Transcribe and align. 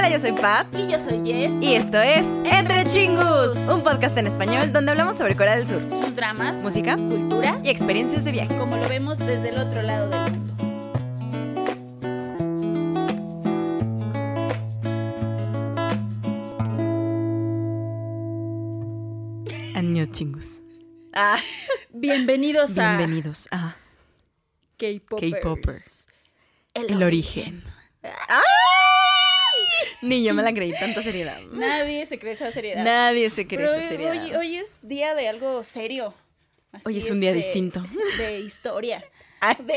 Hola, 0.00 0.08
yo 0.08 0.18
soy 0.18 0.32
Pat. 0.32 0.66
Y 0.74 0.90
yo 0.90 0.98
soy 0.98 1.20
Jess. 1.22 1.52
Y 1.60 1.74
esto 1.74 2.00
es 2.00 2.24
Entre 2.50 2.86
Chingus, 2.86 3.54
un 3.68 3.82
podcast 3.82 4.16
en 4.16 4.26
español 4.26 4.72
donde 4.72 4.92
hablamos 4.92 5.18
sobre 5.18 5.36
Corea 5.36 5.54
del 5.58 5.68
Sur, 5.68 5.82
sus 5.90 6.16
dramas, 6.16 6.62
música, 6.62 6.96
cultura 6.96 7.60
y 7.62 7.68
experiencias 7.68 8.24
de 8.24 8.32
viaje. 8.32 8.56
como 8.56 8.78
lo 8.78 8.88
vemos 8.88 9.18
desde 9.18 9.50
el 9.50 9.58
otro 9.58 9.82
lado 9.82 10.08
del 10.08 10.32
mundo. 10.32 10.54
Año 19.74 20.06
Chingus. 20.10 20.60
Ah, 21.12 21.38
Bienvenidos 21.90 22.78
a 22.78 22.96
bienvenidos 22.96 23.48
a 23.50 23.76
K-Popers. 24.78 25.34
K-Popers. 25.34 26.08
El, 26.72 26.88
El 26.88 27.02
Origen. 27.02 27.62
Ni 30.02 30.22
yo 30.24 30.32
me 30.34 30.42
la 30.42 30.52
creí, 30.52 30.72
tanta 30.72 31.02
seriedad. 31.02 31.38
Nadie 31.52 32.06
se 32.06 32.18
cree 32.18 32.32
esa 32.32 32.50
seriedad. 32.52 32.84
Nadie 32.84 33.28
se 33.30 33.46
cree 33.46 33.66
Pero 33.66 33.74
esa 33.78 33.88
seriedad. 33.88 34.12
hoy, 34.12 34.34
hoy 34.34 34.56
es 34.56 34.78
día 34.82 35.14
de 35.14 35.28
algo 35.28 35.62
serio. 35.64 36.14
Así 36.72 36.88
Hoy 36.88 36.98
es 36.98 37.10
un 37.10 37.20
día 37.20 37.30
de- 37.30 37.36
distinto. 37.38 37.84
De 38.18 38.40
historia. 38.40 39.04
De... 39.58 39.74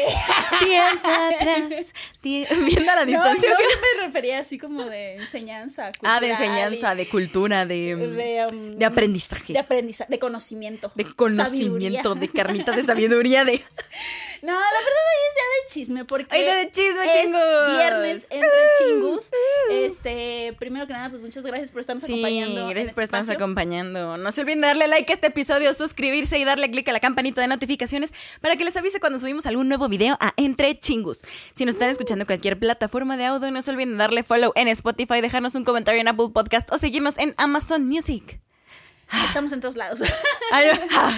Tiempo 0.59 1.07
atrás. 1.07 1.93
tie- 2.21 2.47
Viendo 2.65 2.91
a 2.91 2.95
la 2.95 3.05
distancia. 3.05 3.49
no, 3.49 3.55
¿o 3.55 3.57
qué? 3.57 3.63
me 3.97 4.05
refería 4.05 4.39
así 4.39 4.57
como 4.57 4.83
de 4.83 5.15
enseñanza. 5.15 5.89
Ah, 6.03 6.19
de 6.19 6.27
cultural 6.29 6.31
enseñanza, 6.31 6.93
y 6.93 6.97
de 6.97 7.07
cultura, 7.09 7.65
de, 7.65 7.95
de, 7.95 8.45
um, 8.51 8.71
de 8.77 8.85
aprendizaje. 8.85 9.53
de 9.53 9.59
aprendizaje, 9.59 10.11
de 10.11 10.19
conocimiento. 10.19 10.91
de 10.95 11.05
conocimiento, 11.15 12.03
sabiduría. 12.09 12.19
de 12.19 12.29
carnita 12.29 12.71
de 12.73 12.83
sabiduría, 12.83 13.45
de... 13.45 13.63
No, 14.43 14.51
la 14.51 14.59
verdad 14.59 14.83
hoy 14.83 15.21
es 15.29 15.35
día 15.35 15.43
de 15.55 15.73
chisme 15.73 16.03
porque 16.05 16.37
día 16.37 16.55
de 16.57 16.69
chisme, 16.69 17.23
es 17.23 17.77
viernes 17.77 18.27
entre 18.29 18.49
chingus. 18.77 19.29
Este, 19.71 20.53
primero 20.59 20.85
que 20.85 20.91
nada, 20.91 21.09
pues 21.09 21.21
muchas 21.21 21.45
gracias 21.45 21.71
por 21.71 21.79
estarnos 21.79 22.03
Sí, 22.03 22.11
acompañando. 22.11 22.65
gracias 22.65 22.83
este 22.83 22.93
por 22.93 23.03
estarnos 23.05 23.29
espacio. 23.29 23.45
acompañando. 23.45 24.17
No 24.17 24.31
se 24.33 24.41
olviden 24.41 24.59
de 24.59 24.67
darle 24.67 24.87
like 24.89 25.09
a 25.11 25.15
este 25.15 25.27
episodio, 25.27 25.73
suscribirse 25.73 26.37
y 26.39 26.43
darle 26.43 26.69
click 26.69 26.89
a 26.89 26.91
la 26.91 26.99
campanita 26.99 27.39
de 27.39 27.47
notificaciones 27.47 28.13
para 28.41 28.57
que 28.57 28.65
les 28.65 28.75
avise 28.75 28.99
cuando 28.99 29.17
subimos 29.17 29.45
algún 29.45 29.69
nuevo 29.69 29.87
video 29.87 30.17
a 30.19 30.33
Entre 30.35 30.77
Chingus. 30.77 31.21
Si 31.53 31.63
nos 31.63 31.75
están 31.75 31.89
escuchando 31.89 32.23
en 32.23 32.27
cualquier 32.27 32.59
plataforma 32.59 33.15
de 33.15 33.23
audio, 33.25 33.49
no 33.49 33.61
se 33.61 33.71
olviden 33.71 33.91
de 33.91 33.97
darle 33.97 34.23
follow 34.23 34.51
en 34.55 34.67
Spotify, 34.67 35.21
dejarnos 35.21 35.55
un 35.55 35.63
comentario 35.63 36.01
en 36.01 36.09
Apple 36.09 36.31
Podcast 36.33 36.69
o 36.73 36.77
seguirnos 36.77 37.17
en 37.17 37.33
Amazon 37.37 37.87
Music. 37.87 38.41
Estamos 39.27 39.51
en 39.51 39.59
todos 39.61 39.75
lados. 39.75 39.99
Ay, 40.51 40.67
ah. 40.91 41.17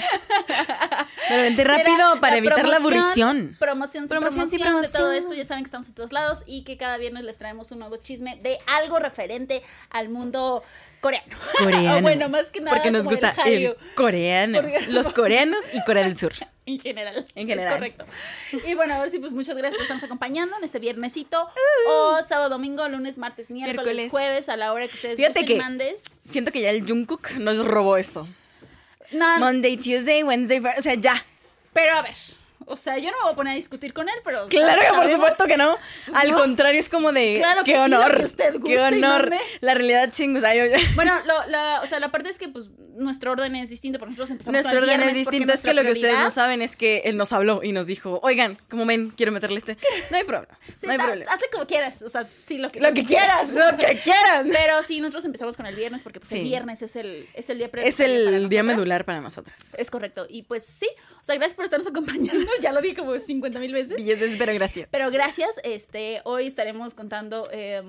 Pero 1.28 1.42
vente 1.44 1.64
rápido 1.64 2.12
Era 2.12 2.20
para 2.20 2.38
evitar 2.38 2.68
la 2.68 2.78
promoción, 2.78 2.94
aburrición. 3.02 3.58
Promoción, 3.60 4.04
sí, 4.04 4.10
Promoción, 4.10 4.50
promoción, 4.50 4.50
sí, 4.50 4.58
de 4.58 4.64
todo 4.64 4.74
promoción. 4.74 5.16
esto. 5.16 5.34
Ya 5.34 5.46
saben 5.46 5.64
que 5.64 5.68
estamos 5.68 5.88
en 5.88 5.94
todos 5.96 6.12
lados 6.14 6.44
y 6.46 6.64
que 6.64 6.78
cada 6.78 6.98
viernes 6.98 7.24
les 7.24 7.38
traemos 7.38 7.72
un 7.72 7.80
nuevo 7.80 7.98
chisme 7.98 8.38
de 8.42 8.58
algo 8.68 9.00
referente 9.00 9.64
al 9.90 10.10
mundo 10.10 10.64
coreano. 11.02 11.36
Coreano. 11.64 11.98
o 11.98 12.02
bueno, 12.02 12.30
más 12.30 12.52
que 12.52 12.62
nada 12.62 12.76
Porque 12.76 12.92
nos 12.92 13.06
gusta 13.06 13.34
el 13.46 13.54
el, 13.66 13.76
coreano. 13.96 14.62
Porque- 14.62 14.82
Los 14.88 15.10
coreanos 15.14 15.66
y 15.74 15.84
Corea 15.84 16.04
del 16.04 16.18
Sur. 16.18 16.34
En 16.66 16.80
general. 16.80 17.26
En 17.36 17.48
general. 17.48 17.68
Es 17.72 17.74
correcto. 17.74 18.06
Y 18.68 18.74
bueno, 18.74 18.96
ahora 18.96 19.10
sí, 19.10 19.20
pues 19.20 19.34
muchas 19.34 19.56
gracias 19.58 19.76
por 19.76 19.84
estarnos 19.84 20.04
acompañando 20.04 20.58
en 20.58 20.64
este 20.64 20.80
viernesito. 20.80 21.44
Uh. 21.44 21.90
O 21.92 22.22
sábado, 22.22 22.50
domingo, 22.50 22.88
lunes, 22.90 23.18
martes, 23.18 23.50
miércoles, 23.52 23.84
Miércoles. 23.86 24.12
jueves, 24.12 24.50
a 24.50 24.58
la 24.58 24.74
hora 24.74 24.88
que 24.88 24.96
ustedes 24.96 25.18
Fíjate 25.18 25.46
que- 25.46 25.56
mandes. 25.58 26.04
Siento 26.24 26.52
que 26.52 26.62
ya 26.62 26.72
el 26.72 26.86
Jungkook 26.88 27.32
nos 27.34 27.66
robó 27.66 27.98
eso. 27.98 28.28
No, 29.12 29.40
Monday, 29.40 29.78
Tuesday, 29.78 30.24
Wednesday, 30.24 30.60
o 30.78 30.82
sea, 30.82 30.96
ya. 30.96 31.24
pero 31.74 31.96
a 31.98 32.02
ver. 32.02 32.16
O 32.68 32.76
sea, 32.78 32.98
yo 32.98 33.12
no 33.12 33.18
me 33.18 33.24
voy 33.24 33.34
a 33.34 33.36
poner 33.36 33.54
a 33.54 33.56
discutir 33.56 33.94
con 33.94 34.10
él, 34.10 34.16
pero. 34.24 34.48
Claro 34.48 34.82
que 34.82 34.98
por 34.98 35.12
supuesto 35.12 35.46
que 35.46 35.58
no. 35.58 35.78
Pues 36.06 36.18
Al 36.18 36.32
no. 36.32 36.38
contrario, 36.40 36.80
es 36.80 36.90
como 36.90 37.12
de 37.12 37.36
Claro 37.40 37.64
que 37.64 37.72
qué 37.74 37.84
sí, 37.84 37.90
lo 37.90 37.98
honor. 37.98 38.18
que 38.18 38.26
usted 38.26 38.54
guste 38.56 38.70
qué 38.70 38.80
honor. 38.82 39.30
La 39.62 39.74
realidad. 39.74 40.12
Ay, 40.46 40.62
oye. 40.62 40.78
Bueno, 40.96 41.14
lo, 41.26 41.46
la, 41.48 41.82
o 41.84 41.88
sea, 41.88 42.00
la 42.00 42.12
parte 42.12 42.30
es 42.30 42.38
que 42.40 42.48
pues 42.50 42.70
nuestro 42.96 43.34
orden 43.34 43.56
es 43.58 43.70
distinto, 43.70 44.00
porque 44.00 44.12
nosotros 44.12 44.32
empezamos 44.32 44.54
Nuestro 44.64 44.82
orden 44.82 45.02
es 45.04 45.14
distinto. 45.14 45.52
Es 45.54 45.62
que 45.62 45.74
lo 45.74 45.84
que 45.84 45.92
ustedes 45.92 46.18
no 46.18 46.32
saben 46.32 46.62
es 46.62 46.76
que 46.78 47.02
él 47.06 47.18
nos 47.18 47.34
habló 47.34 47.62
y 47.62 47.72
nos 47.74 47.88
dijo, 47.88 48.20
oigan, 48.24 48.58
como 48.70 48.86
ven, 48.86 49.10
quiero 49.12 49.32
meterle 49.32 49.58
este. 49.58 49.78
No 50.12 50.18
hay 50.18 50.24
problema. 50.24 50.58
Sí, 50.78 50.86
no 50.88 50.94
hay 50.94 50.98
problema. 50.98 51.32
Hazle 51.32 51.48
como 51.52 51.68
quieras, 51.68 52.02
o 52.02 52.10
sea, 52.10 52.26
sí, 52.46 52.58
lo 52.58 52.72
que, 52.72 52.80
Lo 52.80 52.94
que 52.94 53.04
quieras, 53.04 53.54
lo 53.54 53.78
que 53.78 54.00
quieras. 54.04 54.46
Pero 54.50 54.82
sí, 54.82 55.02
nosotros 55.02 55.26
empezamos 55.26 55.58
con 55.58 55.66
el 55.66 55.76
viernes 55.76 56.02
porque 56.04 56.20
pues, 56.20 56.30
Sí. 56.30 56.38
el 56.38 56.44
viernes 56.44 56.82
es 56.82 56.96
el, 56.96 57.28
es 57.34 57.50
el 57.50 57.58
día 57.58 57.70
Es 57.84 58.00
el 58.00 58.48
día 58.48 58.64
nosotras. 58.64 58.66
medular 58.66 59.06
para 59.06 59.22
nosotras. 59.22 59.76
Es 59.78 59.92
correcto. 59.92 60.26
Y 60.30 60.44
pues 60.44 60.66
sí, 60.66 60.88
o 61.20 61.24
sea, 61.24 61.36
gracias 61.36 61.54
por 61.56 61.66
estarnos 61.66 61.88
acompañando. 61.88 62.50
Ya 62.62 62.72
lo 62.72 62.82
dije 62.82 62.96
como 62.96 63.18
50 63.18 63.60
mil 63.60 63.74
veces. 63.74 64.00
Y 64.00 64.12
eso 64.12 64.26
pero 64.38 64.54
gracias. 64.54 64.88
Pero 64.92 65.12
gracias, 65.12 65.60
este, 65.64 66.22
hoy 66.24 66.48
estaremos 66.48 66.94
contando 66.94 67.48
eh, 67.52 67.82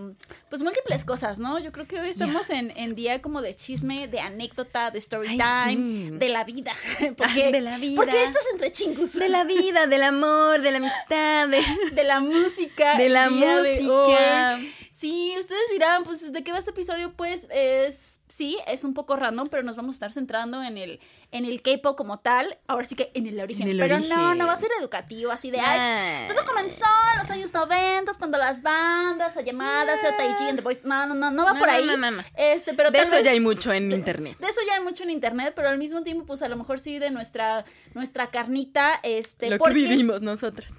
pues 0.48 0.62
múltiples 0.62 1.04
cosas, 1.04 1.38
¿no? 1.38 1.58
Yo 1.58 1.72
creo 1.72 1.86
que 1.86 2.00
hoy 2.00 2.08
estamos 2.08 2.50
en, 2.50 2.68
Yes. 2.68 2.76
en 2.78 2.94
día 2.94 3.22
como 3.22 3.42
de 3.42 3.54
chisme, 3.54 4.08
de 4.08 4.20
anécdota, 4.20 4.90
de 4.90 4.98
story 4.98 5.28
Ay, 5.28 5.38
time, 5.38 6.10
sí. 6.10 6.10
de 6.18 6.28
la 6.28 6.44
vida. 6.44 6.72
Porque, 7.16 7.52
de 7.52 7.60
la 7.60 7.78
vida. 7.78 7.96
Porque 7.96 8.22
esto 8.22 8.38
es 8.38 8.46
entre 8.52 8.72
chingus. 8.72 9.14
De 9.14 9.28
la 9.28 9.44
vida, 9.44 9.86
del 9.86 10.02
amor, 10.02 10.60
de 10.60 10.70
la 10.70 10.78
amistad, 10.78 11.48
de... 11.48 11.62
de 11.94 12.04
la 12.04 12.20
música. 12.20 12.96
De 12.96 13.08
la 13.08 13.28
de 13.28 13.30
música. 13.30 14.58
Sí, 14.98 15.34
ustedes 15.38 15.60
dirán, 15.72 16.04
pues, 16.04 16.32
¿de 16.32 16.42
qué 16.42 16.52
va 16.52 16.58
este 16.58 16.70
episodio? 16.70 17.12
Pues 17.12 17.46
es, 17.50 18.20
sí, 18.28 18.56
es 18.66 18.82
un 18.82 18.94
poco 18.94 19.14
random, 19.16 19.48
pero 19.50 19.62
nos 19.62 19.76
vamos 19.76 19.94
a 19.94 19.96
estar 19.96 20.12
centrando 20.12 20.62
en 20.62 20.78
el, 20.78 21.00
en 21.32 21.44
el 21.44 21.60
K-pop 21.60 21.98
como 21.98 22.16
tal. 22.16 22.56
Ahora 22.66 22.86
sí 22.86 22.94
que 22.94 23.10
en 23.14 23.26
el 23.26 23.38
origen. 23.38 23.64
En 23.68 23.72
el 23.74 23.78
pero 23.78 23.98
no, 23.98 24.04
origen. 24.06 24.38
no 24.38 24.46
va 24.46 24.54
a 24.54 24.56
ser 24.56 24.70
educativo, 24.80 25.30
así 25.32 25.50
de, 25.50 25.60
ay, 25.60 26.28
todo 26.28 26.46
comenzó 26.46 26.86
en 27.12 27.18
los 27.20 27.30
años 27.30 27.52
90 27.52 28.12
cuando 28.18 28.38
las 28.38 28.62
bandas, 28.62 29.36
o 29.36 29.40
llamadas, 29.42 30.00
o 30.02 30.16
Taiji 30.16 30.44
and 30.48 30.56
the 30.60 30.62
Boys. 30.62 30.82
No, 30.84 31.06
no, 31.06 31.14
no, 31.14 31.30
no 31.30 31.44
va 31.44 31.52
No, 31.52 31.58
por 31.58 31.68
ahí. 31.68 31.84
no, 31.84 31.98
no, 31.98 32.10
no. 32.12 32.22
Este, 32.34 32.72
pero 32.72 32.90
De 32.90 32.98
tal 32.98 33.06
eso 33.06 33.20
ya 33.20 33.32
hay 33.32 33.40
mucho 33.40 33.74
en 33.74 33.92
internet. 33.92 34.38
de 34.38 34.48
eso 34.48 34.60
ya 34.66 34.76
hay 34.76 34.82
mucho 34.82 35.02
en 35.02 35.10
internet, 35.10 35.52
pero 35.54 35.68
al 35.68 35.76
mismo 35.76 36.02
tiempo, 36.04 36.24
pues 36.24 36.40
a 36.40 36.48
lo 36.48 36.56
mejor 36.56 36.80
sí 36.80 36.98
de 36.98 37.10
nuestra, 37.10 37.66
nuestra 37.92 38.30
carnita, 38.30 38.98
este, 39.02 39.50
Lo 39.50 39.58
que 39.58 39.74
vivimos 39.74 40.22
nosotras. 40.22 40.72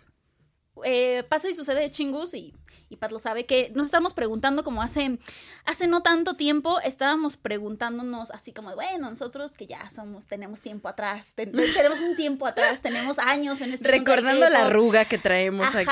eh, 0.86 1.24
pasa 1.30 1.50
y 1.50 1.54
sucede 1.54 1.82
de 1.82 1.92
chingus 1.92 2.34
y, 2.34 2.56
y 2.90 2.98
Pat 2.98 3.12
lo 3.12 3.20
sabe 3.20 3.46
que 3.46 3.72
nos 3.76 3.86
estamos 3.88 4.14
preguntando 4.14 4.64
como 4.64 4.82
hace 4.82 5.20
hace 5.66 5.88
no 5.88 6.02
tanto 6.02 6.36
tiempo 6.36 6.80
estábamos 6.82 7.36
preguntándonos 7.38 8.32
así 8.32 8.54
como 8.54 8.74
bueno 8.76 9.10
nosotros 9.10 9.52
que 9.52 9.68
ya 9.68 9.90
somos 9.90 10.26
tenemos 10.28 10.62
tiempo 10.62 10.88
atrás 10.88 11.34
ten- 11.36 11.52
tenemos 11.76 12.00
un 12.00 12.16
tiempo 12.16 12.46
atrás 12.48 12.82
tenemos 12.82 13.20
años 13.20 13.62
en 13.62 13.74
este 13.74 13.88
Recordando 13.90 14.50
la 14.50 14.66
arruga 14.68 15.06
que 15.06 15.18
traemos 15.18 15.68
aquí. 15.76 15.86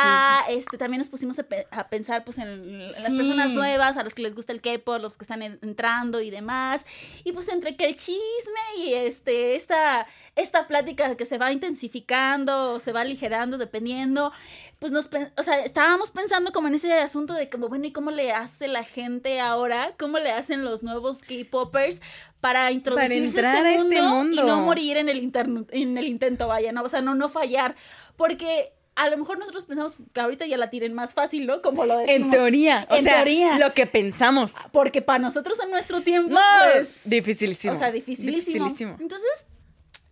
Este, 0.49 0.77
también 0.77 0.99
nos 0.99 1.09
pusimos 1.09 1.37
a, 1.39 1.43
pe- 1.43 1.67
a 1.71 1.87
pensar 1.87 2.23
pues 2.23 2.37
en, 2.37 2.47
en 2.47 2.87
las 2.87 3.13
personas 3.13 3.51
nuevas, 3.51 3.97
a 3.97 4.03
los 4.03 4.13
que 4.13 4.21
les 4.21 4.35
gusta 4.35 4.53
el 4.53 4.61
K-pop, 4.61 5.01
los 5.01 5.17
que 5.17 5.23
están 5.23 5.41
en- 5.41 5.59
entrando 5.61 6.21
y 6.21 6.29
demás. 6.29 6.85
Y 7.23 7.31
pues 7.33 7.47
entre 7.49 7.75
que 7.75 7.85
el 7.85 7.95
chisme 7.95 8.19
y 8.79 8.93
este, 8.93 9.55
esta, 9.55 10.05
esta 10.35 10.67
plática 10.67 11.15
que 11.15 11.25
se 11.25 11.37
va 11.37 11.51
intensificando 11.51 12.73
o 12.73 12.79
se 12.79 12.91
va 12.91 13.01
aligerando 13.01 13.57
dependiendo, 13.57 14.31
pues 14.79 14.91
nos, 14.91 15.09
o 15.37 15.43
sea, 15.43 15.59
estábamos 15.63 16.11
pensando 16.11 16.51
como 16.51 16.67
en 16.67 16.75
ese 16.75 16.84
asunto 16.93 17.33
de 17.33 17.49
como, 17.49 17.67
bueno, 17.69 17.85
¿y 17.85 17.91
cómo 17.91 18.11
le 18.11 18.31
hace 18.31 18.67
la 18.67 18.83
gente 18.83 19.39
ahora? 19.39 19.93
¿Cómo 19.97 20.19
le 20.19 20.31
hacen 20.31 20.63
los 20.63 20.83
nuevos 20.83 21.21
K-popers 21.23 22.01
para 22.39 22.71
introducirse 22.71 23.37
entrar 23.39 23.55
a 23.65 23.69
a 23.69 23.71
este, 23.75 23.81
este 23.97 24.01
mundo, 24.01 24.33
y 24.33 24.37
mundo? 24.37 24.43
no 24.47 24.61
morir 24.61 24.97
en 24.97 25.09
el, 25.09 25.19
interno- 25.21 25.65
en 25.71 25.97
el 25.97 26.07
intento, 26.07 26.47
vaya, 26.47 26.71
¿no? 26.71 26.83
O 26.83 26.89
sea, 26.89 27.01
no, 27.01 27.15
no 27.15 27.29
fallar. 27.29 27.75
Porque 28.15 28.73
a 28.95 29.09
lo 29.09 29.17
mejor 29.17 29.37
nosotros 29.39 29.65
pensamos 29.65 29.97
que 30.13 30.21
ahorita 30.21 30.45
ya 30.45 30.55
la 30.57 30.69
tienen 30.69 30.93
más 30.93 31.13
fácil, 31.13 31.45
¿no? 31.45 31.61
Como 31.61 31.85
lo 31.85 31.99
En 31.99 32.07
decimos. 32.07 32.31
teoría, 32.31 32.87
o 32.89 32.95
en 32.95 33.03
sea, 33.03 33.15
teoría. 33.15 33.57
lo 33.59 33.73
que 33.73 33.85
pensamos. 33.87 34.53
Porque 34.71 35.01
para 35.01 35.19
nosotros 35.19 35.59
en 35.61 35.69
nuestro 35.71 36.01
tiempo, 36.01 36.33
No, 36.33 36.39
pues. 36.73 37.01
dificilísimo. 37.09 37.73
O 37.73 37.77
sea, 37.77 37.91
dificilísimo. 37.91 38.65
Dificilísimo. 38.65 38.97
Entonces, 39.01 39.45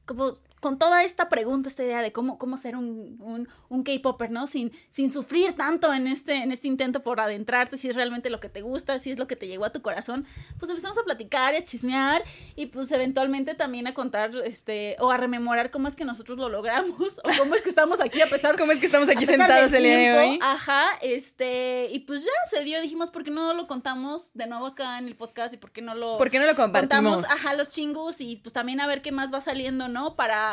como 0.06 0.38
con 0.64 0.80
toda 0.80 1.04
esta 1.04 1.28
pregunta, 1.28 1.68
esta 1.68 1.84
idea 1.84 2.02
de 2.02 2.14
cómo, 2.14 2.38
cómo 2.38 2.56
ser 2.56 2.78
un, 2.78 3.18
un, 3.20 3.50
un 3.68 3.84
K-Popper, 3.84 4.32
¿no? 4.32 4.48
Sin, 4.48 4.72
sin 4.90 5.12
sufrir 5.12 5.58
tanto 5.58 5.94
en 5.94 6.08
este, 6.08 6.38
en 6.38 6.54
este 6.54 6.70
intento 6.70 7.02
por 7.02 7.20
adentrarte, 7.20 7.76
si 7.76 7.90
es 7.90 7.98
realmente 7.98 8.30
lo 8.30 8.40
que 8.40 8.48
te 8.48 8.62
gusta, 8.62 8.98
si 8.98 9.12
es 9.12 9.20
lo 9.20 9.28
que 9.28 9.36
te 9.36 9.46
llegó 9.46 9.66
a 9.66 9.72
tu 9.72 9.82
corazón, 9.82 10.26
pues 10.60 10.70
empezamos 10.70 10.98
a 10.98 11.04
platicar 11.04 11.54
y 11.54 11.58
a 11.58 11.66
chismear 11.66 12.24
y 12.56 12.68
pues 12.68 12.90
eventualmente 12.94 13.56
también 13.56 13.88
a 13.88 13.94
contar, 13.94 14.32
este, 14.46 14.96
o 15.00 15.12
a 15.12 15.18
rememorar 15.18 15.70
cómo 15.70 15.90
es 15.90 15.98
que 15.98 16.06
nosotros 16.06 16.38
lo 16.38 16.48
logramos, 16.48 17.20
o 17.20 17.38
cómo 17.38 17.56
es 17.56 17.62
que 17.62 17.68
estamos 17.68 18.00
aquí 18.00 18.22
a 18.22 18.28
pesar 18.28 18.56
¿Cómo 18.58 18.72
es 18.72 18.80
que 18.80 18.86
estamos 18.86 19.10
aquí 19.10 19.26
sentados 19.26 19.74
el 19.74 19.84
día 19.84 19.98
de 19.98 20.18
hoy? 20.18 20.40
Ajá, 20.42 20.86
este, 21.02 21.90
y 21.92 22.00
pues 22.00 22.24
ya 22.24 22.32
se 22.50 22.64
dio, 22.64 22.80
dijimos, 22.80 23.12
¿por 23.12 23.26
qué 23.26 23.32
no 23.32 23.54
lo 23.54 23.68
contamos 23.68 24.32
de 24.34 24.48
nuevo 24.48 24.68
acá 24.68 24.98
en 24.98 25.08
el 25.08 25.18
podcast 25.18 25.54
y 25.54 25.58
por 25.58 25.74
qué 25.74 25.82
no 25.82 25.94
lo 25.94 26.18
¿Por 26.18 26.30
qué 26.30 26.40
no 26.40 26.46
lo 26.46 26.56
compartimos? 26.56 27.18
contamos, 27.18 27.30
ajá, 27.30 27.54
los 27.56 27.68
chingus 27.68 28.22
y 28.22 28.38
pues 28.38 28.54
también 28.54 28.80
a 28.80 28.88
ver 28.88 29.02
qué 29.02 29.12
más 29.12 29.34
va 29.34 29.42
saliendo, 29.42 29.90
¿no? 29.90 30.16
Para 30.16 30.53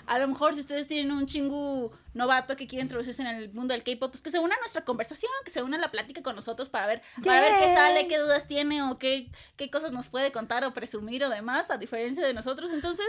A 0.11 0.19
lo 0.19 0.27
mejor 0.27 0.53
si 0.53 0.59
ustedes 0.59 0.87
tienen 0.87 1.13
un 1.13 1.25
chingu 1.25 1.89
novato 2.13 2.57
que 2.57 2.67
quiere 2.67 2.83
introducirse 2.83 3.21
en 3.21 3.29
el 3.29 3.53
mundo 3.53 3.73
del 3.73 3.81
K-pop, 3.83 4.11
pues 4.11 4.21
que 4.21 4.29
se 4.29 4.39
una 4.39 4.55
a 4.55 4.59
nuestra 4.59 4.83
conversación, 4.83 5.31
que 5.45 5.51
se 5.51 5.63
una 5.63 5.77
a 5.77 5.79
la 5.79 5.89
plática 5.89 6.21
con 6.21 6.35
nosotros 6.35 6.67
para 6.67 6.85
ver, 6.85 7.01
para 7.23 7.39
ver 7.39 7.53
qué 7.59 7.73
sale, 7.73 8.07
qué 8.07 8.17
dudas 8.17 8.45
tiene 8.45 8.83
o 8.83 8.97
qué, 8.97 9.31
qué 9.55 9.71
cosas 9.71 9.93
nos 9.93 10.09
puede 10.09 10.33
contar 10.33 10.65
o 10.65 10.73
presumir 10.73 11.23
o 11.23 11.29
demás, 11.29 11.71
a 11.71 11.77
diferencia 11.77 12.27
de 12.27 12.33
nosotros. 12.33 12.73
Entonces, 12.73 13.05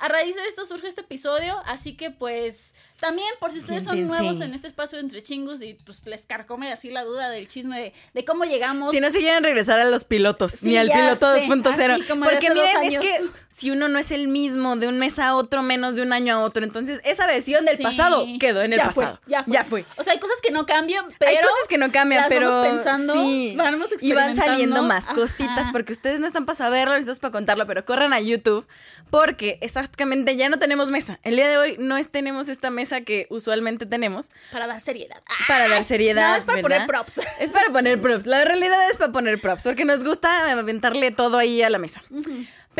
a 0.00 0.08
raíz 0.08 0.34
de 0.34 0.44
esto 0.48 0.66
surge 0.66 0.88
este 0.88 1.02
episodio, 1.02 1.62
así 1.66 1.96
que 1.96 2.10
pues 2.10 2.74
también 2.98 3.28
por 3.38 3.52
si 3.52 3.60
ustedes 3.60 3.84
son 3.84 4.06
nuevos 4.06 4.40
en 4.40 4.52
este 4.52 4.66
espacio 4.66 4.98
de 4.98 5.04
entre 5.04 5.22
chingus 5.22 5.62
y 5.62 5.74
pues 5.74 6.04
les 6.04 6.26
carcome 6.26 6.72
así 6.72 6.90
la 6.90 7.04
duda 7.04 7.30
del 7.30 7.46
chisme 7.48 7.80
de, 7.80 7.92
de 8.12 8.24
cómo 8.24 8.44
llegamos. 8.44 8.90
Si 8.90 9.00
no 9.00 9.10
se 9.10 9.18
quieren 9.18 9.42
regresar 9.42 9.78
a 9.78 9.84
los 9.84 10.04
pilotos, 10.04 10.52
Sí, 10.52 10.70
ni 10.70 10.76
al 10.76 10.90
piloto 10.90 11.34
sé, 11.34 11.46
2.0. 11.46 11.92
así 11.92 12.02
como 12.08 12.26
de 12.26 12.32
Porque 12.32 12.50
miren, 12.50 12.82
es 12.82 12.98
que 12.98 13.30
si 13.48 13.70
uno 13.70 13.88
no 13.88 13.98
es 13.98 14.10
el 14.10 14.28
mismo 14.28 14.76
de 14.76 14.88
un 14.88 14.98
mes 14.98 15.18
a 15.18 15.36
otro, 15.36 15.62
menos 15.62 15.96
de 15.96 16.02
un 16.02 16.12
año 16.12 16.34
a 16.34 16.39
otro, 16.44 16.64
entonces 16.64 17.00
esa 17.04 17.26
versión 17.26 17.64
del 17.64 17.76
Sí. 17.76 17.82
pasado 17.82 18.26
quedó 18.38 18.62
en 18.62 18.72
el 18.72 18.78
Ya 18.78 18.90
fue, 18.90 19.04
pasado. 19.04 19.20
ya 19.26 19.44
fue. 19.44 19.52
Ya 19.52 19.64
fue. 19.64 19.84
O 19.96 20.02
sea, 20.02 20.12
hay 20.12 20.18
cosas 20.18 20.36
que 20.42 20.50
no 20.50 20.66
cambian, 20.66 21.06
pero. 21.18 21.30
Hay 21.30 21.36
cosas 21.36 21.68
que 21.68 21.78
no 21.78 21.90
cambian, 21.92 22.24
pero 22.28 22.48
vamos 22.48 22.68
pensando, 22.68 23.12
sí. 23.14 23.54
vamos 23.56 23.90
y 24.00 24.12
van 24.12 24.34
saliendo 24.36 24.82
más 24.82 25.04
Ajá. 25.06 25.14
cositas 25.14 25.68
porque 25.72 25.92
ustedes 25.92 26.20
no 26.20 26.26
están 26.26 26.46
para 26.46 26.56
saberlo, 26.56 26.94
nosotros 26.94 27.18
para 27.20 27.32
contarlo, 27.32 27.66
pero 27.66 27.84
corran 27.84 28.12
a 28.12 28.20
YouTube 28.20 28.66
porque 29.10 29.58
exactamente 29.60 30.36
ya 30.36 30.48
no 30.48 30.58
tenemos 30.58 30.90
mesa. 30.90 31.18
El 31.22 31.36
día 31.36 31.48
de 31.48 31.56
hoy 31.58 31.76
no 31.78 31.96
es- 31.96 32.10
tenemos 32.10 32.48
esta 32.48 32.70
mesa 32.70 33.00
que 33.02 33.26
usualmente 33.30 33.86
tenemos 33.86 34.30
Para 34.52 34.66
dar 34.66 34.80
seriedad. 34.80 35.22
para 35.48 35.68
dar 35.68 35.84
seriedad. 35.84 36.30
No, 36.32 36.36
es 36.36 36.44
para 36.44 36.56
¿verdad? 36.62 36.68
poner 36.78 36.86
props. 36.86 37.20
Es 37.40 37.52
para 37.52 37.68
poner 37.72 38.00
props. 38.00 38.26
La 38.26 38.44
realidad 38.44 38.78
es 38.90 38.96
para 38.96 39.12
poner 39.12 39.40
props, 39.40 39.62
porque 39.64 39.84
nos 39.84 40.04
gusta 40.04 40.50
aventarle 40.52 41.10
todo 41.10 41.38
ahí 41.38 41.62
a 41.62 41.70
la 41.70 41.78
mesa. 41.78 42.02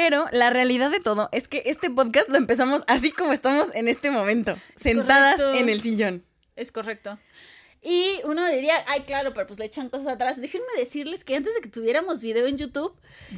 Pero 0.00 0.24
la 0.32 0.48
realidad 0.48 0.90
de 0.90 0.98
todo 0.98 1.28
es 1.30 1.46
que 1.46 1.62
este 1.66 1.90
podcast 1.90 2.30
lo 2.30 2.38
empezamos 2.38 2.84
así 2.86 3.12
como 3.12 3.34
estamos 3.34 3.68
en 3.74 3.86
este 3.86 4.10
momento, 4.10 4.56
sentadas 4.74 5.36
correcto. 5.36 5.58
en 5.58 5.68
el 5.68 5.82
sillón. 5.82 6.24
Es 6.56 6.72
correcto. 6.72 7.18
Y 7.82 8.18
uno 8.24 8.46
diría, 8.46 8.74
ay, 8.86 9.02
claro, 9.02 9.34
pero 9.34 9.46
pues 9.46 9.58
le 9.58 9.66
echan 9.66 9.90
cosas 9.90 10.06
atrás. 10.06 10.40
Déjenme 10.40 10.66
decirles 10.78 11.22
que 11.22 11.36
antes 11.36 11.54
de 11.54 11.60
que 11.60 11.68
tuviéramos 11.68 12.22
video 12.22 12.46
en 12.46 12.56
YouTube, 12.56 12.94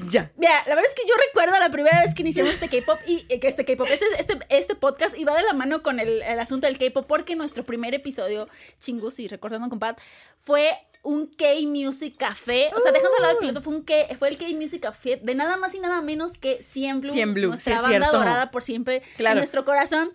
Ya. 0.08 0.30
Mira, 0.36 0.62
la 0.66 0.76
verdad 0.76 0.88
es 0.88 0.94
que 0.94 1.02
yo 1.08 1.14
recuerdo 1.28 1.58
la 1.58 1.70
primera 1.70 2.00
vez 2.00 2.14
que 2.14 2.22
iniciamos 2.22 2.54
este 2.54 2.68
K-pop 2.68 2.98
y 3.08 3.26
eh, 3.28 3.40
que 3.40 3.48
este 3.48 3.64
K-pop, 3.64 3.88
este, 3.90 4.06
este, 4.20 4.38
este 4.48 4.76
podcast 4.76 5.18
iba 5.18 5.36
de 5.36 5.42
la 5.42 5.54
mano 5.54 5.82
con 5.82 5.98
el, 5.98 6.22
el 6.22 6.38
asunto 6.38 6.68
del 6.68 6.78
K-pop 6.78 7.06
porque 7.08 7.34
nuestro 7.34 7.64
primer 7.66 7.92
episodio, 7.92 8.48
chingus 8.78 9.18
y 9.18 9.26
recordando 9.26 9.68
con 9.68 9.80
Pat, 9.80 10.00
fue 10.38 10.70
un 11.02 11.26
K-Music 11.26 12.16
Café. 12.16 12.70
O 12.76 12.81
sea, 12.81 12.93
dejando 12.93 13.16
de 13.16 13.20
lado 13.22 13.32
el 13.32 13.38
piloto, 13.38 13.60
fue, 13.60 13.75
un 13.75 13.82
K, 13.82 13.94
fue 14.19 14.28
el 14.28 14.37
K-Music 14.38 14.81
Café 14.81 15.16
de 15.22 15.34
nada 15.34 15.56
más 15.56 15.75
y 15.75 15.81
nada 15.81 16.00
menos 16.00 16.38
que 16.38 16.62
100 16.62 17.00
Blue. 17.00 17.12
100 17.12 17.34
Blue, 17.34 17.49
nuestra 17.49 17.76
sí, 17.76 17.82
banda 17.82 17.99
cierto. 17.99 18.19
dorada 18.19 18.50
por 18.50 18.62
siempre 18.62 19.02
Claro. 19.16 19.32
en 19.34 19.38
nuestro 19.38 19.64
corazón. 19.64 20.12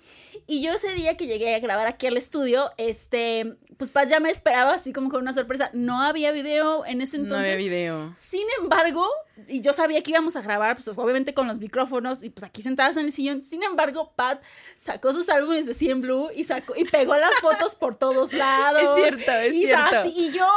Y 0.48 0.62
yo 0.62 0.72
ese 0.72 0.94
día 0.94 1.18
que 1.18 1.28
llegué 1.28 1.54
a 1.56 1.60
grabar 1.60 1.88
aquí 1.88 2.08
al 2.08 2.16
estudio, 2.16 2.72
este, 2.78 3.58
pues 3.78 3.90
Pat 3.90 4.08
ya 4.08 4.22
me 4.22 4.30
esperaba 4.30 4.74
así 4.76 4.94
como 4.94 5.10
con 5.10 5.22
una 5.22 5.34
sorpresa. 5.34 5.70
No 5.74 6.02
había 6.02 6.32
video 6.32 6.86
en 6.86 7.02
ese 7.02 7.18
no 7.18 7.24
entonces. 7.24 7.54
había 7.54 7.68
video. 7.70 8.14
Sin 8.16 8.48
embargo, 8.62 9.06
y 9.48 9.62
yo 9.62 9.74
sabía 9.74 10.02
que 10.02 10.12
íbamos 10.12 10.36
a 10.36 10.42
grabar, 10.42 10.76
pues 10.76 10.88
obviamente 10.88 11.34
con 11.34 11.48
los 11.48 11.60
micrófonos 11.60 12.24
y 12.24 12.30
pues 12.30 12.44
aquí 12.44 12.62
sentadas 12.62 12.98
en 12.98 13.06
el 13.06 13.12
sillón. 13.14 13.44
Sin 13.44 13.64
embargo, 13.64 14.14
Pat 14.16 14.42
sacó 14.78 15.14
sus 15.14 15.30
álbumes 15.30 15.66
de 15.66 15.74
100 15.74 16.02
Blue 16.02 16.30
y 16.36 16.44
sacó 16.44 16.74
y 16.76 16.86
pegó 16.86 17.16
las 17.18 17.34
fotos 17.42 17.76
por 17.76 17.96
todos 17.96 18.34
lados. 18.34 19.00
Es 19.00 19.06
cierto, 19.16 19.32
es 19.32 19.54
y, 19.56 19.66
cierto. 19.68 19.96
así- 19.98 20.14
y 20.16 20.32
yo, 20.32 20.48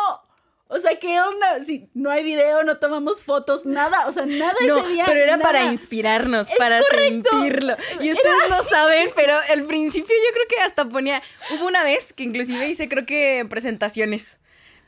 o 0.72 0.78
sea, 0.78 0.98
¿qué 0.98 1.20
onda? 1.20 1.60
Si 1.64 1.90
no 1.94 2.10
hay 2.10 2.22
video, 2.22 2.62
no 2.62 2.78
tomamos 2.78 3.22
fotos, 3.22 3.66
nada, 3.66 4.06
o 4.06 4.12
sea, 4.12 4.24
nada 4.26 4.54
No, 4.68 4.78
ese 4.78 4.88
día. 4.88 5.04
pero 5.04 5.20
era 5.20 5.36
nada. 5.36 5.42
para 5.42 5.64
inspirarnos, 5.64 6.48
Es 6.50 6.56
para 6.58 6.80
correcto. 6.80 7.28
sentirlo. 7.30 7.76
Y 8.00 8.12
ustedes 8.12 8.48
no 8.48 8.62
saben, 8.70 9.10
pero 9.16 9.34
al 9.50 9.64
principio 9.64 10.14
yo 10.26 10.32
creo 10.32 10.46
que 10.48 10.60
hasta 10.62 10.88
ponía. 10.88 11.20
Hubo 11.50 11.66
una 11.66 11.82
vez 11.84 12.12
que 12.12 12.22
inclusive 12.22 12.68
hice, 12.68 12.88
creo 12.88 13.04
que 13.04 13.44
presentaciones. 13.50 14.36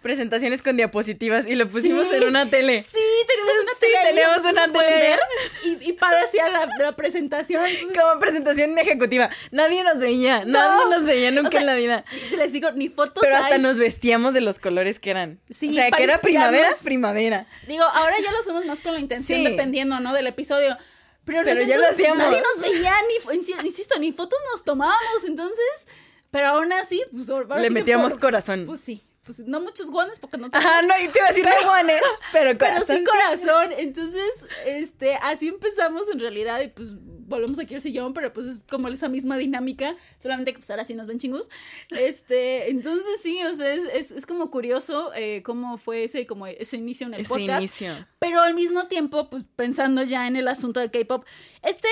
Presentaciones 0.03 0.63
con 0.63 0.77
diapositivas 0.77 1.47
y 1.47 1.55
lo 1.55 1.69
pusimos 1.69 2.09
Sí. 2.09 2.17
en 2.17 2.25
una 2.25 2.51
tele. 2.51 2.83
Sí, 2.83 2.99
tenemos 3.27 3.55
una 3.63 3.73
Sí, 3.73 3.79
tele. 3.81 3.97
tenemos 4.15 4.41
una 4.53 4.73
tele. 4.73 5.01
ver, 5.01 5.21
Y, 5.65 5.89
y 5.91 5.93
Pat 5.93 6.13
hacía 6.25 6.49
la, 6.49 6.69
la 6.79 6.97
presentación. 6.97 7.63
Como 7.99 8.21
presentación 8.21 8.77
ejecutiva. 8.79 9.31
Nadie 9.53 9.85
nos 9.85 9.99
veía, 9.99 10.45
nadie 10.45 10.91
nos 10.91 11.05
veía 11.05 11.31
nunca 11.31 11.49
O 11.49 11.51
sea, 11.53 11.61
en 11.61 11.67
la 11.67 11.75
vida. 11.77 12.05
Les 12.37 12.53
digo, 12.53 12.73
ni 12.73 12.89
fotos 12.89 13.23
Pero 13.23 13.37
hasta 13.37 13.59
nos 13.59 13.79
vestíamos 13.79 14.35
de 14.35 14.41
los 14.41 14.59
colores 14.59 14.99
que 15.01 15.11
eran. 15.11 15.41
Sí, 15.49 15.71
o 15.71 15.73
sea, 15.73 15.91
que 15.91 16.03
era 16.03 16.19
primavera, 16.19 16.69
primavera. 16.85 17.47
Digo, 17.69 17.85
ahora 17.85 18.17
ya 18.23 18.33
lo 18.33 18.39
hacemos 18.41 18.67
más 18.67 18.81
con 18.81 18.95
la 18.95 19.01
intención, 19.01 19.39
Sí. 19.39 19.45
dependiendo, 19.49 20.01
¿no? 20.01 20.13
Del 20.13 20.27
episodio. 20.27 20.77
Pero, 21.25 21.43
Pero 21.45 21.63
ya 21.63 21.79
lo 21.79 21.87
hacíamos. 21.87 22.19
Nadie 22.19 22.43
nos 22.43 22.61
veía, 22.61 22.93
ni, 23.31 23.67
insisto, 23.67 23.97
ni 24.01 24.11
fotos 24.11 24.39
nos 24.53 24.65
tomábamos, 24.65 25.25
entonces. 25.27 25.87
Pero 26.33 26.49
aún 26.49 26.73
así, 26.73 27.01
pues 27.13 27.29
Le 27.61 27.71
metíamos 27.71 28.15
por- 28.15 28.21
corazón. 28.23 28.65
Pues 28.67 28.81
sí, 28.81 29.03
pues 29.25 29.39
no 29.41 29.61
muchos 29.61 29.91
guanes 29.91 30.19
porque 30.19 30.37
no 30.39 30.49
Ajá, 30.53 30.83
no, 30.83 30.95
y 31.03 31.09
te 31.09 31.19
iba 31.19 31.27
a 31.27 31.31
decir 31.31 31.45
no 31.45 31.65
guanes, 31.65 32.03
pero 32.33 32.59
pero 32.59 32.75
corazón. 32.75 32.97
sí 32.97 33.05
corazón. 33.05 33.71
Entonces, 33.79 34.47
este, 34.67 35.15
así 35.17 35.49
empezamos 35.49 36.09
en 36.11 36.19
realidad 36.21 36.61
y 36.61 36.69
pues 36.69 36.97
volvemos 36.99 37.59
aquí 37.59 37.75
al 37.75 37.83
sillón, 37.83 38.13
pero 38.15 38.33
pues 38.33 38.47
es 38.47 38.65
como 38.69 38.89
esa 38.89 39.09
misma 39.09 39.37
dinámica, 39.39 39.97
solamente 40.19 40.53
que 40.53 40.59
pues 40.59 40.71
ahora 40.71 40.85
sí 40.85 40.95
nos 40.95 41.07
ven 41.07 41.19
chingus. 41.19 41.49
Este, 41.91 42.71
entonces 42.71 43.21
sí, 43.23 43.43
o 43.45 43.55
sea, 43.55 43.73
es, 43.73 43.85
es, 43.93 44.11
es 44.11 44.27
como 44.27 44.51
curioso 44.51 45.13
eh, 45.15 45.43
cómo 45.43 45.79
fue 45.79 46.05
ese, 46.05 46.27
como 46.27 46.47
ese 46.47 46.77
inicio 46.77 47.07
en 47.07 47.15
el 47.15 47.21
Ese 47.23 47.29
podcast. 47.31 47.63
inicio. 47.63 48.07
Pero 48.19 48.41
al 48.43 48.55
mismo 48.55 48.87
tiempo, 48.87 49.31
pues 49.31 49.45
pensando 49.57 50.03
ya 50.03 50.27
en 50.27 50.37
el 50.37 50.49
asunto 50.49 50.81
del 50.81 50.91
K-pop, 50.91 51.25
este 51.63 51.89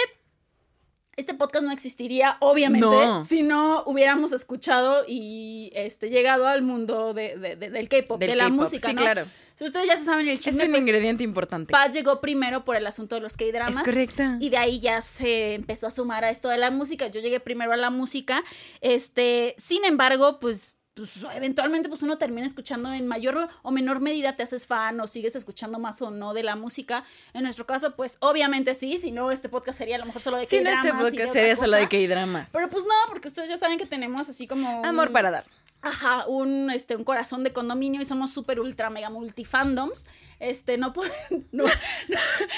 este 1.21 1.35
podcast 1.35 1.65
no 1.65 1.73
existiría, 1.73 2.37
obviamente, 2.41 2.87
No. 2.87 3.23
si 3.23 3.43
no 3.43 3.83
hubiéramos 3.87 4.33
escuchado 4.33 5.05
y 5.07 5.71
este, 5.75 6.11
llegado 6.11 6.47
al 6.47 6.63
mundo 6.63 7.15
de, 7.15 7.37
de- 7.39 7.57
de- 7.57 7.71
del 7.71 7.89
K-pop, 7.89 8.19
de 8.19 8.35
la 8.35 8.49
música, 8.49 8.89
sí, 8.89 8.95
¿no? 8.95 9.03
claro. 9.03 9.27
Si 9.57 9.65
ustedes 9.65 9.87
ya 9.87 9.97
se 9.99 10.05
saben 10.07 10.27
el 10.27 10.33
Es 10.35 10.41
chisme, 10.41 10.65
un 10.65 10.71
pues, 10.71 10.83
ingrediente 10.83 11.23
importante. 11.23 11.71
Paz 11.71 11.93
llegó 11.95 12.21
primero 12.23 12.65
por 12.65 12.77
el 12.77 12.87
asunto 12.87 13.15
de 13.17 13.21
los 13.21 13.37
K-dramas. 13.37 13.77
Es 13.77 13.83
correcto. 13.83 14.23
Y 14.41 14.49
de 14.49 14.57
ahí 14.57 14.81
ya 14.81 15.03
se 15.03 15.53
empezó 15.55 15.87
a 15.87 15.91
sumar 15.91 16.25
a 16.25 16.31
esto 16.31 16.49
de 16.49 16.57
la 16.57 16.71
música. 16.71 17.09
Yo 17.09 17.21
llegué 17.21 17.41
primero 17.41 17.73
a 17.75 17.77
la 17.77 17.91
música. 17.91 18.43
Este, 18.81 19.55
sin 19.59 19.85
embargo, 19.85 20.39
pues. 20.41 20.77
Pues, 20.95 21.11
eventualmente 21.35 21.89
pues 21.89 22.03
uno 22.03 22.19
termina 22.19 22.47
escuchando 22.47 22.93
en 22.93 23.07
mayor 23.07 23.49
o 23.63 23.71
menor 23.71 24.01
medida 24.01 24.37
te 24.37 24.43
haces 24.43 24.67
fan 24.67 25.01
o 25.01 25.07
sigues 25.07 25.37
escuchando 25.37 25.79
más 25.79 26.03
o 26.03 26.11
no 26.11 26.35
de 26.35 26.43
la 26.43 26.57
música. 26.57 27.05
En 27.33 27.43
nuestro 27.45 27.67
caso, 27.67 27.95
pues 27.97 28.19
obviamente 28.21 28.75
sí, 28.75 28.99
si 28.99 29.13
no 29.13 29.31
este 29.31 29.49
podcast 29.49 29.79
sería 29.79 29.97
a 29.97 29.99
lo 30.01 30.07
mejor 30.07 30.21
solo 30.23 30.37
de 30.39 30.47
Si 30.47 30.59
no, 30.61 30.65
K-dramas. 30.71 30.87
este 31.05 31.11
podcast 31.11 31.33
sería 31.33 31.57
solo 31.57 31.77
de. 31.77 31.89
K-dramas. 31.89 32.51
Pero 32.53 32.69
pues 32.69 32.85
no, 32.85 32.95
porque 33.09 33.29
ustedes 33.29 33.49
ya 33.49 33.57
saben 33.57 33.79
que 33.79 33.87
tenemos 33.87 34.29
así 34.29 34.47
como... 34.47 34.81
un- 34.81 34.87
Amor 34.87 35.13
para 35.13 35.31
dar. 35.31 35.45
Ajá, 35.83 36.27
un, 36.27 36.71
este, 36.71 36.95
un 36.95 37.05
corazón 37.05 37.43
de 37.43 37.55
condominio 37.55 38.03
y 38.03 38.05
somos 38.05 38.31
súper 38.31 38.61
ultra 38.61 38.91
mega 38.91 39.09
multifandoms. 39.09 40.05
Este, 40.39 40.77
no 40.77 40.93
pueden. 40.93 41.13
No, 41.53 41.65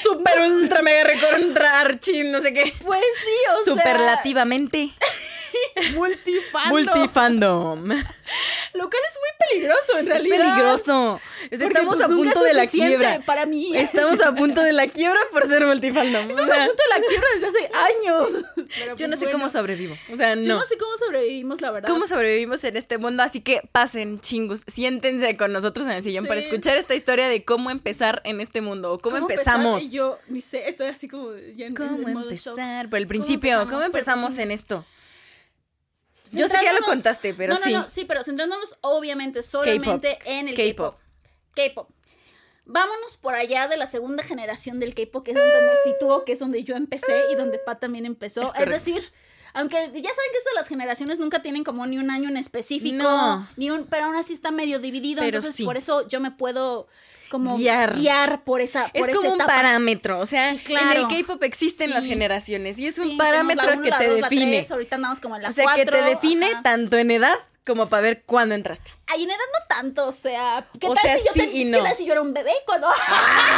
Super 0.02 0.40
ultra 0.40 0.82
mega 0.82 1.04
recontra 1.04 1.80
archi, 1.80 2.24
no 2.24 2.40
sé 2.40 2.52
qué. 2.52 2.72
pues 2.84 3.00
sí, 3.24 3.30
o 3.60 3.64
sea. 3.64 3.74
Superlativamente 3.74 4.92
Multifandom. 5.94 6.70
multifandom. 6.70 7.84
Lo 8.74 8.88
cual 8.88 9.02
es 9.06 9.18
muy 9.18 9.48
peligroso, 9.48 9.92
en 9.98 10.06
Es 10.06 10.08
realidad. 10.08 10.54
peligroso. 10.54 11.12
O 11.14 11.18
sea, 11.18 11.48
Porque, 11.50 11.64
estamos 11.66 11.94
pues, 11.96 12.04
a 12.04 12.08
punto 12.08 12.38
es 12.38 12.44
de 12.44 12.54
la 12.54 12.66
quiebra. 12.66 13.20
Para 13.26 13.46
mí. 13.46 13.76
Estamos 13.76 14.20
a 14.22 14.34
punto 14.34 14.62
de 14.62 14.72
la 14.72 14.86
quiebra 14.88 15.20
por 15.30 15.46
ser 15.46 15.66
multifandom. 15.66 16.26
O 16.26 16.30
Estamos 16.30 16.46
sea, 16.46 16.64
a 16.64 16.66
punto 16.66 16.82
de 16.82 17.00
la 17.00 17.06
quiebra 17.06 17.28
desde 17.34 17.46
hace 17.48 17.70
años. 17.74 18.44
Pero, 18.54 18.96
yo 18.96 19.08
no 19.08 19.10
pues, 19.10 19.18
sé 19.18 19.24
bueno. 19.26 19.30
cómo 19.32 19.48
sobrevivo. 19.50 19.96
O 20.12 20.16
sea, 20.16 20.34
Yo 20.34 20.42
no. 20.48 20.58
no 20.58 20.64
sé 20.64 20.78
cómo 20.78 20.96
sobrevivimos, 20.96 21.60
la 21.60 21.70
verdad. 21.70 21.88
¿Cómo 21.90 22.06
sobrevivimos 22.06 22.64
en 22.64 22.76
este 22.76 22.98
mundo? 22.98 23.22
Así 23.22 23.40
que 23.40 23.60
pasen, 23.72 24.20
chingus, 24.20 24.64
siéntense 24.66 25.36
con 25.36 25.52
nosotros 25.52 25.86
en 25.86 25.92
el 25.92 26.02
sillón 26.02 26.24
Sí. 26.24 26.28
para 26.28 26.40
escuchar 26.40 26.76
esta 26.76 26.94
historia 26.94 27.28
de 27.28 27.44
cómo 27.44 27.70
empezar 27.70 28.22
en 28.24 28.40
este 28.40 28.60
mundo 28.60 28.92
o 28.94 28.98
cómo, 29.00 29.16
empezar? 29.18 29.56
empezamos. 29.56 29.82
Y 29.84 29.90
Yo 29.90 30.18
ni 30.28 30.40
sé, 30.40 30.68
estoy 30.68 30.88
así 30.88 31.08
como 31.08 31.32
ya 31.56 31.66
en, 31.66 31.74
¿Cómo 31.74 32.08
en 32.08 32.14
modo 32.14 32.30
shock. 32.30 32.58
empezar? 32.58 32.88
Por 32.88 32.98
el 32.98 33.06
principio, 33.06 33.66
¿cómo 33.68 33.82
empezamos, 33.82 34.34
Pues, 34.34 34.38
en 34.38 34.50
esto? 34.50 34.84
Yo 36.32 36.48
sé 36.48 36.58
que 36.58 36.64
ya 36.64 36.72
lo 36.72 36.80
contaste, 36.84 37.34
pero 37.34 37.54
no, 37.54 37.60
no, 37.60 37.64
sí. 37.64 37.72
No, 37.72 37.88
sí, 37.88 38.04
pero 38.04 38.22
centrándonos 38.22 38.76
obviamente 38.80 39.42
solamente 39.42 40.18
en 40.24 40.48
el 40.48 40.54
K-pop. 40.56 40.96
K-pop. 41.54 41.88
Vámonos 42.64 43.16
por 43.16 43.34
allá 43.34 43.66
de 43.66 43.76
la 43.76 43.86
segunda 43.86 44.22
generación 44.22 44.78
del 44.78 44.94
K-pop, 44.94 45.24
que 45.24 45.32
es 45.32 45.36
donde 45.36 45.52
me 45.60 45.92
sitúo, 45.92 46.24
que 46.24 46.32
es 46.32 46.38
donde 46.38 46.62
yo 46.64 46.76
empecé 46.76 47.20
y 47.32 47.34
donde 47.34 47.58
Pat 47.58 47.80
también 47.80 48.06
empezó. 48.06 48.52
Es 48.54 48.68
decir, 48.68 49.02
aunque 49.52 49.76
ya 49.76 49.90
saben 49.90 50.30
que 50.30 50.38
esto 50.38 50.50
de 50.50 50.54
las 50.56 50.68
generaciones 50.68 51.18
nunca 51.18 51.42
tienen 51.42 51.64
como 51.64 51.86
ni 51.86 51.98
un 51.98 52.10
año 52.10 52.28
en 52.28 52.36
específico, 52.36 53.02
No. 53.02 53.46
ni 53.56 53.70
un, 53.70 53.84
pero 53.86 54.06
aún 54.06 54.16
así 54.16 54.32
está 54.32 54.50
medio 54.52 54.78
dividido, 54.78 55.20
Pero 55.20 55.38
entonces 55.38 55.56
sí. 55.56 55.64
por 55.64 55.76
eso 55.76 56.06
yo 56.08 56.20
me 56.20 56.30
puedo 56.30 56.86
como 57.32 57.56
Guiar. 57.56 57.96
guiar, 57.96 58.44
por 58.44 58.60
esa 58.60 58.90
Es 58.92 59.08
esa 59.08 59.16
como 59.16 59.30
un 59.30 59.34
etapa. 59.36 59.54
parámetro, 59.54 60.20
o 60.20 60.26
sea, 60.26 60.52
Sí, 60.52 60.58
claro. 60.58 60.90
en 60.92 60.96
el 60.98 61.08
K-pop 61.24 61.42
existen 61.42 61.88
Sí. 61.88 61.94
las 61.94 62.04
generaciones 62.04 62.78
y 62.78 62.86
es 62.86 62.98
un 62.98 63.16
parámetro 63.16 63.72
uno, 63.72 63.82
que 63.82 63.90
te 63.90 64.06
dos, 64.06 64.16
define. 64.16 64.56
tres, 64.58 64.70
ahorita 64.70 64.96
andamos 64.96 65.18
como 65.20 65.36
en 65.36 65.42
la 65.42 65.48
o 65.48 65.52
sea, 65.52 65.64
que 65.74 65.86
te 65.86 66.02
define 66.02 66.46
ajá. 66.52 66.62
tanto 66.62 66.98
en 66.98 67.10
edad 67.10 67.34
como 67.66 67.88
para 67.88 68.02
ver 68.02 68.22
cuándo 68.26 68.54
entraste. 68.54 68.90
Ay, 69.12 69.24
en 69.24 69.30
edad 69.30 69.38
no 69.38 69.66
tanto, 69.68 70.06
o 70.08 70.12
sea, 70.12 70.66
¿qué 70.80 70.86
O 70.86 70.94
tal 70.94 71.02
sea, 71.02 71.18
si 71.18 71.24
yo 71.24 71.30
sí 71.34 71.38
ten- 71.40 71.50
y 71.56 71.64
¿qué 71.64 71.70
no. 71.70 71.82
tal 71.82 71.96
si 71.96 72.04
yo 72.06 72.12
era 72.12 72.22
un 72.22 72.32
bebé 72.32 72.52
cuando, 72.66 72.86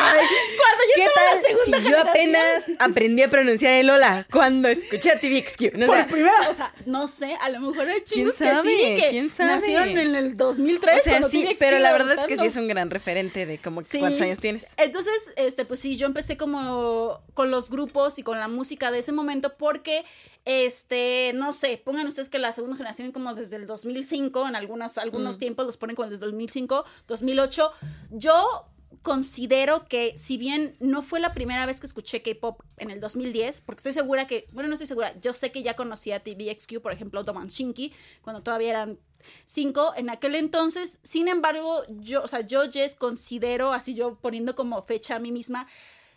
cuando 0.09 0.21
yo 0.21 0.95
¿Qué 0.95 1.05
estaba 1.05 1.27
en 1.27 1.43
tal 1.43 1.43
la 1.43 1.49
segunda 1.49 1.79
si 1.79 1.91
yo 1.93 2.01
apenas 2.01 2.65
aprendí 2.81 3.23
a 3.23 3.31
pronunciar 3.31 3.73
el 3.75 3.91
hola 3.91 4.27
cuando 4.33 4.69
escuché 4.69 5.11
a 5.13 5.19
TVXQ? 5.21 5.75
No, 5.75 5.87
Por 5.87 5.97
sea, 5.97 6.07
primera, 6.09 6.51
o 6.51 6.55
sea, 6.55 6.75
no 6.87 7.09
sé, 7.09 7.35
a 7.41 7.49
lo 7.51 7.61
mejor 7.61 7.89
hay 7.89 8.01
que 8.01 8.07
sí, 8.15 8.31
sabe? 8.37 8.97
que 8.97 9.07
¿Quién 9.11 9.31
sabe? 9.31 9.51
nacieron 9.53 9.89
en 9.91 10.15
el 10.15 10.37
2003. 10.37 11.01
o 11.01 11.03
sea, 11.05 11.13
cuando 11.15 11.29
sí, 11.31 11.43
TVXQ 11.45 11.59
pero 11.59 11.79
la 11.79 11.93
verdad 11.93 12.19
es 12.19 12.27
que 12.27 12.37
sí 12.37 12.47
es 12.47 12.57
un 12.57 12.69
gran 12.69 12.91
referente 12.91 13.47
de 13.47 13.59
como 13.59 13.83
Sí. 13.83 13.99
cuántos 13.99 14.21
años 14.23 14.39
tienes. 14.41 14.67
Entonces, 14.77 15.13
este, 15.37 15.65
pues 15.65 15.81
sí, 15.81 15.97
yo 15.97 16.07
empecé 16.07 16.37
como 16.37 17.21
con 17.35 17.51
los 17.51 17.71
grupos 17.71 18.19
y 18.19 18.23
con 18.23 18.39
la 18.41 18.49
música 18.49 18.91
de 18.91 18.99
ese 19.01 19.13
momento 19.13 19.57
porque, 19.57 20.05
este, 20.45 21.33
no 21.35 21.53
sé, 21.53 21.81
pongan 21.83 22.07
ustedes 22.07 22.29
que 22.29 22.39
la 22.39 22.53
segunda 22.53 22.77
generación 22.77 23.13
como 23.13 23.35
desde 23.35 23.57
el 23.57 23.67
2005, 23.67 24.47
en 24.49 24.57
algunos, 24.57 24.97
Mm. 24.97 25.01
Tiempos 25.45 25.67
los 25.67 25.77
ponen 25.77 25.95
como 25.95 26.09
desde 26.09 26.25
el 26.25 26.31
2005, 26.31 26.85
2008. 27.07 27.71
Yo 28.13 28.67
considero 29.03 29.87
que 29.87 30.17
si 30.17 30.39
bien 30.39 30.77
no 30.81 31.03
fue 31.03 31.21
la 31.21 31.35
primera 31.35 31.67
vez 31.67 31.79
que 31.79 31.87
escuché 31.87 32.23
K-pop 32.23 32.63
en 32.79 32.91
el 32.91 33.01
2010, 33.01 33.61
porque 33.61 33.81
estoy 33.81 33.93
segura 33.93 34.27
que, 34.27 34.47
bueno, 34.53 34.69
no 34.69 34.75
estoy 34.75 34.87
segura, 34.87 35.13
yo 35.21 35.35
sé 35.35 35.53
que 35.53 35.63
ya 35.63 35.77
conocía 35.77 36.17
a 36.17 36.21
TVXQ, 36.21 36.81
por 36.81 36.93
ejemplo, 36.93 37.23
Doman 37.23 37.49
Shinki, 37.49 37.93
cuando 38.23 38.41
todavía 38.41 38.71
eran 38.71 38.99
cinco 39.45 39.93
en 39.95 40.09
aquel 40.09 40.35
entonces. 40.35 41.01
Sin 41.03 41.29
embargo, 41.29 41.85
yo, 41.89 42.23
o 42.23 42.29
sea, 42.29 42.41
yo 42.41 42.71
Jess 42.71 42.95
considero, 42.95 43.75
así 43.75 43.95
yo 43.95 44.17
poniendo 44.17 44.55
como 44.55 44.83
fecha 44.83 45.17
a 45.17 45.19
mí 45.19 45.33
misma, 45.33 45.67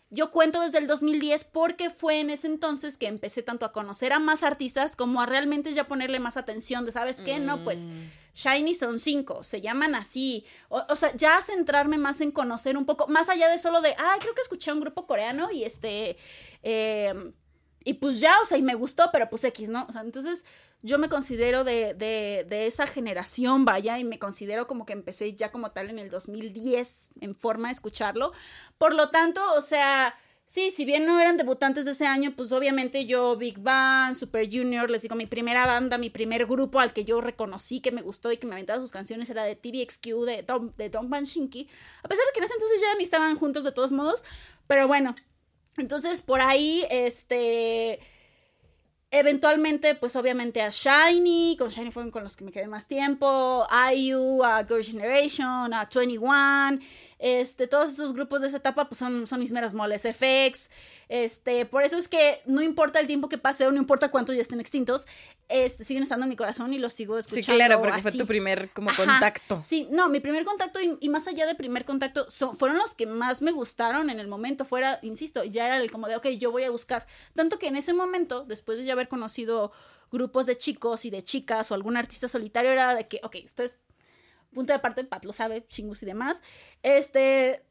yo 0.09 0.31
cuento 0.31 0.61
desde 0.61 0.77
el 0.77 0.87
2010 0.87 1.43
porque 1.45 1.89
fue 1.89 2.19
en 2.19 2.29
ese 2.29 2.47
entonces 2.47 2.97
que 2.97 3.07
empecé 3.07 3.43
tanto 3.43 3.65
a 3.65 3.71
conocer 3.73 4.13
a 4.13 4.19
más 4.19 4.43
artistas 4.43 4.95
como 4.95 5.21
a 5.21 5.25
realmente 5.25 5.73
ya 5.73 5.87
ponerle 5.87 6.19
más 6.19 6.37
atención 6.37 6.85
de, 6.85 6.91
¿sabes 6.91 7.21
qué? 7.21 7.39
No, 7.39 7.63
pues 7.63 7.87
Shiny 8.33 8.73
son 8.73 8.99
cinco, 8.99 9.43
se 9.43 9.61
llaman 9.61 9.95
así. 9.95 10.45
O, 10.69 10.83
o 10.87 10.95
sea, 10.95 11.13
ya 11.15 11.41
centrarme 11.41 11.97
más 11.97 12.21
en 12.21 12.31
conocer 12.31 12.77
un 12.77 12.85
poco, 12.85 13.07
más 13.07 13.29
allá 13.29 13.49
de 13.49 13.59
solo 13.59 13.81
de, 13.81 13.95
ah, 13.97 14.15
creo 14.19 14.33
que 14.33 14.41
escuché 14.41 14.71
a 14.71 14.73
un 14.75 14.81
grupo 14.81 15.07
coreano 15.07 15.51
y 15.51 15.63
este... 15.63 16.17
eh, 16.63 17.33
y 17.87 17.93
pues 17.93 18.19
ya, 18.19 18.33
o 18.43 18.45
sea, 18.45 18.57
y 18.57 18.61
me 18.61 18.75
gustó, 18.75 19.11
pero 19.13 19.29
pues 19.29 19.45
X, 19.45 19.69
¿no? 19.69 19.85
O 19.87 19.93
sea, 19.93 20.01
entonces 20.01 20.43
yo 20.81 20.99
me 20.99 21.07
considero 21.07 21.63
de, 21.63 21.93
de, 21.93 22.45
de 22.49 22.65
esa 22.65 22.85
generación, 22.85 23.63
vaya, 23.63 23.97
y 23.97 24.03
me 24.03 24.19
considero 24.19 24.67
como 24.67 24.85
que 24.85 24.91
empecé 24.91 25.33
ya 25.35 25.53
como 25.53 25.71
tal 25.71 25.89
en 25.89 25.97
el 25.97 26.09
2010 26.09 27.11
en 27.21 27.33
forma 27.33 27.69
de 27.69 27.75
escucharlo. 27.75 28.33
Por 28.77 28.93
lo 28.93 29.09
tanto, 29.09 29.39
o 29.55 29.61
sea, 29.61 30.13
sí, 30.43 30.69
si 30.69 30.83
bien 30.83 31.05
no 31.05 31.17
eran 31.17 31.37
debutantes 31.37 31.85
de 31.85 31.91
ese 31.91 32.05
año, 32.05 32.33
pues 32.35 32.51
obviamente 32.51 33.05
yo, 33.05 33.37
Big 33.37 33.57
Bang, 33.57 34.15
Super 34.15 34.49
Junior, 34.51 34.91
les 34.91 35.03
digo, 35.03 35.15
mi 35.15 35.25
primera 35.25 35.65
banda, 35.65 35.97
mi 35.97 36.09
primer 36.09 36.45
grupo 36.45 36.81
al 36.81 36.91
que 36.91 37.05
yo 37.05 37.21
reconocí 37.21 37.79
que 37.79 37.93
me 37.93 38.01
gustó 38.01 38.33
y 38.33 38.37
que 38.37 38.47
me 38.47 38.55
aventaba 38.55 38.81
sus 38.81 38.91
canciones 38.91 39.29
era 39.29 39.45
de 39.45 39.55
TVXQ, 39.55 40.25
de 40.25 40.43
Don, 40.45 40.73
de 40.75 40.89
Don 40.89 41.09
Van 41.09 41.23
Shinki, 41.23 41.69
a 42.03 42.09
pesar 42.09 42.25
de 42.25 42.33
que 42.33 42.39
en 42.39 42.43
ese 42.43 42.53
entonces 42.53 42.81
ya 42.81 42.97
ni 42.97 43.05
estaban 43.05 43.37
juntos 43.37 43.63
de 43.63 43.71
todos 43.71 43.93
modos, 43.93 44.25
pero 44.67 44.89
bueno, 44.89 45.15
entonces, 45.77 46.21
por 46.21 46.41
ahí, 46.41 46.85
este. 46.89 47.99
Eventualmente, 49.09 49.95
pues 49.95 50.17
obviamente 50.17 50.61
a 50.61 50.69
Shiny, 50.69 51.55
con 51.57 51.69
Shiny 51.69 51.91
fueron 51.91 52.11
con 52.11 52.23
los 52.23 52.35
que 52.35 52.43
me 52.43 52.51
quedé 52.51 52.67
más 52.67 52.87
tiempo, 52.87 53.65
IU, 53.95 54.43
a 54.43 54.65
Girl 54.65 54.83
Generation, 54.83 55.73
a 55.73 55.87
21, 55.87 56.79
este, 57.19 57.67
todos 57.67 57.93
esos 57.93 58.13
grupos 58.13 58.41
de 58.41 58.47
esa 58.47 58.57
etapa 58.57 58.87
pues 58.87 58.99
son, 58.99 59.27
son 59.27 59.39
mis 59.39 59.51
meras 59.51 59.73
moles, 59.73 60.03
FX, 60.03 60.69
este, 61.09 61.65
por 61.65 61.83
eso 61.83 61.97
es 61.97 62.07
que 62.07 62.41
no 62.45 62.61
importa 62.61 62.99
el 62.99 63.07
tiempo 63.07 63.29
que 63.29 63.37
pase 63.37 63.65
o 63.65 63.71
no 63.71 63.77
importa 63.77 64.11
cuántos 64.11 64.35
ya 64.35 64.41
estén 64.41 64.59
extintos, 64.59 65.07
este, 65.49 65.83
siguen 65.83 66.03
estando 66.03 66.25
en 66.25 66.29
mi 66.29 66.35
corazón 66.35 66.73
y 66.73 66.79
los 66.79 66.93
sigo 66.93 67.17
escuchando. 67.17 67.45
Sí, 67.45 67.51
claro, 67.51 67.81
porque 67.81 68.01
fue 68.01 68.11
tu 68.11 68.25
primer 68.25 68.69
como 68.71 68.89
Ajá. 68.89 69.05
contacto. 69.05 69.61
Sí, 69.63 69.87
no, 69.91 70.09
mi 70.09 70.19
primer 70.19 70.45
contacto 70.45 70.79
y, 70.81 70.97
y 70.99 71.09
más 71.09 71.27
allá 71.27 71.45
de 71.45 71.55
primer 71.55 71.85
contacto 71.85 72.29
son, 72.29 72.55
fueron 72.55 72.77
los 72.77 72.93
que 72.93 73.05
más 73.05 73.41
me 73.41 73.51
gustaron 73.51 74.09
en 74.09 74.19
el 74.19 74.27
momento. 74.27 74.65
Fuera, 74.65 74.99
insisto, 75.01 75.43
ya 75.43 75.65
era 75.65 75.77
el 75.77 75.91
como 75.91 76.07
de, 76.07 76.15
ok, 76.15 76.27
yo 76.37 76.51
voy 76.51 76.63
a 76.63 76.71
buscar. 76.71 77.07
Tanto 77.33 77.59
que 77.59 77.67
en 77.67 77.75
ese 77.75 77.93
momento, 77.93 78.43
después 78.43 78.77
de 78.77 78.85
ya 78.85 78.93
haber 78.93 79.07
conocido 79.07 79.71
grupos 80.11 80.45
de 80.45 80.55
chicos 80.55 81.05
y 81.05 81.09
de 81.09 81.21
chicas 81.21 81.71
o 81.71 81.75
algún 81.75 81.97
artista 81.97 82.27
solitario, 82.27 82.71
era 82.71 82.93
de 82.93 83.07
que, 83.07 83.19
ok, 83.23 83.37
ustedes, 83.43 83.77
punto 84.57 84.73
de 84.73 84.79
parte, 84.79 85.03
Pat 85.03 85.23
lo 85.23 85.33
sabe, 85.33 85.65
chingus 85.67 86.03
y 86.03 86.05
demás. 86.07 86.41
Este, 86.83 87.63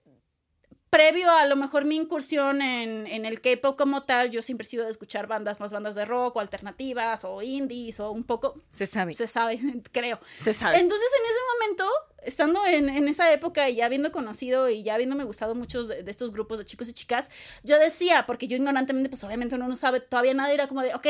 previo 0.90 1.30
a 1.30 1.46
lo 1.46 1.56
mejor 1.56 1.84
mi 1.84 1.96
incursión 1.96 2.62
en, 2.62 3.06
en 3.06 3.24
el 3.24 3.40
K-pop 3.40 3.76
como 3.76 4.04
tal, 4.04 4.30
yo 4.30 4.40
siempre 4.40 4.64
he 4.64 4.70
sido 4.70 4.84
de 4.84 4.90
escuchar 4.90 5.26
bandas, 5.26 5.60
más 5.60 5.72
bandas 5.72 5.94
de 5.94 6.04
rock 6.04 6.36
o 6.36 6.40
alternativas 6.40 7.24
o 7.24 7.42
indies 7.42 8.00
o 8.00 8.12
un 8.12 8.24
poco. 8.24 8.54
Se 8.70 8.86
sabe. 8.86 9.14
Se 9.14 9.26
sabe, 9.26 9.60
creo. 9.92 10.20
Se 10.40 10.54
sabe. 10.54 10.78
Entonces, 10.78 11.08
en 11.20 11.26
ese 11.26 11.40
momento, 11.52 11.90
estando 12.22 12.66
en, 12.66 12.88
en 12.88 13.08
esa 13.08 13.32
época 13.32 13.68
y 13.68 13.76
ya 13.76 13.86
habiendo 13.86 14.12
conocido 14.12 14.70
y 14.70 14.84
ya 14.84 14.94
habiéndome 14.94 15.24
gustado 15.24 15.54
muchos 15.54 15.88
de, 15.88 16.02
de 16.02 16.10
estos 16.10 16.32
grupos 16.32 16.58
de 16.58 16.64
chicos 16.64 16.88
y 16.88 16.92
chicas, 16.92 17.30
yo 17.64 17.78
decía, 17.78 18.24
porque 18.26 18.46
yo 18.48 18.56
ignorantemente, 18.56 19.10
pues 19.10 19.24
obviamente 19.24 19.56
uno 19.56 19.68
no 19.68 19.76
sabe 19.76 20.00
todavía 20.00 20.34
nada, 20.34 20.52
era 20.52 20.68
como 20.68 20.82
de, 20.82 20.94
ok, 20.94 21.06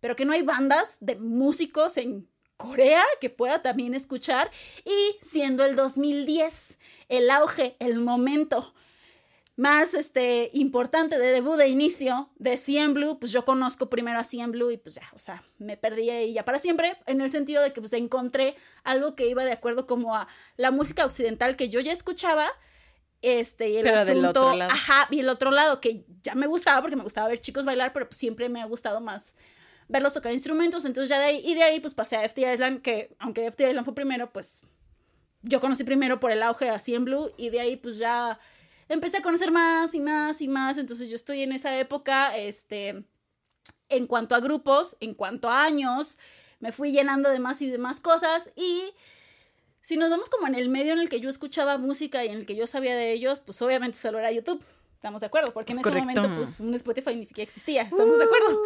pero 0.00 0.16
que 0.16 0.26
no 0.26 0.34
hay 0.34 0.42
bandas 0.42 0.98
de 1.00 1.16
músicos 1.16 1.96
en 1.96 2.28
Corea 2.56 3.02
que 3.20 3.30
pueda 3.30 3.62
también 3.62 3.94
escuchar. 3.94 4.50
Y 4.84 5.18
siendo 5.20 5.64
el 5.64 5.76
2010 5.76 6.78
el 7.08 7.30
auge, 7.30 7.76
el 7.78 7.98
momento 7.98 8.74
más 9.56 9.94
este, 9.94 10.50
importante 10.52 11.18
de 11.18 11.28
debut 11.28 11.56
de 11.56 11.68
inicio 11.68 12.28
de 12.36 12.56
CN 12.56 12.92
Blue, 12.92 13.18
pues 13.20 13.30
yo 13.30 13.44
conozco 13.44 13.88
primero 13.88 14.18
a 14.18 14.24
CN 14.24 14.50
Blue 14.50 14.70
y 14.72 14.78
pues 14.78 14.96
ya, 14.96 15.08
o 15.14 15.18
sea, 15.18 15.44
me 15.58 15.76
perdí 15.76 16.10
ahí 16.10 16.32
ya 16.32 16.44
para 16.44 16.58
siempre, 16.58 16.96
en 17.06 17.20
el 17.20 17.30
sentido 17.30 17.62
de 17.62 17.72
que 17.72 17.80
pues 17.80 17.92
encontré 17.92 18.56
algo 18.82 19.14
que 19.14 19.28
iba 19.28 19.44
de 19.44 19.52
acuerdo 19.52 19.86
como 19.86 20.16
a 20.16 20.26
la 20.56 20.72
música 20.72 21.04
occidental 21.04 21.54
que 21.54 21.68
yo 21.68 21.78
ya 21.80 21.92
escuchaba, 21.92 22.48
este, 23.22 23.70
y 23.70 23.76
el 23.76 23.84
Pero 23.84 24.04
del 24.04 24.24
asunto, 24.24 24.46
otro 24.46 24.56
lado. 24.56 24.70
ajá, 24.72 25.08
y 25.10 25.20
el 25.20 25.28
otro 25.28 25.50
lado 25.50 25.80
que 25.80 26.04
ya 26.22 26.34
me 26.34 26.46
gustaba 26.46 26.82
porque 26.82 26.96
me 26.96 27.04
gustaba 27.04 27.28
ver 27.28 27.38
chicos 27.38 27.64
bailar, 27.64 27.92
pero 27.92 28.08
pues 28.08 28.18
siempre 28.18 28.48
me 28.48 28.60
ha 28.60 28.66
gustado 28.66 29.00
más 29.00 29.36
verlos 29.88 30.14
tocar 30.14 30.32
instrumentos, 30.32 30.84
entonces 30.84 31.08
ya 31.08 31.18
de 31.18 31.26
ahí, 31.26 31.42
y 31.44 31.54
de 31.54 31.62
ahí 31.62 31.80
pues 31.80 31.94
pasé 31.94 32.16
a 32.16 32.24
FT 32.24 32.52
Island, 32.52 32.82
que 32.82 33.14
aunque 33.18 33.46
FT 33.46 33.68
Island 33.68 33.84
fue 33.84 33.94
primero, 33.94 34.32
pues 34.32 34.62
yo 35.42 35.60
conocí 35.60 35.84
primero 35.84 36.20
por 36.20 36.30
el 36.30 36.42
auge 36.42 36.70
así 36.70 36.94
en 36.94 37.04
Blue 37.04 37.30
y 37.36 37.50
de 37.50 37.60
ahí 37.60 37.76
pues 37.76 37.98
ya 37.98 38.38
empecé 38.88 39.18
a 39.18 39.22
conocer 39.22 39.50
más 39.50 39.94
y 39.94 40.00
más 40.00 40.40
y 40.40 40.48
más, 40.48 40.78
entonces 40.78 41.08
yo 41.10 41.16
estoy 41.16 41.42
en 41.42 41.52
esa 41.52 41.78
época, 41.78 42.36
este, 42.36 43.04
en 43.88 44.06
cuanto 44.06 44.34
a 44.34 44.40
grupos, 44.40 44.96
en 45.00 45.14
cuanto 45.14 45.50
a 45.50 45.64
años, 45.64 46.18
me 46.60 46.72
fui 46.72 46.92
llenando 46.92 47.28
de 47.28 47.38
más 47.38 47.60
y 47.62 47.68
de 47.68 47.78
más 47.78 48.00
cosas 48.00 48.50
y 48.56 48.90
si 49.82 49.98
nos 49.98 50.08
vamos 50.08 50.30
como 50.30 50.46
en 50.46 50.54
el 50.54 50.70
medio 50.70 50.94
en 50.94 50.98
el 50.98 51.10
que 51.10 51.20
yo 51.20 51.28
escuchaba 51.28 51.76
música 51.76 52.24
y 52.24 52.28
en 52.28 52.38
el 52.38 52.46
que 52.46 52.56
yo 52.56 52.66
sabía 52.66 52.96
de 52.96 53.12
ellos, 53.12 53.40
pues 53.40 53.60
obviamente 53.60 53.98
solo 53.98 54.18
era 54.18 54.32
YouTube. 54.32 54.64
Estamos 55.04 55.20
de 55.20 55.26
acuerdo, 55.26 55.52
porque 55.52 55.74
en 55.74 55.80
Es 55.80 55.86
ese 55.86 55.98
momento 55.98 56.30
pues 56.34 56.60
un 56.60 56.72
Spotify 56.74 57.14
ni 57.14 57.26
siquiera 57.26 57.46
existía, 57.46 57.82
estamos 57.82 58.16
de 58.18 58.24
acuerdo. 58.24 58.58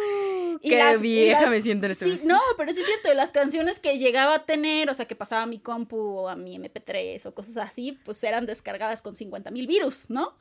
Y 0.61 0.69
Qué 0.69 0.77
las- 0.77 0.97
y 0.99 1.01
vieja 1.01 1.41
las- 1.41 1.49
me 1.49 1.59
siento 1.59 1.85
en 1.87 1.91
este 1.91 2.05
Sí, 2.05 2.11
momento. 2.11 2.33
no, 2.33 2.39
pero 2.55 2.71
sí 2.71 2.79
es 2.79 2.85
cierto, 2.85 3.09
de 3.09 3.15
las 3.15 3.33
canciones 3.33 3.79
que 3.79 3.97
llegaba 3.97 4.35
a 4.35 4.45
tener, 4.45 4.89
o 4.89 4.93
sea, 4.93 5.05
que 5.05 5.17
pasaba 5.17 5.41
a 5.41 5.45
mi 5.47 5.59
compu 5.59 5.97
o 5.97 6.29
a 6.29 6.37
mi 6.37 6.55
MP3 6.55 7.25
o 7.25 7.33
cosas 7.35 7.57
así, 7.57 7.99
pues 8.05 8.23
eran 8.23 8.45
descargadas 8.45 9.01
con 9.01 9.17
50 9.17 9.51
mil 9.51 9.67
virus, 9.67 10.09
¿no? 10.09 10.33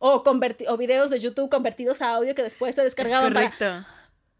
O, 0.00 0.22
o 0.22 0.76
videos 0.76 1.08
de 1.08 1.18
YouTube 1.18 1.48
convertidos 1.48 2.02
a 2.02 2.14
audio 2.16 2.34
que 2.34 2.42
después 2.42 2.74
se 2.74 2.82
Es 2.82 2.84
descargaban 2.84 3.32
para... 3.32 3.50
correcto. 3.50 3.88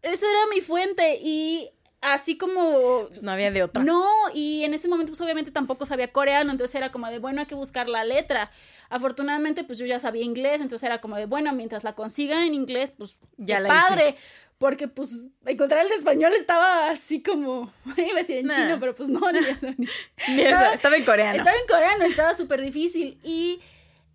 Esa 0.03 0.25
era 0.29 0.39
mi 0.53 0.61
fuente 0.61 1.17
y 1.23 1.71
así 2.01 2.37
como 2.37 3.05
Pues 3.09 3.21
no 3.23 3.31
había 3.31 3.51
de 3.51 3.63
otra. 3.63 3.83
no, 3.83 4.03
y 4.33 4.63
en 4.63 4.73
ese 4.73 4.87
momento 4.87 5.11
pues 5.11 5.21
obviamente 5.21 5.51
tampoco 5.51 5.85
sabía 5.85 6.11
coreano, 6.11 6.51
entonces 6.51 6.75
era 6.75 6.91
como 6.91 7.07
de, 7.07 7.19
bueno, 7.19 7.41
hay 7.41 7.47
que 7.47 7.55
buscar 7.55 7.89
la 7.89 8.03
letra. 8.03 8.49
Afortunadamente 8.89 9.63
pues 9.63 9.77
yo 9.79 9.85
ya 9.85 9.99
sabía 9.99 10.23
inglés, 10.23 10.61
entonces 10.61 10.85
era 10.85 10.99
como 11.01 11.15
de, 11.15 11.25
bueno, 11.25 11.53
mientras 11.53 11.83
la 11.83 11.93
consiga 11.93 12.45
en 12.45 12.53
inglés, 12.53 12.91
pues 12.97 13.17
Ya 13.37 13.59
la 13.59 13.69
padre. 13.69 14.15
Porque 14.57 14.89
pues 14.89 15.27
encontrar 15.45 15.83
el 15.83 15.87
de 15.89 15.95
español 15.95 16.33
estaba 16.37 16.89
así 16.89 17.23
como, 17.23 17.71
iba 17.97 18.11
a 18.17 18.21
decir 18.21 18.37
en 18.39 18.47
Nah. 18.47 18.55
chino, 18.55 18.77
pero 18.79 18.93
pues 18.93 19.07
no, 19.07 19.31
ni 19.31 19.39
eso, 19.39 19.67
ni- 19.77 19.87
Ni 20.35 20.41
eso, 20.41 20.65
estaba 20.73 20.97
en 20.97 21.05
coreano. 21.05 21.37
estaba 21.37 21.55
en 21.55 21.67
coreano, 21.67 22.03
estaba 22.03 22.33
súper 22.33 22.59
difícil. 22.61 23.17
Y 23.23 23.61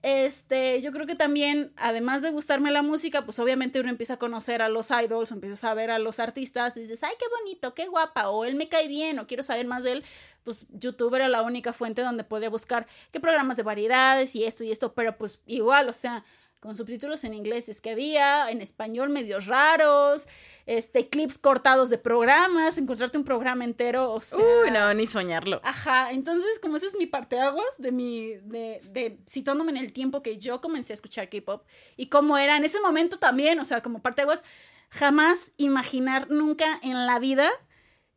este, 0.07 0.83
yo 0.83 0.93
creo 0.93 1.07
que 1.07 1.15
también, 1.15 1.73
además 1.79 2.21
de 2.21 2.31
gustarme 2.31 2.71
la 2.71 2.83
música, 2.83 3.25
pues 3.25 3.39
obviamente 3.39 3.81
uno 3.81 3.89
empieza 3.89 4.15
a 4.15 4.19
conocer 4.19 4.61
a 4.61 4.69
los 4.69 4.91
idols, 4.91 5.31
empiezas 5.31 5.65
a 5.65 5.73
ver 5.73 5.91
a 5.91 5.99
los 5.99 6.21
artistas 6.21 6.77
y 6.77 6.81
dices, 6.81 7.03
ay, 7.03 7.15
qué 7.19 7.25
bonito, 7.41 7.75
qué 7.75 7.87
guapa, 7.87 8.29
o 8.29 8.45
él 8.45 8.55
me 8.55 8.69
cae 8.69 8.87
bien, 8.87 9.19
o 9.19 9.27
quiero 9.27 9.43
saber 9.43 9.67
más 9.67 9.83
de 9.83 9.93
él. 9.93 10.05
Pues 10.43 10.67
YouTube 10.73 11.15
era 11.15 11.29
la 11.29 11.41
única 11.41 11.73
fuente 11.73 12.03
donde 12.03 12.23
podía 12.23 12.51
buscar 12.51 12.87
qué 13.13 13.19
programas 13.19 13.57
de 13.57 13.63
variedades 13.63 14.37
y 14.37 14.45
esto 14.45 14.63
y 14.63 14.71
esto, 14.71 14.93
pero 14.93 15.17
pues 15.17 15.41
igual, 15.47 15.89
o 15.89 15.95
sea, 15.95 16.23
con 16.65 16.75
subtítulos 16.75 17.25
en 17.25 17.35
inglés 17.35 17.69
es 17.69 17.83
que 17.83 17.91
había, 17.91 18.51
en 18.51 18.63
español 18.63 19.11
medios 19.11 19.49
raros, 19.49 20.27
este, 20.65 21.11
clips 21.11 21.37
cortados 21.37 21.91
de 21.91 21.99
programas, 21.99 22.79
encontrarte 22.79 23.19
un 23.19 23.25
programa 23.25 23.65
entero, 23.65 24.11
o 24.11 24.23
sea... 24.23 24.39
Uy, 24.39 24.71
no, 24.71 24.95
ni 24.95 25.07
soñarlo. 25.07 25.61
Ajá, 25.63 26.11
entonces 26.11 26.59
como 26.61 26.79
esa 26.79 26.87
es 26.87 26.97
mi 26.97 27.05
parteaguas 27.05 27.77
de 27.77 27.93
mi, 27.93 28.37
de, 28.45 28.81
de 28.83 29.19
situándome 29.27 29.73
en 29.73 29.77
el 29.77 29.93
tiempo 29.93 30.23
que 30.23 30.39
yo 30.39 30.63
comencé 30.63 30.95
a 30.95 30.95
escuchar 30.95 31.29
K-pop 31.29 31.67
y 31.99 32.07
cómo 32.07 32.39
era 32.39 32.57
en 32.57 32.65
ese 32.65 32.81
momento 32.81 33.19
también, 33.19 33.61
o 33.61 33.67
sea, 33.67 33.83
como 33.83 34.01
parteaguas, 34.01 34.43
jamás 34.89 35.53
imaginar 35.59 36.31
nunca 36.31 36.81
en 36.83 37.07
la 37.07 37.19
vida 37.19 37.51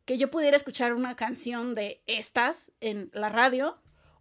que 0.06 0.16
yo 0.16 0.30
pudiera 0.30 0.56
escuchar 0.56 0.94
una 0.94 1.16
canción 1.16 1.74
de 1.74 2.02
estas 2.06 2.72
en 2.80 3.10
la 3.12 3.28
radio 3.28 3.78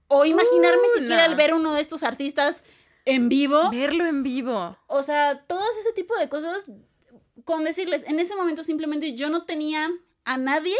o 0.09 0.25
imaginarme 0.25 0.81
Uh, 0.85 0.99
siquiera 0.99 1.25
el 1.25 1.35
ver 1.35 1.53
uno 1.53 1.73
de 1.73 1.79
estos 1.79 2.03
artistas 2.03 2.65
en 3.07 3.29
vivo. 3.29 3.69
Verlo 3.71 4.05
en 4.05 4.23
vivo. 4.23 4.77
O 4.87 5.01
sea, 5.01 5.43
todos 5.47 5.77
ese 5.79 5.93
tipo 5.93 6.15
de 6.17 6.29
cosas, 6.29 6.71
con 7.43 7.63
decirles, 7.63 8.03
en 8.07 8.19
ese 8.19 8.35
momento 8.35 8.63
simplemente 8.63 9.15
yo 9.15 9.29
no 9.29 9.43
tenía 9.43 9.89
a 10.25 10.37
nadie, 10.37 10.75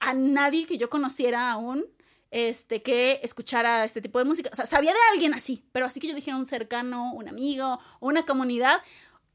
a 0.00 0.14
nadie 0.14 0.66
que 0.66 0.78
yo 0.78 0.90
conociera 0.90 1.50
aún, 1.50 1.86
este, 2.30 2.82
que 2.82 3.20
escuchara 3.22 3.84
este 3.84 4.00
tipo 4.00 4.18
de 4.18 4.24
música. 4.24 4.50
O 4.52 4.56
sea, 4.56 4.66
sabía 4.66 4.92
de 4.92 4.98
alguien 5.12 5.34
así, 5.34 5.64
pero 5.72 5.86
así 5.86 6.00
que 6.00 6.08
yo 6.08 6.14
dijera 6.14 6.36
un 6.36 6.46
cercano, 6.46 7.12
un 7.14 7.28
amigo, 7.28 7.80
una 8.00 8.24
comunidad. 8.24 8.82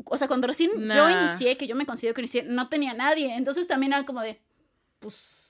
O 0.06 0.18
sea, 0.18 0.28
cuando 0.28 0.48
recién 0.48 0.70
yo 0.90 1.10
inicié, 1.10 1.58
que 1.58 1.68
yo 1.68 1.76
me 1.76 1.86
considero 1.86 2.14
que 2.14 2.22
inicié, 2.22 2.44
no 2.44 2.70
tenía 2.70 2.94
nadie. 2.94 3.36
Entonces 3.36 3.68
también 3.68 3.94
era 3.94 4.06
como 4.06 4.22
de, 4.22 4.40
pues, 5.00 5.43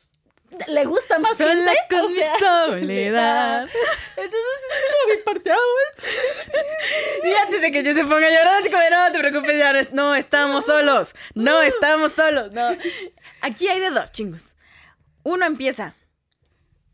le 0.67 0.85
gusta 0.85 1.19
más 1.19 1.37
Sola 1.37 1.53
gente. 1.55 1.77
con 1.89 1.99
O 2.01 2.09
mi 2.09 2.15
sea, 2.19 2.39
soledad. 2.39 3.61
Entonces 4.17 4.41
es 4.69 4.83
como 4.91 5.15
mi 5.15 5.21
parte 5.23 5.51
Y 7.25 7.33
antes 7.33 7.61
de 7.61 7.71
que 7.71 7.83
yo 7.83 7.93
se 7.93 8.03
ponga 8.03 8.27
a 8.27 8.29
llorar, 8.29 8.55
así 8.59 8.69
como, 8.69 8.81
no 8.89 9.11
te 9.11 9.19
preocupes, 9.19 9.57
ya 9.57 9.73
no, 9.73 9.79
es- 9.79 9.93
no 9.93 10.15
estamos 10.15 10.65
solos. 10.65 11.13
No 11.33 11.61
estamos 11.61 12.11
solos. 12.13 12.51
No. 12.51 12.69
Aquí 13.41 13.67
hay 13.67 13.79
de 13.79 13.89
dos, 13.89 14.11
chingos. 14.11 14.55
Uno 15.23 15.45
empieza, 15.45 15.95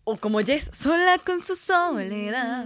o 0.04 0.16
como 0.18 0.40
Jess, 0.42 0.70
sola 0.74 1.18
con 1.20 1.40
su 1.42 1.56
soledad. 1.56 2.66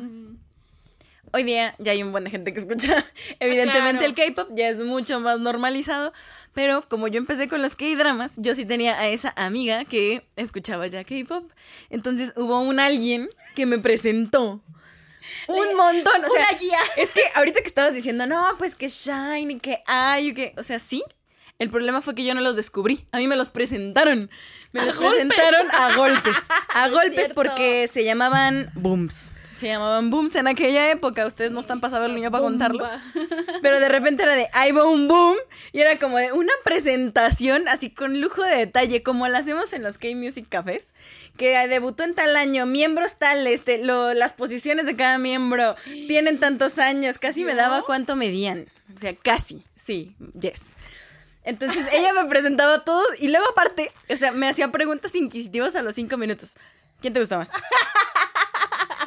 Hoy 1.36 1.44
día 1.44 1.74
ya 1.80 1.94
hay 1.94 2.04
un 2.04 2.12
buen 2.12 2.24
de 2.26 2.30
gente 2.30 2.54
que 2.54 2.60
escucha. 2.60 3.04
Evidentemente 3.40 4.06
el 4.06 4.14
K-pop 4.14 4.50
ya 4.54 4.70
es 4.70 4.82
mucho 4.82 5.20
más 5.20 5.40
normalizado, 5.40 6.14
pero 6.54 6.88
como 6.88 7.08
yo 7.08 7.18
empecé 7.18 7.48
con 7.48 7.62
los 7.62 7.76
K-dramas, 7.76 8.36
yo 8.38 8.56
sí 8.56 8.66
tenía 8.66 9.00
a 9.00 9.08
esa 9.08 9.34
amiga 9.36 9.86
que 9.86 10.26
escuchaba 10.36 10.88
ya 10.88 11.04
K-pop. 11.04 11.52
Entonces 11.90 12.34
hubo 12.36 12.60
un 12.62 12.80
alguien 12.80 13.30
que 13.56 13.66
me 13.66 13.80
presentó 13.80 14.62
un 15.48 15.76
montón, 15.76 16.24
o 16.26 16.30
sea, 16.30 16.50
una 16.50 16.60
guía. 16.60 16.80
es 16.98 17.12
que 17.12 17.22
ahorita 17.36 17.62
que 17.62 17.68
estabas 17.68 17.94
diciendo, 17.94 18.28
no, 18.28 18.56
pues 18.58 18.76
que 18.76 18.88
Shine, 18.90 19.60
que 19.60 19.82
hay, 19.88 20.34
que, 20.34 20.54
o 20.58 20.64
sea, 20.64 20.80
sí. 20.80 21.04
El 21.60 21.70
problema 21.70 22.02
fue 22.02 22.16
que 22.16 22.26
yo 22.26 22.34
no 22.34 22.42
los 22.42 22.56
descubrí. 22.56 23.08
A 23.12 23.20
mí 23.20 23.28
me 23.28 23.36
los 23.36 23.50
presentaron. 23.52 24.30
Me 24.72 24.82
A 24.82 24.86
los 24.86 24.98
golpes. 24.98 25.28
presentaron 25.28 25.72
a 25.72 25.96
golpes. 25.96 26.36
A 26.74 26.88
Es 26.88 26.92
golpes 26.92 27.30
porque 27.34 27.88
se 27.88 28.04
llamaban 28.04 28.70
booms. 28.74 29.32
Se 29.64 29.70
llamaban 29.70 30.10
booms 30.10 30.36
en 30.36 30.50
aquella 30.50 30.92
época. 30.92 31.26
Ustedes 31.26 31.52
no 31.52 31.62
están 31.62 31.80
para 31.80 31.92
saberlo 31.92 32.18
ni 32.18 32.22
yo 32.22 32.30
para 32.30 32.44
contarlo. 32.44 32.86
Pero 33.62 33.80
de 33.80 33.88
repente 33.88 34.24
era 34.24 34.36
de 34.36 34.50
va 34.74 34.84
un 34.84 35.08
boom. 35.08 35.38
Y 35.72 35.80
era 35.80 35.98
como 35.98 36.18
de 36.18 36.34
una 36.34 36.52
presentación 36.66 37.70
así 37.70 37.90
con 37.90 38.20
lujo 38.20 38.44
de 38.44 38.58
detalle, 38.58 39.04
como 39.04 39.26
la 39.30 39.38
hacemos 39.38 39.72
en 39.72 39.82
los 39.84 39.98
K-Music 39.98 40.48
Cafés. 40.50 40.94
Que 41.38 41.66
debutó 41.70 42.04
en 42.04 42.14
tal 42.14 42.36
año, 42.36 42.66
miembros 42.66 43.14
tal, 43.18 43.48
este, 43.48 43.78
lo, 43.78 44.14
las 44.14 44.34
posiciones 44.34 44.86
de 44.86 44.98
cada 44.98 45.18
miembro 45.18 45.78
tienen 45.86 46.42
tantos 46.42 46.78
años. 46.78 47.18
Casi 47.18 47.46
me 47.46 47.56
daba 47.56 47.84
cuánto 47.84 48.18
medían. 48.18 48.68
O 48.94 49.00
sea, 49.00 49.16
casi. 49.16 49.64
Sí, 49.78 50.14
yes. 50.38 50.76
Entonces 51.46 51.86
ella 51.94 52.12
me 52.12 52.26
presentaba 52.26 52.74
a 52.74 52.84
todos 52.84 53.08
y 53.18 53.30
luego 53.30 53.46
aparte, 53.52 53.94
o 54.10 54.18
sea, 54.18 54.34
me 54.34 54.50
hacía 54.50 54.74
preguntas 54.74 55.16
inquisitivas 55.16 55.78
a 55.78 55.84
los 55.84 55.96
cinco 55.96 56.18
minutos. 56.18 56.56
¿Quién 57.00 57.14
te 57.14 57.22
gusta 57.22 57.38
más? 57.38 57.52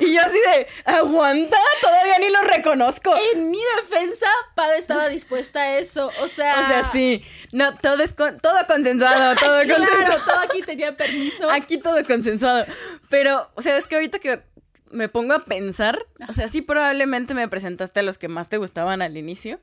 Y 0.00 0.14
yo 0.14 0.20
así 0.22 0.38
de, 0.38 0.66
aguanta, 0.84 1.56
todavía 1.80 2.18
ni 2.18 2.30
lo 2.30 2.40
reconozco. 2.42 3.14
En 3.34 3.50
mi 3.50 3.58
defensa, 3.82 4.26
Pada 4.54 4.76
estaba 4.76 5.08
dispuesta 5.08 5.60
a 5.60 5.78
eso. 5.78 6.10
O 6.20 6.28
sea. 6.28 6.60
O 6.60 6.66
sea, 6.68 6.84
sí, 6.84 7.24
no, 7.52 7.76
todo 7.76 8.02
es 8.02 8.14
con- 8.14 8.38
todo 8.40 8.58
consensuado, 8.66 9.34
todo 9.40 9.62
Claro, 9.62 9.84
consensuado. 9.84 10.24
todo 10.24 10.38
aquí 10.40 10.62
tenía 10.62 10.96
permiso. 10.96 11.50
Aquí 11.50 11.78
todo 11.78 12.02
consensuado. 12.04 12.64
Pero, 13.10 13.50
o 13.54 13.62
sea, 13.62 13.76
es 13.76 13.86
que 13.88 13.94
ahorita 13.96 14.18
que 14.18 14.42
me 14.90 15.08
pongo 15.08 15.34
a 15.34 15.40
pensar, 15.40 15.98
o 16.28 16.32
sea, 16.32 16.48
sí 16.48 16.62
probablemente 16.62 17.34
me 17.34 17.48
presentaste 17.48 18.00
a 18.00 18.02
los 18.02 18.18
que 18.18 18.28
más 18.28 18.48
te 18.48 18.56
gustaban 18.58 19.02
al 19.02 19.16
inicio. 19.16 19.58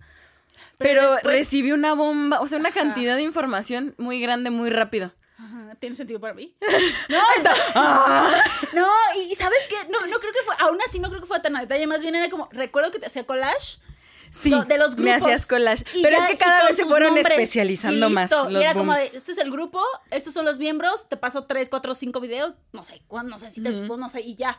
Pero 0.77 0.99
Pero, 1.01 1.13
después- 1.13 1.35
recibí 1.35 1.71
una 1.71 1.93
bomba, 1.93 2.39
o 2.41 2.47
sea, 2.47 2.59
una 2.59 2.69
Ajá. 2.69 2.79
cantidad 2.81 3.15
de 3.15 3.21
información 3.21 3.95
muy 3.97 4.19
grande, 4.21 4.49
muy 4.49 4.69
rápido. 4.69 5.13
¿Tiene 5.79 5.95
sentido 5.95 6.19
para 6.19 6.33
mí? 6.33 6.55
¡Ah! 7.75 8.33
No, 8.73 8.87
y 9.17 9.35
¿sabes 9.35 9.59
qué? 9.69 9.75
No, 9.89 10.05
no 10.07 10.19
creo 10.19 10.31
que 10.31 10.41
fue, 10.45 10.55
aún 10.59 10.79
así 10.85 10.99
no 10.99 11.09
creo 11.09 11.21
que 11.21 11.27
fue 11.27 11.39
tan 11.39 11.55
a 11.55 11.61
detalle, 11.61 11.87
más 11.87 12.01
bien 12.01 12.15
era 12.15 12.29
como, 12.29 12.49
recuerdo 12.51 12.91
que 12.91 12.99
te 12.99 13.05
hacía 13.07 13.25
collage. 13.25 13.77
Sí, 14.31 14.51
de 14.67 14.77
los 14.79 14.97
me 14.97 15.11
grupos. 15.11 15.21
hacías 15.27 15.45
collage. 15.45 15.85
Y 15.93 16.01
Pero 16.01 16.17
ya- 16.17 16.25
es 16.25 16.31
que 16.31 16.37
cada 16.39 16.63
vez 16.63 16.75
se 16.75 16.85
fueron 16.85 17.15
especializando 17.19 18.09
y 18.09 18.13
más. 18.13 18.31
Los 18.31 18.51
y 18.51 18.55
era 18.55 18.73
como 18.73 18.93
de, 18.93 19.01
booms. 19.01 19.13
este 19.13 19.31
es 19.31 19.37
el 19.37 19.51
grupo, 19.51 19.79
estos 20.09 20.33
son 20.33 20.43
los 20.45 20.57
miembros, 20.57 21.07
te 21.07 21.17
paso 21.17 21.45
tres, 21.45 21.69
cuatro, 21.69 21.93
cinco 21.93 22.19
videos, 22.19 22.55
no 22.71 22.83
sé, 22.83 23.03
cuándo, 23.07 23.29
no 23.29 23.37
sé 23.37 23.51
si 23.51 23.61
te, 23.61 23.69
no 23.69 24.09
sé, 24.09 24.21
y 24.21 24.35
ya. 24.35 24.57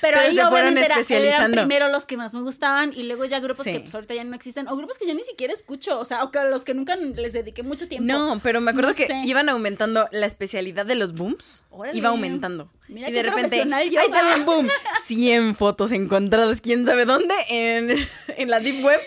Pero, 0.00 0.16
Pero 0.18 0.20
ahí 0.28 0.34
se 0.34 0.46
fueron 0.46 0.76
era- 0.78 0.96
eran 1.08 1.52
primero 1.52 1.88
los 1.88 2.06
que 2.06 2.16
más 2.16 2.34
me 2.34 2.40
gustaban 2.42 2.92
y 2.94 3.04
luego 3.04 3.24
ya 3.24 3.40
grupos 3.40 3.64
Sí. 3.64 3.72
que 3.72 3.80
pues 3.80 3.94
ahorita 3.94 4.14
ya 4.14 4.24
no 4.24 4.34
existen 4.36 4.68
o 4.68 4.76
grupos 4.76 4.98
que 4.98 5.06
yo 5.06 5.14
ni 5.14 5.24
siquiera 5.24 5.52
escucho, 5.52 5.98
o 5.98 6.04
sea, 6.04 6.24
o 6.24 6.30
que 6.30 6.38
a 6.38 6.44
los 6.44 6.64
que 6.64 6.74
nunca 6.74 6.96
les 6.96 7.32
dediqué 7.32 7.62
mucho 7.62 7.88
tiempo. 7.88 8.06
No, 8.12 8.40
pero 8.42 8.60
me 8.60 8.70
acuerdo 8.72 8.90
No 8.90 8.96
que 8.96 9.06
sé. 9.06 9.22
iban 9.24 9.48
aumentando 9.48 10.08
la 10.12 10.26
especialidad 10.26 10.86
de 10.86 10.94
los 10.96 11.14
booms. 11.14 11.64
Órale. 11.70 11.96
Iba 11.96 12.10
aumentando. 12.10 12.70
Mira 12.88 13.08
y 13.08 13.12
qué 13.12 13.22
de 13.22 13.30
repente, 13.30 13.62
ahí 13.72 13.90
también 14.12 14.44
boom. 14.44 14.68
100 15.04 15.54
fotos 15.54 15.90
encontradas, 15.92 16.60
quién 16.60 16.84
sabe 16.84 17.06
dónde, 17.06 17.34
en, 17.48 17.96
en 18.36 18.50
la 18.50 18.60
Deep 18.60 18.84
Web. 18.84 19.00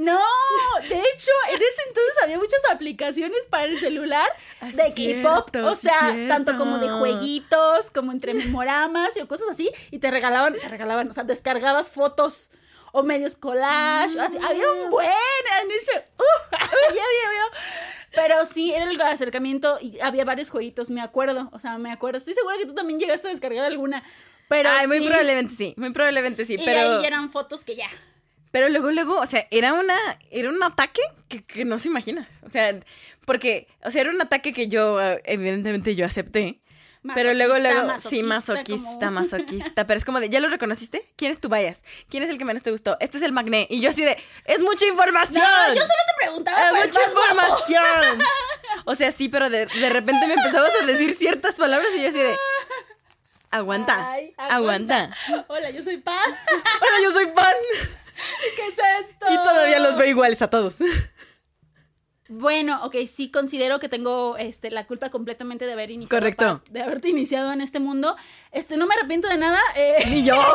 No, 0.00 0.18
de 0.80 0.98
hecho, 0.98 1.30
en 1.50 1.56
ese 1.56 1.82
entonces 1.88 2.14
había 2.22 2.38
muchas 2.38 2.64
aplicaciones 2.72 3.44
para 3.50 3.64
el 3.66 3.78
celular 3.78 4.26
Ah, 4.62 4.70
de 4.72 5.22
K-pop, 5.22 5.54
o 5.62 5.74
sea, 5.74 6.16
tanto 6.26 6.56
como 6.56 6.78
de 6.78 6.88
jueguitos, 6.88 7.90
como 7.90 8.10
entre 8.10 8.32
memoramas 8.32 9.14
y 9.18 9.26
cosas 9.26 9.48
así, 9.50 9.70
y 9.90 9.98
te 9.98 10.10
regalaban, 10.10 10.54
te 10.54 10.68
regalaban, 10.68 11.06
o 11.10 11.12
sea, 11.12 11.24
descargabas 11.24 11.92
fotos 11.92 12.50
o 12.92 13.02
medios 13.02 13.36
collage, 13.36 14.18
así, 14.18 14.38
había 14.38 14.72
un 14.72 14.90
buen 14.90 15.06
en 15.62 15.70
ese, 15.70 16.04
uh. 16.18 16.56
Pero 18.14 18.46
sí, 18.46 18.72
era 18.72 18.90
el 18.90 18.98
acercamiento 19.02 19.78
y 19.82 20.00
había 20.00 20.24
varios 20.24 20.48
jueguitos, 20.48 20.88
me 20.88 21.02
acuerdo, 21.02 21.50
o 21.52 21.58
sea, 21.58 21.76
me 21.76 21.92
acuerdo. 21.92 22.16
Estoy 22.18 22.32
segura 22.32 22.56
que 22.56 22.66
tú 22.66 22.74
también 22.74 22.98
llegaste 22.98 23.28
a 23.28 23.30
descargar 23.30 23.66
alguna. 23.66 24.02
Pero 24.48 24.70
Ay, 24.70 24.86
muy 24.88 24.98
sí, 25.00 25.06
probablemente 25.06 25.54
sí, 25.54 25.74
muy 25.76 25.90
probablemente 25.90 26.44
sí, 26.44 26.54
Y 26.54 26.64
pero... 26.64 26.98
ahí 26.98 27.04
eran 27.04 27.30
fotos 27.30 27.62
que 27.64 27.76
ya. 27.76 27.88
Pero 28.50 28.68
luego, 28.68 28.90
luego, 28.90 29.16
o 29.18 29.26
sea, 29.26 29.46
era 29.50 29.74
una, 29.74 29.94
era 30.30 30.48
un 30.48 30.60
ataque 30.62 31.02
que, 31.28 31.44
que 31.44 31.64
no 31.64 31.78
se 31.78 31.88
imaginas. 31.88 32.26
O 32.42 32.50
sea, 32.50 32.78
porque, 33.24 33.68
o 33.84 33.90
sea, 33.90 34.00
era 34.02 34.10
un 34.10 34.20
ataque 34.20 34.52
que 34.52 34.66
yo, 34.68 35.00
eh, 35.00 35.22
evidentemente, 35.24 35.94
yo 35.94 36.04
acepté. 36.04 36.60
pero 37.14 37.32
luego, 37.32 37.54
Masoquista, 37.54 37.82
luego, 37.84 37.98
sí, 38.00 38.22
masoquista, 38.24 38.24
masoquista, 38.24 39.06
como- 39.06 39.20
masoquista. 39.20 39.86
Pero 39.86 39.96
es 39.98 40.04
como 40.04 40.20
de, 40.20 40.28
¿ya 40.30 40.40
lo 40.40 40.48
reconociste? 40.48 41.02
¿Quién 41.16 41.30
es 41.30 41.38
tu 41.40 41.48
bias? 41.48 41.82
¿Quién 42.10 42.24
es 42.24 42.28
el 42.30 42.38
que 42.38 42.44
menos 42.44 42.62
te 42.64 42.72
gustó? 42.72 42.96
Este 43.00 43.18
es 43.18 43.22
el 43.22 43.30
magné. 43.32 43.66
Y 43.70 43.80
yo 43.80 43.88
así 43.90 44.02
de, 44.04 44.18
es 44.46 44.58
mucha 44.60 44.84
información. 44.86 45.42
No, 45.44 45.68
yo 45.74 45.80
solo 45.80 46.02
te 46.08 46.24
preguntaba 46.24 46.58
¡Es 46.70 46.86
mucha 46.86 47.00
guapo. 47.00 47.20
información. 47.30 48.22
O 48.84 48.94
sea, 48.96 49.12
sí, 49.12 49.28
pero 49.28 49.48
de, 49.48 49.66
de 49.66 49.88
repente 49.90 50.26
me 50.26 50.34
empezabas 50.34 50.72
a 50.82 50.86
decir 50.86 51.14
ciertas 51.14 51.56
palabras 51.56 51.88
y 51.96 52.02
yo 52.02 52.08
así 52.08 52.18
de, 52.18 52.36
aguanta, 53.50 54.10
Ay, 54.12 54.34
aguanta. 54.36 55.10
Hola, 55.48 55.70
yo 55.70 55.82
soy 55.82 55.98
Pan. 55.98 56.16
Hola, 56.26 56.96
yo 57.02 57.10
soy 57.12 57.26
pan. 57.26 57.54
¿Qué 58.56 58.66
es 58.68 59.08
esto? 59.10 59.26
Y 59.30 59.36
todavía 59.36 59.78
los 59.80 59.96
veo 59.96 60.08
iguales 60.08 60.42
a 60.42 60.50
todos. 60.50 60.76
Bueno, 62.28 62.84
ok, 62.84 62.94
sí 63.08 63.32
considero 63.32 63.80
que 63.80 63.88
tengo 63.88 64.36
este, 64.36 64.70
la 64.70 64.86
culpa 64.86 65.10
completamente 65.10 65.66
de 65.66 65.72
haber 65.72 65.90
iniciado. 65.90 66.20
Correcto. 66.20 66.62
de 66.70 66.80
haberte 66.80 67.08
iniciado 67.08 67.52
en 67.52 67.60
este 67.60 67.80
mundo. 67.80 68.14
Este, 68.52 68.76
no 68.76 68.86
me 68.86 68.94
arrepiento 68.94 69.26
de 69.28 69.36
nada. 69.36 69.58
eh, 69.74 70.04
Ni 70.08 70.24
yo. 70.24 70.34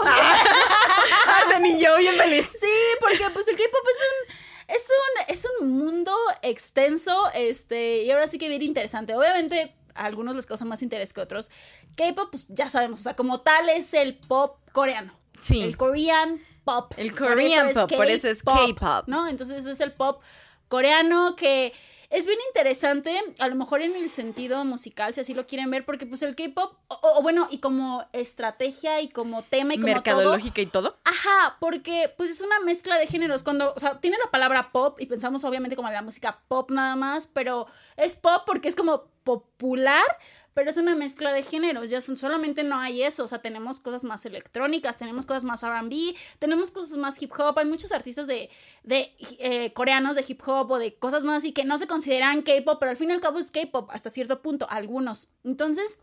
Ah, 1.28 1.60
ni 1.60 1.80
yo, 1.80 1.98
bien 1.98 2.16
feliz. 2.16 2.48
sí, 2.60 2.68
porque 3.00 3.30
pues 3.34 3.48
el 3.48 3.56
K-pop 3.58 3.86
es 3.92 4.00
un. 4.00 4.36
Es 4.68 4.88
un, 4.90 5.36
es 5.36 5.48
un 5.62 5.70
mundo 5.78 6.12
extenso, 6.42 7.16
este, 7.36 8.02
y 8.04 8.10
ahora 8.10 8.26
sí 8.28 8.40
que 8.40 8.50
bien 8.50 8.64
interesante. 8.64 9.14
Obviamente, 9.16 9.76
a 9.94 10.06
algunos 10.06 10.36
les 10.36 10.48
causa 10.48 10.66
más 10.66 10.82
interés 10.82 11.14
que 11.14 11.22
otros. 11.22 11.52
K-pop, 11.96 12.30
pues 12.32 12.48
ya 12.50 12.70
sabemos, 12.72 13.02
o 13.02 13.04
sea, 13.04 13.16
como 13.16 13.40
tal 13.42 13.70
es 13.70 13.94
el 13.94 14.18
pop 14.18 14.58
coreano. 14.72 15.16
Sí. 15.38 15.62
El 15.62 15.78
Korean 15.78 16.42
pop. 16.66 16.94
El 16.98 17.16
Korean 17.16 17.72
pop, 17.74 17.92
por 17.96 18.08
eso 18.08 18.28
es 18.28 18.44
K-pop. 18.44 19.08
¿No? 19.08 19.28
Entonces 19.28 19.66
es 19.66 19.80
el 19.80 19.94
pop 19.94 20.22
coreano 20.68 21.36
que 21.36 21.74
es 22.10 22.26
bien 22.28 22.40
interesante, 22.48 23.20
a 23.40 23.48
lo 23.48 23.56
mejor 23.56 23.82
en 23.82 23.96
el 23.96 24.10
sentido 24.10 24.64
musical, 24.64 25.14
si 25.14 25.22
así 25.22 25.34
lo 25.34 25.48
quieren 25.48 25.70
ver, 25.72 25.86
porque 25.86 26.06
pues 26.06 26.22
el 26.22 26.36
K-pop, 26.36 26.78
o, 26.88 27.00
o 27.02 27.22
bueno, 27.22 27.48
y 27.50 27.58
como 27.58 28.06
estrategia 28.14 29.02
y 29.02 29.10
como 29.10 29.44
tema 29.44 29.74
y 29.74 29.78
como 29.78 29.88
todo. 29.88 29.96
Mercadológica 29.96 30.62
y 30.62 30.66
todo. 30.68 30.98
Ajá, 31.04 31.58
porque 31.60 32.14
pues 32.16 32.30
es 32.30 32.42
una 32.42 32.60
mezcla 32.62 32.98
de 32.98 33.08
géneros. 33.08 33.44
Cuando, 33.44 33.74
o 33.74 33.80
sea, 33.80 34.00
tiene 34.00 34.18
la 34.24 34.32
palabra 34.32 34.72
pop 34.72 35.00
y 35.00 35.08
pensamos 35.08 35.44
obviamente 35.44 35.76
como 35.76 35.88
en 35.88 35.96
la 35.96 36.02
música 36.02 36.42
pop 36.48 36.70
nada 36.72 36.96
más, 36.96 37.28
pero 37.28 37.68
es 37.98 38.16
pop 38.16 38.44
porque 38.46 38.70
es 38.70 38.76
como 38.76 39.06
popular, 39.24 40.06
pero 40.56 40.70
es 40.70 40.78
una 40.78 40.96
mezcla 40.96 41.34
de 41.34 41.44
géneros. 41.44 41.90
Ya 41.90 42.00
son, 42.00 42.16
solamente 42.16 42.64
no 42.64 42.80
hay 42.80 43.04
eso. 43.04 43.26
O 43.26 43.28
sea, 43.28 43.40
tenemos 43.40 43.82
cosas 43.82 44.06
más 44.06 44.26
electrónicas, 44.26 44.98
tenemos 44.98 45.26
cosas 45.26 45.44
más 45.44 45.64
RB, 45.64 46.16
tenemos 46.40 46.72
cosas 46.72 46.98
más 46.98 47.22
hip 47.22 47.32
hop. 47.38 47.60
Hay 47.60 47.66
muchos 47.66 47.92
artistas 47.92 48.26
de, 48.26 48.50
de 48.84 49.14
eh, 49.40 49.74
coreanos 49.74 50.16
de 50.16 50.24
hip 50.26 50.42
hop 50.48 50.72
o 50.72 50.80
de 50.80 50.96
cosas 50.96 51.26
más 51.26 51.44
y 51.44 51.52
que 51.52 51.66
no 51.66 51.78
se 51.78 51.88
consideran 51.88 52.42
K-pop, 52.42 52.78
pero 52.80 52.90
al 52.90 52.98
fin 52.98 53.10
y 53.10 53.14
al 53.14 53.20
cabo 53.20 53.38
es 53.38 53.52
K-pop 53.52 53.90
hasta 53.92 54.10
cierto 54.10 54.42
punto, 54.42 54.66
algunos. 54.70 55.28
Entonces, 55.44 56.00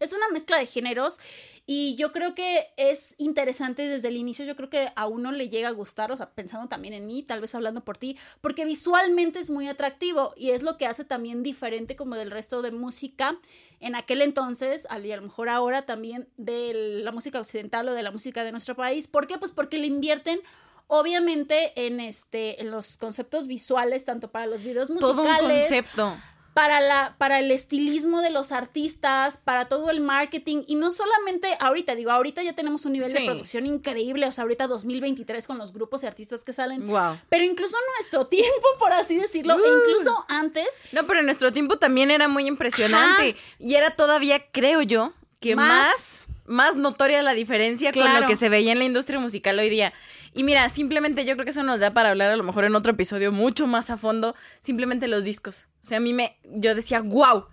es 0.00 0.12
una 0.12 0.28
mezcla 0.28 0.58
de 0.58 0.66
géneros 0.66 1.18
y 1.66 1.96
yo 1.96 2.12
creo 2.12 2.34
que 2.34 2.66
es 2.76 3.14
interesante 3.18 3.86
desde 3.86 4.08
el 4.08 4.16
inicio, 4.16 4.44
yo 4.44 4.56
creo 4.56 4.70
que 4.70 4.90
a 4.96 5.06
uno 5.06 5.32
le 5.32 5.48
llega 5.48 5.68
a 5.68 5.72
gustar, 5.72 6.10
o 6.10 6.16
sea, 6.16 6.30
pensando 6.30 6.68
también 6.68 6.94
en 6.94 7.06
mí, 7.06 7.22
tal 7.22 7.40
vez 7.40 7.54
hablando 7.54 7.84
por 7.84 7.98
ti, 7.98 8.18
porque 8.40 8.64
visualmente 8.64 9.38
es 9.38 9.50
muy 9.50 9.68
atractivo 9.68 10.32
y 10.36 10.50
es 10.50 10.62
lo 10.62 10.76
que 10.76 10.86
hace 10.86 11.04
también 11.04 11.42
diferente 11.42 11.96
como 11.96 12.14
del 12.14 12.30
resto 12.30 12.62
de 12.62 12.72
música 12.72 13.38
en 13.80 13.94
aquel 13.94 14.22
entonces, 14.22 14.86
y 15.04 15.12
a 15.12 15.16
lo 15.16 15.22
mejor 15.22 15.48
ahora 15.48 15.84
también 15.84 16.28
de 16.36 17.02
la 17.02 17.12
música 17.12 17.38
occidental 17.38 17.88
o 17.88 17.92
de 17.92 18.02
la 18.02 18.10
música 18.10 18.44
de 18.44 18.52
nuestro 18.52 18.74
país. 18.74 19.06
¿Por 19.06 19.26
qué? 19.26 19.38
Pues 19.38 19.52
porque 19.52 19.78
le 19.78 19.86
invierten 19.86 20.40
obviamente 20.86 21.86
en 21.86 22.00
este 22.00 22.62
en 22.62 22.70
los 22.70 22.96
conceptos 22.96 23.46
visuales 23.46 24.04
tanto 24.06 24.30
para 24.30 24.46
los 24.46 24.62
videos 24.62 24.90
musicales 24.90 25.38
Todo 25.38 25.44
un 25.44 25.50
concepto 25.50 26.16
para, 26.58 26.80
la, 26.80 27.14
para 27.18 27.38
el 27.38 27.52
estilismo 27.52 28.20
de 28.20 28.30
los 28.30 28.50
artistas, 28.50 29.36
para 29.36 29.68
todo 29.68 29.90
el 29.90 30.00
marketing 30.00 30.64
y 30.66 30.74
no 30.74 30.90
solamente 30.90 31.46
ahorita, 31.60 31.94
digo, 31.94 32.10
ahorita 32.10 32.42
ya 32.42 32.52
tenemos 32.52 32.84
un 32.84 32.94
nivel 32.94 33.12
de 33.12 33.20
producción 33.24 33.64
increíble, 33.64 34.26
o 34.26 34.32
sea, 34.32 34.42
ahorita 34.42 34.66
2023 34.66 35.46
con 35.46 35.56
los 35.56 35.72
grupos 35.72 36.02
y 36.02 36.06
artistas 36.06 36.42
que 36.42 36.52
salen, 36.52 36.84
Wow. 36.88 37.16
pero 37.28 37.44
incluso 37.44 37.76
nuestro 37.98 38.24
tiempo, 38.28 38.66
por 38.80 38.92
así 38.92 39.16
decirlo, 39.16 39.54
e 39.54 39.60
Uh. 39.70 39.78
incluso 39.78 40.24
antes, 40.28 40.80
No, 40.90 41.06
pero 41.06 41.20
en 41.20 41.26
nuestro 41.26 41.52
tiempo 41.52 41.78
también 41.78 42.10
era 42.10 42.26
muy 42.26 42.48
impresionante. 42.48 43.36
Y 43.60 43.76
era 43.76 43.90
todavía, 43.90 44.42
creo 44.50 44.82
yo, 44.82 45.12
que 45.38 45.54
Más. 45.54 45.68
más, 45.68 46.26
más 46.46 46.76
notoria 46.76 47.22
la 47.22 47.34
diferencia 47.34 47.92
con 47.92 48.02
Claro. 48.02 48.22
lo 48.22 48.26
que 48.26 48.34
se 48.34 48.48
veía 48.48 48.72
en 48.72 48.80
la 48.80 48.84
industria 48.84 49.20
musical 49.20 49.56
hoy 49.60 49.68
día. 49.70 49.92
Y 50.38 50.44
mira, 50.44 50.68
simplemente 50.68 51.24
yo 51.24 51.34
creo 51.34 51.44
que 51.44 51.50
eso 51.50 51.64
nos 51.64 51.80
da 51.80 51.90
para 51.92 52.10
hablar 52.10 52.30
a 52.30 52.36
lo 52.36 52.44
mejor 52.44 52.64
en 52.64 52.76
otro 52.76 52.92
episodio 52.92 53.32
mucho 53.32 53.66
más 53.66 53.90
a 53.90 53.96
fondo, 53.96 54.36
simplemente 54.60 55.08
los 55.08 55.24
discos. 55.24 55.66
O 55.82 55.86
sea, 55.86 55.96
a 55.98 56.00
mí 56.00 56.12
me, 56.12 56.38
yo 56.44 56.76
decía, 56.76 57.00
wow, 57.00 57.46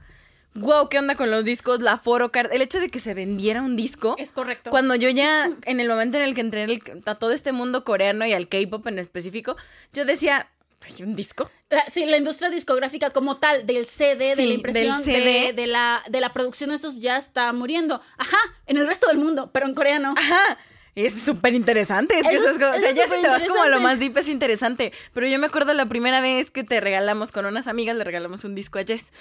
wow, 0.53 0.87
¿qué 0.87 0.99
onda 0.99 1.15
con 1.15 1.31
los 1.31 1.43
discos? 1.43 1.81
La 1.81 1.97
Forocard, 1.97 2.53
el 2.53 2.61
hecho 2.61 2.79
de 2.79 2.89
que 2.89 2.99
se 2.99 3.15
vendiera 3.15 3.63
un 3.63 3.75
disco. 3.75 4.15
es 4.19 4.31
correcto. 4.31 4.69
Cuando 4.69 4.93
yo 4.93 5.09
ya, 5.09 5.49
en 5.65 5.79
el 5.79 5.89
momento 5.89 6.17
en 6.17 6.23
el 6.23 6.35
que 6.35 6.41
entré 6.41 6.63
el- 6.63 6.81
a 7.07 7.15
todo 7.15 7.31
este 7.31 7.51
mundo 7.51 7.83
coreano 7.83 8.23
y 8.27 8.33
al 8.33 8.47
K-pop 8.47 8.85
en 8.85 8.99
específico, 8.99 9.55
yo 9.91 10.05
decía, 10.05 10.47
¿hay 10.85 11.01
un 11.03 11.15
disco? 11.15 11.49
La- 11.71 11.89
sí, 11.89 12.05
la 12.05 12.17
industria 12.17 12.51
discográfica 12.51 13.09
como 13.09 13.37
tal, 13.37 13.65
del 13.65 13.87
CD, 13.87 14.35
de 14.35 14.45
la 14.45 14.53
impresión, 14.53 15.03
CD. 15.03 15.47
De, 15.47 15.53
de 15.53 15.65
la, 15.65 16.03
de 16.07 16.21
la 16.21 16.33
producción 16.33 16.71
estos 16.71 16.99
ya 16.99 17.17
está 17.17 17.51
muriendo. 17.51 17.99
Ajá, 18.19 18.37
en 18.67 18.77
el 18.77 18.85
resto 18.85 19.07
del 19.07 19.17
mundo, 19.17 19.49
pero 19.51 19.65
en 19.65 19.73
coreano. 19.73 20.13
Ajá. 20.15 20.59
Es 20.95 21.21
súper 21.21 21.53
interesante. 21.53 22.17
Es 22.17 22.25
que 22.27 22.35
Eso 22.35 22.45
eso 22.45 22.51
es, 22.53 22.57
como- 22.59 22.71
o 22.75 22.79
sea, 22.79 22.91
ya 22.91 23.03
si 23.03 23.21
te 23.21 23.27
vas 23.27 23.45
como 23.45 23.61
a 23.61 23.67
lo 23.67 23.79
más 23.81 23.99
deep 23.99 24.17
es 24.17 24.29
interesante. 24.29 24.93
Pero 25.13 25.27
yo 25.27 25.37
me 25.39 25.47
acuerdo 25.47 25.73
la 25.73 25.85
primera 25.87 26.21
vez 26.21 26.51
que 26.51 26.63
te 26.63 26.79
regalamos 26.79 27.33
con 27.33 27.45
unas 27.45 27.67
amigas, 27.67 27.97
le 27.97 28.05
regalamos 28.05 28.45
un 28.45 28.55
disco 28.55 28.79
a 28.79 28.83
Jess. 28.83 29.11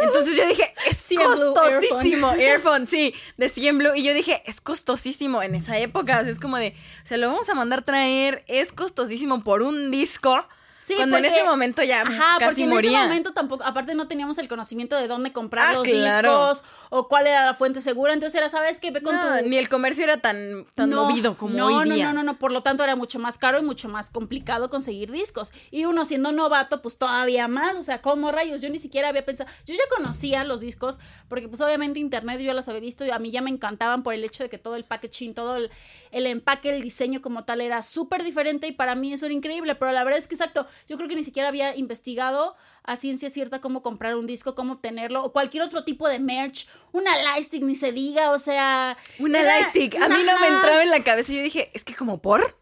Entonces 0.00 0.36
yo 0.36 0.46
dije, 0.46 0.72
es 0.88 0.96
CN 0.96 1.22
Blue 1.26 1.54
costosísimo. 1.54 2.32
Earphone, 2.32 2.86
sí, 2.86 3.14
de 3.36 3.48
100 3.50 3.76
Blue. 3.78 3.94
Y 3.94 4.04
yo 4.04 4.14
dije, 4.14 4.42
es 4.46 4.60
costosísimo 4.62 5.42
en 5.42 5.54
esa 5.54 5.76
época. 5.78 6.18
O 6.20 6.22
sea, 6.22 6.32
es 6.32 6.40
como 6.40 6.56
de, 6.56 6.68
o 7.04 7.06
sea, 7.06 7.18
lo 7.18 7.28
vamos 7.30 7.48
a 7.50 7.54
mandar 7.54 7.82
traer, 7.82 8.42
es 8.48 8.72
costosísimo 8.72 9.44
por 9.44 9.60
un 9.62 9.90
disco. 9.90 10.46
Sí, 10.80 10.94
cuando 10.94 11.16
en 11.16 11.24
porque- 11.24 11.36
ese 11.36 11.44
momento 11.44 11.82
ya 11.82 12.02
Ajá, 12.02 12.34
porque 12.34 12.44
casi 12.46 12.62
en 12.62 12.68
moría. 12.70 12.90
ese 12.90 13.08
momento 13.08 13.32
tampoco, 13.32 13.64
aparte 13.64 13.94
no 13.94 14.06
teníamos 14.06 14.38
el 14.38 14.48
conocimiento 14.48 14.96
de 14.96 15.08
dónde 15.08 15.32
comprar 15.32 15.66
Ah, 15.68 15.72
los 15.74 15.82
claro. 15.82 16.30
discos 16.50 16.64
o 16.90 17.08
cuál 17.08 17.26
era 17.26 17.44
la 17.46 17.52
fuente 17.54 17.80
segura. 17.80 18.12
Entonces 18.12 18.38
era, 18.38 18.48
¿sabes 18.48 18.78
qué? 18.80 18.90
Ve 18.92 19.02
con 19.02 19.14
No, 19.14 19.38
tu. 19.40 19.48
ni 19.48 19.58
el 19.58 19.68
comercio 19.68 20.04
era 20.04 20.18
tan, 20.18 20.64
tan 20.74 20.90
No, 20.90 21.04
movido 21.04 21.36
como 21.36 21.54
no, 21.54 21.66
hoy 21.66 21.88
no, 21.88 21.94
día. 21.96 22.06
No, 22.06 22.12
no, 22.12 22.22
no, 22.22 22.38
por 22.38 22.52
lo 22.52 22.62
tanto 22.62 22.84
era 22.84 22.94
mucho 22.96 23.18
más 23.18 23.38
caro 23.38 23.58
y 23.58 23.62
mucho 23.62 23.88
más 23.88 24.10
complicado 24.10 24.70
conseguir 24.70 25.10
discos. 25.10 25.52
Y 25.72 25.84
uno 25.84 26.04
siendo 26.04 26.30
novato, 26.32 26.80
pues 26.80 26.96
todavía 26.96 27.48
más, 27.48 27.74
o 27.76 27.82
sea, 27.82 28.00
¿cómo 28.00 28.30
rayos? 28.30 28.62
Yo 28.62 28.70
ni 28.70 28.78
siquiera 28.78 29.08
había 29.08 29.24
pensado, 29.24 29.50
yo 29.66 29.74
ya 29.74 29.82
conocía 29.96 30.44
los 30.44 30.60
discos, 30.60 30.98
porque 31.28 31.48
pues 31.48 31.60
obviamente 31.60 31.98
internet 31.98 32.40
yo 32.40 32.54
los 32.54 32.68
había 32.68 32.80
visto 32.80 33.04
y 33.04 33.10
a 33.10 33.18
mí 33.18 33.30
ya 33.32 33.42
me 33.42 33.50
encantaban 33.50 34.02
por 34.04 34.14
el 34.14 34.24
hecho 34.24 34.44
de 34.44 34.48
que 34.48 34.58
todo 34.58 34.76
el 34.76 34.84
packaging, 34.84 35.34
todo 35.34 35.56
el, 35.56 35.70
el 36.12 36.26
empaque, 36.26 36.70
el 36.70 36.82
diseño 36.82 37.20
como 37.20 37.44
tal 37.44 37.60
era 37.60 37.82
súper 37.82 38.22
diferente 38.22 38.68
y 38.68 38.72
para 38.72 38.94
mí 38.94 39.12
eso 39.12 39.26
era 39.26 39.34
increíble, 39.34 39.74
pero 39.74 39.90
la 39.90 40.04
verdad 40.04 40.18
es 40.18 40.28
que 40.28 40.36
exacto, 40.36 40.66
yo 40.86 40.96
creo 40.96 41.08
que 41.08 41.14
ni 41.14 41.22
siquiera 41.22 41.48
había 41.48 41.76
investigado 41.76 42.54
a 42.82 42.96
ciencia 42.96 43.30
cierta 43.30 43.60
cómo 43.60 43.82
comprar 43.82 44.16
un 44.16 44.26
disco, 44.26 44.54
cómo 44.54 44.74
obtenerlo, 44.74 45.22
o 45.22 45.32
cualquier 45.32 45.62
otro 45.62 45.84
tipo 45.84 46.08
de 46.08 46.18
merch, 46.18 46.66
una 46.92 47.16
lightstick 47.22 47.62
ni 47.62 47.74
se 47.74 47.92
diga, 47.92 48.30
o 48.30 48.38
sea... 48.38 48.96
Una 49.18 49.42
lightstick. 49.42 49.96
A 49.96 50.08
mí 50.08 50.22
no 50.24 50.38
me 50.40 50.46
entraba 50.46 50.82
en 50.82 50.90
la 50.90 51.02
cabeza. 51.04 51.32
y 51.32 51.36
Yo 51.36 51.42
dije, 51.42 51.70
es 51.74 51.84
que 51.84 51.94
como 51.94 52.22
por. 52.22 52.56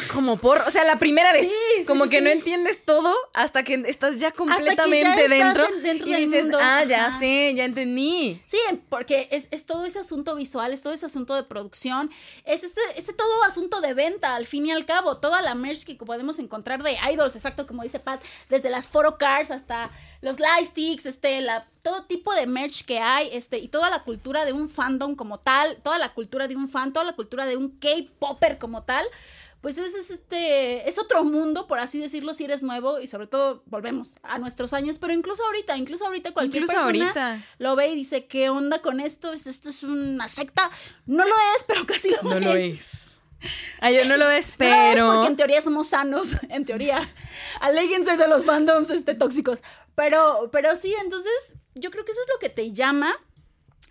Como 0.12 0.36
por, 0.38 0.58
o 0.58 0.70
sea, 0.70 0.84
la 0.84 0.98
primera 0.98 1.32
vez, 1.32 1.48
Sí, 1.48 1.84
como 1.86 2.04
sí, 2.04 2.10
que 2.10 2.18
sí. 2.18 2.24
no 2.24 2.30
entiendes 2.30 2.84
todo 2.84 3.14
hasta 3.34 3.62
que 3.62 3.74
estás 3.86 4.18
ya 4.18 4.30
completamente 4.32 5.28
dentro, 5.28 5.66
en- 5.68 5.82
dentro 5.82 6.08
y 6.08 6.14
dices, 6.26 6.42
mundo. 6.44 6.58
ah, 6.60 6.84
ya 6.88 7.06
Ajá. 7.06 7.18
sé, 7.18 7.54
ya 7.54 7.64
entendí. 7.64 8.40
Sí, 8.46 8.58
porque 8.88 9.28
es, 9.30 9.48
es 9.50 9.66
todo 9.66 9.84
ese 9.84 9.98
asunto 10.00 10.34
visual, 10.34 10.72
es 10.72 10.82
todo 10.82 10.92
ese 10.92 11.06
asunto 11.06 11.34
de 11.34 11.42
producción, 11.44 12.10
es 12.44 12.64
este, 12.64 12.80
este 12.96 13.12
todo 13.12 13.42
asunto 13.44 13.80
de 13.80 13.94
venta, 13.94 14.34
al 14.34 14.46
fin 14.46 14.66
y 14.66 14.72
al 14.72 14.84
cabo, 14.86 15.18
toda 15.18 15.42
la 15.42 15.54
merch 15.54 15.84
que 15.84 15.94
podemos 15.94 16.38
encontrar 16.38 16.82
de 16.82 16.96
idols, 17.12 17.36
exacto 17.36 17.66
como 17.66 17.82
dice 17.82 17.98
Pat, 17.98 18.22
desde 18.48 18.70
las 18.70 18.88
photocars 18.88 19.50
hasta 19.50 19.90
los 20.22 20.38
lightsticks, 20.40 21.06
este, 21.06 21.40
la, 21.40 21.66
todo 21.82 22.04
tipo 22.04 22.34
de 22.34 22.46
merch 22.46 22.84
que 22.84 22.98
hay, 22.98 23.30
este, 23.32 23.58
y 23.58 23.68
toda 23.68 23.90
la 23.90 24.02
cultura 24.04 24.44
de 24.44 24.52
un 24.52 24.68
fandom 24.68 25.14
como 25.16 25.38
tal, 25.38 25.76
toda 25.82 25.98
la 25.98 26.12
cultura 26.12 26.46
de 26.48 26.56
un 26.56 26.68
fan, 26.68 26.92
toda 26.92 27.04
la 27.06 27.14
cultura 27.14 27.46
de 27.46 27.56
un 27.56 27.70
K-popper 27.78 28.58
como 28.58 28.82
tal, 28.82 29.04
pues 29.60 29.76
es, 29.78 29.94
es 29.94 30.10
este 30.10 30.88
es 30.88 30.98
otro 30.98 31.22
mundo 31.24 31.66
por 31.66 31.78
así 31.78 31.98
decirlo 31.98 32.32
si 32.34 32.44
eres 32.44 32.62
nuevo 32.62 32.98
y 33.00 33.06
sobre 33.06 33.26
todo 33.26 33.62
volvemos 33.66 34.18
a 34.22 34.38
nuestros 34.38 34.72
años 34.72 34.98
pero 34.98 35.12
incluso 35.12 35.44
ahorita 35.44 35.76
incluso 35.76 36.06
ahorita 36.06 36.32
cualquier 36.32 36.62
Incluso 36.62 36.84
persona 36.84 37.04
ahorita. 37.10 37.44
lo 37.58 37.76
ve 37.76 37.88
y 37.88 37.94
dice 37.96 38.26
qué 38.26 38.48
onda 38.50 38.80
con 38.82 39.00
esto 39.00 39.32
¿Es- 39.32 39.46
esto 39.46 39.68
es 39.68 39.82
una 39.82 40.28
secta 40.28 40.70
no 41.06 41.24
lo 41.24 41.34
es 41.56 41.64
pero 41.66 41.84
casi 41.86 42.10
lo 42.10 42.22
No 42.22 42.36
es 42.38 42.44
lo 42.44 42.54
es. 42.56 43.06
Ay, 43.80 43.96
yo 43.96 44.04
no 44.04 44.18
lo 44.18 44.30
es, 44.30 44.52
No 44.58 44.66
es 44.66 45.00
porque 45.00 45.26
en 45.28 45.36
teoría 45.36 45.60
somos 45.62 45.88
sanos 45.88 46.36
en 46.50 46.64
teoría. 46.66 47.00
Aléguense 47.60 48.16
de 48.18 48.28
los 48.28 48.44
fandoms 48.44 48.90
este 48.90 49.14
tóxicos. 49.14 49.62
Pero 49.94 50.50
pero 50.52 50.76
sí 50.76 50.94
entonces 51.02 51.56
yo 51.74 51.90
creo 51.90 52.04
que 52.04 52.12
eso 52.12 52.20
es 52.20 52.28
lo 52.32 52.38
que 52.38 52.50
te 52.50 52.72
llama 52.72 53.10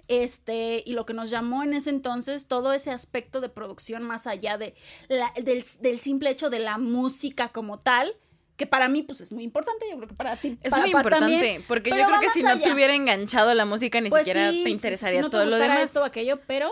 este, 0.09 0.83
y 0.85 0.93
lo 0.93 1.05
que 1.05 1.13
nos 1.13 1.29
llamó 1.29 1.63
en 1.63 1.73
ese 1.73 1.89
entonces, 1.91 2.47
todo 2.47 2.73
ese 2.73 2.91
aspecto 2.91 3.39
de 3.39 3.47
producción 3.49 4.03
más 4.03 4.27
allá 4.27 4.57
de 4.57 4.73
la- 5.07 5.31
del, 5.41 5.63
del 5.79 5.99
simple 5.99 6.29
hecho 6.31 6.49
de 6.49 6.59
la 6.59 6.77
música 6.77 7.47
como 7.49 7.79
tal, 7.79 8.13
que 8.57 8.65
para 8.67 8.89
mí 8.89 9.03
pues 9.03 9.21
es 9.21 9.31
muy 9.31 9.43
importante, 9.45 9.85
yo 9.89 9.95
creo 9.95 10.09
que 10.09 10.15
para 10.15 10.35
ti 10.35 10.57
Es 10.61 10.71
para 10.71 10.81
muy 10.81 10.89
importante, 10.89 11.19
también, 11.19 11.63
porque 11.67 11.91
yo 11.91 12.05
creo 12.05 12.19
que 12.19 12.29
si 12.29 12.43
no 12.43 12.59
te 12.59 12.73
hubiera 12.73 12.93
enganchado 12.93 13.53
la 13.53 13.63
música, 13.65 14.01
ni 14.01 14.09
Pues 14.09 14.25
siquiera 14.25 14.51
sí, 14.51 14.63
te 14.65 14.69
interesaría 14.71 15.19
si 15.19 15.21
no 15.21 15.29
te 15.29 15.37
todo 15.37 15.45
lo 15.45 15.51
gustara 15.51 15.73
demás. 15.75 15.89
esto 15.89 16.01
o 16.01 16.05
aquello, 16.05 16.39
pero 16.45 16.69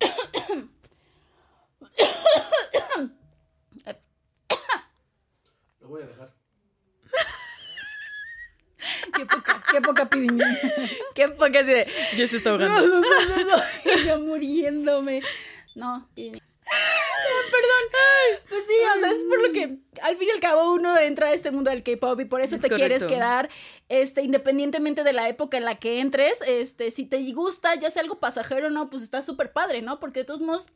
Lo 5.80 5.88
voy 5.88 6.02
a 6.02 6.06
dejar. 6.06 6.34
Qué 9.16 9.26
poca, 9.26 9.62
qué 9.70 9.80
poca 9.80 10.08
pidiña. 10.08 10.46
Qué 11.14 11.28
poca 11.28 11.62
de, 11.62 11.86
Yo 12.16 12.26
se 12.26 12.36
está 12.36 12.50
ahogando. 12.50 12.82
Y 13.84 14.06
yo 14.06 14.18
muriéndome. 14.18 15.22
No, 15.74 16.08
pidiña. 16.14 16.40
Perdón. 16.64 18.48
Pues 18.48 18.64
sí, 18.66 18.72
o 18.96 19.00
sea, 19.00 19.10
es 19.10 19.24
por 19.24 19.42
lo 19.42 19.52
que 19.52 19.78
al 20.02 20.16
fin 20.16 20.28
y 20.28 20.30
al 20.30 20.40
cabo 20.40 20.72
uno 20.72 20.96
entra 20.98 21.28
a 21.28 21.32
este 21.32 21.50
mundo 21.50 21.70
del 21.70 21.82
K-pop 21.82 22.18
y 22.20 22.24
por 22.24 22.40
eso 22.40 22.56
Es 22.56 22.62
te 22.62 22.70
quieres 22.70 23.04
quedar, 23.04 23.48
este, 23.88 24.22
independientemente 24.22 25.04
de 25.04 25.12
la 25.12 25.28
época 25.28 25.56
en 25.56 25.64
la 25.64 25.74
que 25.74 26.00
entres, 26.00 26.40
este, 26.46 26.90
si 26.90 27.06
te 27.06 27.20
gusta, 27.32 27.74
ya 27.74 27.90
sea 27.90 28.02
algo 28.02 28.18
pasajero 28.18 28.68
o 28.68 28.70
no, 28.70 28.90
pues 28.90 29.02
está 29.02 29.22
súper 29.22 29.52
padre, 29.52 29.82
¿no? 29.82 30.00
Porque 30.00 30.20
de 30.20 30.24
todos 30.24 30.42
modos 30.42 30.70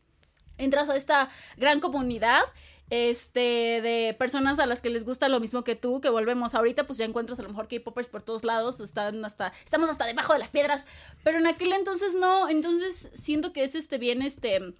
entras 0.58 0.88
a 0.88 0.96
esta 0.96 1.28
gran 1.56 1.80
comunidad 1.80 2.42
este 2.90 3.80
de 3.82 4.16
personas 4.18 4.58
a 4.58 4.66
las 4.66 4.80
que 4.80 4.90
les 4.90 5.04
gusta 5.04 5.28
lo 5.28 5.40
mismo 5.40 5.62
que 5.64 5.76
tú, 5.76 6.00
que 6.00 6.08
volvemos 6.08 6.54
ahorita 6.54 6.86
pues 6.86 6.98
ya 6.98 7.04
encuentras 7.04 7.38
a 7.38 7.42
lo 7.42 7.48
mejor 7.50 7.68
K-popers 7.68 8.08
por 8.08 8.22
todos 8.22 8.44
lados, 8.44 8.80
están 8.80 9.24
hasta 9.24 9.52
estamos 9.64 9.90
hasta 9.90 10.06
debajo 10.06 10.32
de 10.32 10.38
las 10.38 10.50
piedras, 10.50 10.86
pero 11.22 11.38
en 11.38 11.46
aquel 11.46 11.72
entonces 11.72 12.14
no, 12.14 12.48
entonces 12.48 13.10
siento 13.12 13.52
que 13.52 13.64
es 13.64 13.74
este 13.74 13.98
bien 13.98 14.22
este 14.22 14.74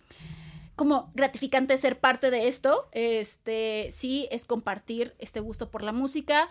como 0.75 1.11
gratificante 1.15 1.77
ser 1.77 1.99
parte 1.99 2.31
de 2.31 2.49
esto, 2.49 2.89
este 2.93 3.89
sí 3.91 4.29
es 4.31 4.45
compartir 4.45 5.15
este 5.19 5.41
gusto 5.41 5.71
por 5.71 5.83
la 5.83 5.93
música 5.93 6.49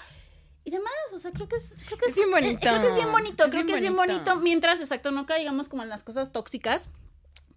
y 0.64 0.70
demás, 0.70 0.94
o 1.14 1.18
sea, 1.20 1.32
creo 1.32 1.48
que 1.48 1.56
es 1.56 1.78
creo 1.86 1.98
que 1.98 2.10
Es 2.10 2.16
bien 2.16 2.30
bonito. 2.30 2.54
eh, 2.56 2.58
creo 2.60 2.82
que 2.82 2.88
es 2.88 2.96
bien 2.96 3.12
bonito, 3.12 3.44
Es 3.46 3.50
creo 3.50 3.64
bien 3.64 3.68
que 3.68 3.74
es 3.74 3.82
bien 3.82 3.96
bonito 3.96 4.36
mientras 4.38 4.80
exacto 4.82 5.12
no 5.12 5.26
caigamos 5.26 5.70
como 5.70 5.82
en 5.82 5.90
las 5.90 6.04
cosas 6.04 6.34
tóxicas 6.34 6.92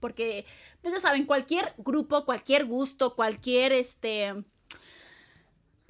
porque 0.00 0.44
pues 0.82 0.94
ya 0.94 1.00
saben, 1.00 1.26
cualquier 1.26 1.74
grupo, 1.78 2.24
cualquier 2.24 2.64
gusto, 2.64 3.14
cualquier 3.14 3.72
este 3.72 4.34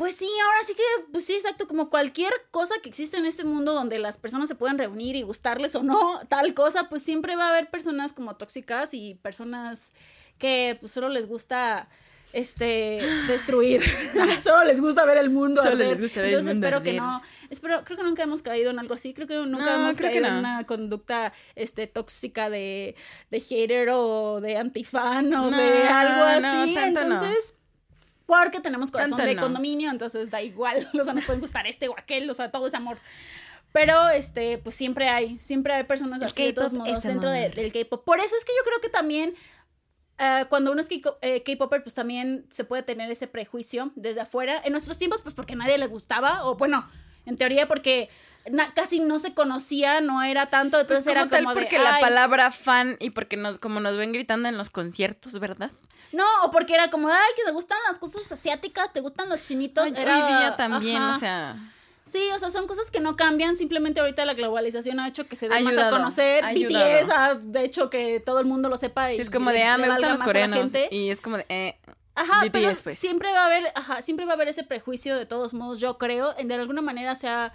pues 0.00 0.16
sí, 0.16 0.30
ahora 0.46 0.64
sí 0.64 0.72
que, 0.74 1.12
pues 1.12 1.26
sí, 1.26 1.34
exacto, 1.34 1.68
como 1.68 1.90
cualquier 1.90 2.32
cosa 2.50 2.74
que 2.82 2.88
existe 2.88 3.18
en 3.18 3.26
este 3.26 3.44
mundo 3.44 3.74
donde 3.74 3.98
las 3.98 4.16
personas 4.16 4.48
se 4.48 4.54
pueden 4.54 4.78
reunir 4.78 5.14
y 5.14 5.20
gustarles 5.20 5.74
o 5.74 5.82
no, 5.82 6.26
tal 6.28 6.54
cosa, 6.54 6.88
pues 6.88 7.02
siempre 7.02 7.36
va 7.36 7.48
a 7.48 7.50
haber 7.50 7.68
personas 7.68 8.14
como 8.14 8.34
tóxicas 8.34 8.94
y 8.94 9.16
personas 9.16 9.92
que 10.38 10.78
pues 10.80 10.92
solo 10.92 11.10
les 11.10 11.28
gusta 11.28 11.90
este 12.32 13.00
destruir. 13.28 13.82
Solo 14.44 14.64
les 14.64 14.80
gusta 14.80 15.04
ver 15.04 15.18
el 15.18 15.30
mundo 15.30 15.62
Solo 15.62 15.74
les 15.76 16.00
gusta 16.00 16.20
ver 16.22 16.30
el 16.34 16.36
mundo 16.36 16.52
espero 16.52 16.82
que 16.82 16.92
no, 16.94 17.20
espero, 17.50 17.82
creo 17.84 17.96
que 17.98 18.04
nunca 18.04 18.22
hemos 18.22 18.42
caído 18.42 18.70
en 18.70 18.78
algo 18.78 18.94
así, 18.94 19.12
creo 19.14 19.26
que 19.26 19.34
nunca 19.46 19.64
No, 19.76 19.82
hemos 19.82 19.96
caído 19.96 20.26
en 20.26 20.34
una 20.34 20.64
conducta 20.64 21.32
este 21.56 21.86
tóxica 21.86 22.48
de, 22.50 22.94
de 23.30 23.40
hater 23.40 23.90
o 23.92 24.40
de 24.40 24.56
antifan 24.56 25.32
o 25.34 25.50
No, 25.50 25.56
de 25.56 25.88
algo 25.88 26.22
así. 26.24 26.76
entonces, 26.76 27.54
porque 28.26 28.60
tenemos 28.60 28.90
corazón 28.92 29.16
Tanto 29.16 29.28
de 29.28 29.34
no. 29.34 29.42
condominio, 29.42 29.90
entonces 29.90 30.30
da 30.30 30.40
igual, 30.40 30.88
o 31.00 31.04
sea, 31.04 31.12
nos 31.14 31.24
pueden 31.24 31.40
gustar 31.40 31.66
este 31.66 31.88
o 31.88 31.94
aquel, 31.98 32.30
o 32.30 32.34
sea, 32.34 32.50
todo 32.50 32.68
es 32.68 32.74
amor. 32.74 32.98
Pero, 33.72 34.08
este, 34.08 34.58
pues 34.58 34.74
siempre 34.74 35.08
hay, 35.08 35.38
siempre 35.38 35.72
hay 35.72 35.84
personas 35.84 36.20
El 36.20 36.26
así 36.26 36.42
de 36.46 36.52
todos 36.52 36.72
modos 36.72 37.02
dentro 37.04 37.30
de- 37.30 37.50
del 37.50 37.72
K-pop. 37.72 38.04
Por 38.04 38.18
eso 38.18 38.34
es 38.36 38.44
que 38.44 38.50
yo 38.50 38.64
creo 38.64 38.80
que 38.80 38.88
también 38.88 39.32
eh, 40.20 40.44
cuando 40.48 40.70
uno 40.72 40.80
es 40.80 40.88
eh, 40.90 41.42
K-Popper, 41.42 41.82
pues 41.82 41.94
también 41.94 42.46
se 42.50 42.64
puede 42.64 42.82
tener 42.82 43.10
ese 43.10 43.26
prejuicio 43.26 43.90
desde 43.96 44.20
afuera. 44.20 44.60
En 44.64 44.72
nuestros 44.72 44.98
tiempos, 44.98 45.22
pues 45.22 45.34
porque 45.34 45.56
nadie 45.56 45.78
le 45.78 45.86
gustaba, 45.86 46.44
o 46.44 46.54
bueno, 46.56 46.88
en 47.26 47.36
teoría 47.36 47.66
porque 47.66 48.08
casi 48.74 49.00
no 49.00 49.18
se 49.18 49.34
conocía, 49.34 50.00
no 50.00 50.22
era 50.22 50.46
tanto, 50.46 50.78
Pues 50.78 50.82
entonces 50.82 51.04
como 51.06 51.18
era 51.20 51.28
tal, 51.28 51.44
como 51.44 51.54
de, 51.54 51.60
porque 51.62 51.78
la 51.78 51.96
"Ay". 51.96 52.02
palabra 52.02 52.50
fan 52.50 52.96
y 53.00 53.10
porque 53.10 53.36
nos, 53.36 53.58
como 53.58 53.80
nos 53.80 53.96
ven 53.96 54.12
gritando 54.12 54.48
en 54.48 54.56
los 54.56 54.70
conciertos, 54.70 55.38
¿verdad? 55.38 55.70
No, 56.12 56.24
o 56.44 56.50
porque 56.50 56.74
era 56.74 56.90
como, 56.90 57.08
ay, 57.08 57.32
que 57.36 57.44
te 57.44 57.52
gustan 57.52 57.78
las 57.88 57.98
cosas 57.98 58.30
asiáticas, 58.32 58.92
te 58.92 59.00
gustan 59.00 59.28
los 59.28 59.44
chinitos. 59.44 59.84
Hoy, 59.84 59.92
era, 59.96 60.16
hoy 60.16 60.32
día 60.32 60.56
también, 60.56 61.02
ajá. 61.02 61.16
o 61.16 61.18
sea. 61.20 61.56
Sí, 62.10 62.20
o 62.34 62.38
sea, 62.38 62.50
son 62.50 62.66
cosas 62.66 62.90
que 62.90 62.98
no 63.00 63.14
cambian, 63.14 63.56
simplemente 63.56 64.00
ahorita 64.00 64.24
la 64.24 64.34
globalización 64.34 64.98
ha 64.98 65.06
hecho 65.06 65.26
que 65.28 65.36
se 65.36 65.48
dé 65.48 65.60
más 65.60 65.76
a 65.76 65.80
ayudado, 65.80 65.96
conocer. 65.98 66.44
ha 66.44 66.52
BTS 66.52 67.10
ha 67.10 67.34
de 67.36 67.64
hecho 67.64 67.88
que 67.88 68.18
todo 68.20 68.40
el 68.40 68.46
mundo 68.46 68.68
lo 68.68 68.76
sepa 68.76 69.12
y 69.12 69.16
Sí, 69.16 69.22
es 69.22 69.30
como 69.30 69.50
de, 69.52 69.62
ah, 69.62 69.78
me 69.78 69.88
gustan 69.88 70.12
los 70.12 70.22
coreanos. 70.22 70.72
Y 70.90 71.10
es 71.10 71.20
como 71.20 71.36
de, 71.36 71.46
eh. 71.48 71.78
Ajá, 72.16 72.44
BTS, 72.44 72.50
pero 72.52 72.70
pues. 72.82 72.98
siempre 72.98 73.30
va 73.30 73.42
a 73.44 73.46
haber, 73.46 73.72
ajá, 73.76 74.02
siempre 74.02 74.26
va 74.26 74.32
a 74.32 74.34
haber 74.34 74.48
ese 74.48 74.64
prejuicio 74.64 75.16
de 75.16 75.24
todos 75.24 75.54
modos, 75.54 75.78
yo 75.80 75.96
creo, 75.98 76.34
en 76.36 76.48
de 76.48 76.54
alguna 76.54 76.82
manera 76.82 77.14
se 77.14 77.28
ha 77.28 77.52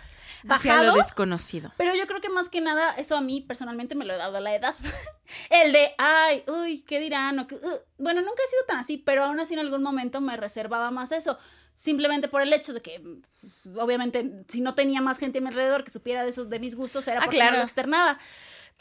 Hacia 0.48 0.74
bajado. 0.74 0.92
lo 0.92 0.98
desconocido. 1.04 1.72
Pero 1.78 1.94
yo 1.94 2.08
creo 2.08 2.22
que 2.22 2.30
más 2.30 2.50
que 2.50 2.62
nada, 2.62 2.94
eso 2.96 3.18
a 3.18 3.22
mí 3.22 3.42
personalmente 3.42 3.96
me 3.96 4.06
lo 4.06 4.14
he 4.14 4.18
dado 4.18 4.38
a 4.38 4.40
la 4.40 4.56
edad. 4.56 4.74
El 5.50 5.74
de, 5.74 5.94
ay, 5.98 6.44
uy, 6.48 6.82
¿qué 6.88 7.00
dirán? 7.00 7.38
O 7.40 7.48
que, 7.48 7.56
uh, 7.56 7.80
bueno, 7.98 8.22
nunca 8.22 8.42
he 8.46 8.50
sido 8.50 8.64
tan 8.68 8.78
así, 8.78 8.98
pero 8.98 9.26
aún 9.26 9.40
así 9.40 9.54
en 9.54 9.60
algún 9.60 9.84
momento 9.84 10.22
me 10.22 10.38
reservaba 10.38 10.90
más 10.92 11.12
eso. 11.12 11.38
Simplemente 11.78 12.30
por 12.30 12.42
el 12.42 12.54
hecho 12.54 12.74
de 12.74 12.82
que, 12.82 12.98
mm, 13.00 13.78
obviamente, 13.80 14.26
si 14.48 14.62
no 14.62 14.74
tenía 14.76 15.02
más 15.02 15.20
gente 15.20 15.40
a 15.40 15.42
mi 15.42 15.50
alrededor 15.50 15.84
que 15.84 15.92
supiera 15.92 16.24
de 16.24 16.30
esos 16.30 16.50
de 16.50 16.58
mis 16.60 16.74
gustos, 16.76 17.06
era 17.08 17.20
Ah, 17.20 17.24
porque 17.26 17.36
claro. 17.38 17.52
no 17.52 17.58
lo 17.58 17.64
externaba. 17.64 18.18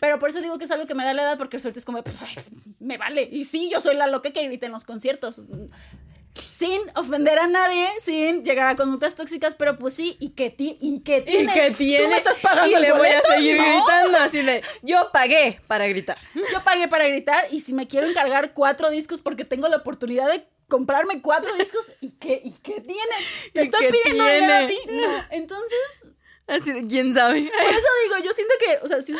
Pero 0.00 0.18
por 0.20 0.30
eso 0.30 0.40
digo 0.40 0.58
que 0.58 0.64
es 0.64 0.70
algo 0.70 0.86
que 0.86 0.94
me 0.94 1.04
da 1.04 1.12
la 1.12 1.22
edad, 1.22 1.36
porque 1.38 1.58
suerte 1.58 1.80
es 1.80 1.84
como, 1.84 2.02
"Pff, 2.04 2.22
ay, 2.22 2.34
me 2.78 2.96
vale. 2.96 3.28
Y 3.30 3.44
sí, 3.44 3.68
yo 3.70 3.80
soy 3.80 3.96
la 3.96 4.06
loca 4.06 4.30
que 4.30 4.44
grita 4.44 4.66
en 4.66 4.72
los 4.72 4.84
conciertos. 4.84 5.40
Sin 6.36 6.80
ofender 6.96 7.38
a 7.38 7.46
nadie, 7.46 7.86
sin 8.00 8.42
llegar 8.44 8.68
a 8.68 8.74
conductas 8.76 9.14
tóxicas, 9.14 9.54
pero 9.54 9.78
pues 9.78 9.94
sí, 9.94 10.16
¿y 10.18 10.30
qué, 10.30 10.50
ti 10.50 10.78
y 10.80 11.00
qué 11.02 11.20
tiene? 11.20 11.52
¿Y 11.52 11.54
qué 11.54 11.70
tiene? 11.70 12.04
¿Tú 12.04 12.10
me 12.10 12.16
estás 12.16 12.38
pagando 12.40 12.70
y 12.70 12.74
el 12.74 12.82
le 12.82 12.92
voy 12.92 13.06
a 13.08 13.20
seguir 13.22 13.56
No. 13.56 13.62
gritando 13.64 14.18
así 14.18 14.42
de, 14.42 14.62
yo 14.82 15.10
pagué 15.12 15.60
para 15.68 15.86
gritar. 15.86 16.18
Yo 16.34 16.62
pagué 16.64 16.88
para 16.88 17.06
gritar 17.06 17.44
y 17.52 17.60
si 17.60 17.72
me 17.72 17.86
quiero 17.86 18.08
encargar 18.08 18.52
cuatro 18.52 18.90
discos 18.90 19.20
porque 19.20 19.44
tengo 19.44 19.68
la 19.68 19.76
oportunidad 19.76 20.28
de 20.28 20.44
comprarme 20.68 21.22
cuatro 21.22 21.54
discos, 21.56 21.92
¿y 22.00 22.12
qué, 22.12 22.40
y 22.44 22.52
qué 22.62 22.80
tiene? 22.80 23.16
Te 23.52 23.60
¿Y 23.60 23.64
estoy 23.64 23.86
pidiendo 23.90 24.24
dinero 24.24 24.54
a 24.54 24.66
ti. 24.66 24.78
No. 24.88 25.24
Entonces, 25.30 26.10
Así 26.46 26.72
de, 26.72 26.86
¿quién 26.86 27.14
sabe? 27.14 27.40
por 27.40 27.74
eso 27.74 27.88
digo, 28.04 28.22
yo 28.22 28.32
siento 28.32 28.54
que, 28.60 28.78
o 28.84 28.88
sea, 28.88 29.00
si, 29.00 29.14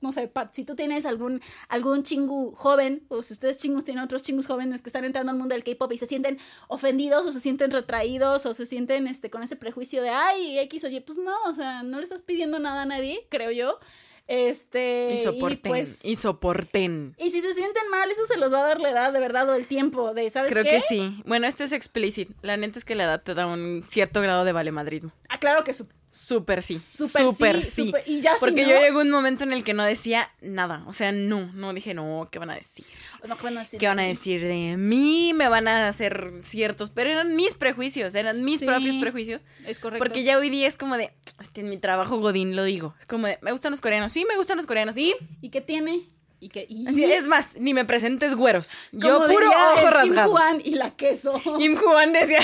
no 0.00 0.10
sé, 0.10 0.26
Pat, 0.26 0.52
si 0.52 0.64
tú 0.64 0.74
tienes 0.74 1.06
algún, 1.06 1.40
algún 1.68 2.02
chingu 2.02 2.54
joven, 2.56 3.06
o 3.08 3.22
si 3.22 3.34
ustedes 3.34 3.56
chingus 3.56 3.84
tienen 3.84 4.02
otros 4.02 4.22
chingus 4.22 4.48
jóvenes 4.48 4.82
que 4.82 4.88
están 4.88 5.04
entrando 5.04 5.30
al 5.30 5.38
mundo 5.38 5.54
del 5.54 5.62
K-pop 5.62 5.92
y 5.92 5.96
se 5.96 6.06
sienten 6.06 6.38
ofendidos, 6.66 7.24
o 7.24 7.30
se 7.30 7.38
sienten 7.38 7.70
retraídos, 7.70 8.46
o 8.46 8.54
se 8.54 8.66
sienten 8.66 9.06
este, 9.06 9.30
con 9.30 9.44
ese 9.44 9.54
prejuicio 9.54 10.02
de, 10.02 10.08
ay, 10.10 10.58
X, 10.58 10.82
oye, 10.84 11.00
pues 11.02 11.18
no, 11.18 11.36
o 11.44 11.52
sea, 11.52 11.84
no 11.84 11.98
le 11.98 12.04
estás 12.04 12.22
pidiendo 12.22 12.58
nada 12.58 12.82
a 12.82 12.86
nadie, 12.86 13.24
creo 13.30 13.52
yo. 13.52 13.78
Este, 14.28 15.08
Y 15.14 15.18
soporten, 15.18 15.70
pues, 15.70 16.04
y 16.04 16.16
soporten. 16.16 17.14
y 17.18 17.30
si 17.30 17.40
se 17.40 17.52
sienten 17.52 17.88
mal, 17.90 18.10
eso 18.10 18.26
se 18.26 18.36
los 18.38 18.52
va 18.52 18.64
a 18.64 18.66
dar 18.68 18.80
la 18.80 18.90
edad, 18.90 19.12
de 19.12 19.20
verdad, 19.20 19.48
o 19.48 19.54
el 19.54 19.66
tiempo, 19.66 20.14
de, 20.14 20.28
¿sabes 20.30 20.50
Creo 20.52 20.64
qué? 20.64 20.70
que 20.70 20.80
sí. 20.80 21.22
Bueno, 21.26 21.46
este 21.46 21.64
es 21.64 21.72
explícito. 21.72 22.32
La 22.42 22.56
neta 22.56 22.78
es 22.78 22.84
que 22.84 22.96
la 22.96 23.04
edad 23.04 23.22
te 23.22 23.34
da 23.34 23.46
un 23.46 23.84
cierto 23.86 24.20
grado 24.20 24.44
de 24.44 24.52
valemadrismo. 24.52 25.12
Ah, 25.28 25.38
claro 25.38 25.62
que 25.62 25.72
su- 25.72 25.86
Súper 26.16 26.62
sí. 26.62 26.78
Súper 26.78 27.22
Súper 27.22 27.62
sí, 27.62 27.92
y 28.06 28.20
ya 28.20 28.34
si 28.34 28.40
Porque 28.40 28.62
no- 28.62 28.70
yo 28.70 28.80
llegó 28.80 29.00
un 29.00 29.10
momento 29.10 29.44
en 29.44 29.52
el 29.52 29.62
que 29.62 29.74
no 29.74 29.84
decía 29.84 30.30
nada. 30.40 30.82
O 30.86 30.92
sea, 30.92 31.12
no, 31.12 31.52
no 31.52 31.72
dije, 31.74 31.92
no, 31.94 32.26
¿qué 32.30 32.38
van 32.38 32.50
a 32.50 32.54
decir? 32.54 32.84
no, 33.28 33.36
¿qué 33.36 33.42
van 33.44 33.56
a 33.58 33.60
decir? 33.60 33.78
¿Qué 33.80 33.86
van 33.86 33.98
a 33.98 34.02
decir 34.04 34.40
de 34.40 34.76
mí? 34.76 35.32
Me 35.34 35.48
van 35.48 35.68
a 35.68 35.88
hacer 35.88 36.32
ciertos, 36.42 36.90
pero 36.90 37.10
eran 37.10 37.36
mis 37.36 37.54
prejuicios, 37.54 38.14
eran 38.14 38.44
mis 38.44 38.60
Sí, 38.60 38.66
propios 38.66 38.96
prejuicios. 38.96 39.44
Es 39.66 39.78
correcto. 39.78 40.02
Porque 40.04 40.22
ya 40.24 40.38
hoy 40.38 40.48
día 40.48 40.66
es 40.68 40.76
como 40.76 40.96
de, 40.96 41.12
este, 41.40 41.60
en 41.60 41.68
mi 41.68 41.76
trabajo 41.78 42.18
Godín 42.18 42.56
lo 42.56 42.64
digo, 42.64 42.94
es 43.00 43.06
como 43.06 43.26
de, 43.26 43.38
me 43.42 43.52
gustan 43.52 43.72
los 43.72 43.80
coreanos, 43.80 44.12
sí, 44.12 44.24
me 44.28 44.36
gustan 44.36 44.56
los 44.56 44.66
coreanos, 44.66 44.96
y 44.96 45.14
¿Y 45.42 45.50
qué 45.50 45.60
tiene? 45.60 46.08
¿Y 46.40 46.48
qué? 46.50 46.66
Y... 46.68 46.86
así, 46.86 47.04
es 47.04 47.26
más, 47.28 47.56
ni 47.58 47.74
me 47.74 47.84
presentes 47.84 48.34
güeros, 48.36 48.72
yo 48.92 49.26
puro 49.26 49.48
ojo 49.74 49.90
rasgado. 49.90 50.30
Juan 50.30 50.60
y 50.64 50.74
la 50.76 50.90
queso. 50.94 51.32
Kim 51.58 51.76
Juan 51.76 52.12
decía, 52.12 52.40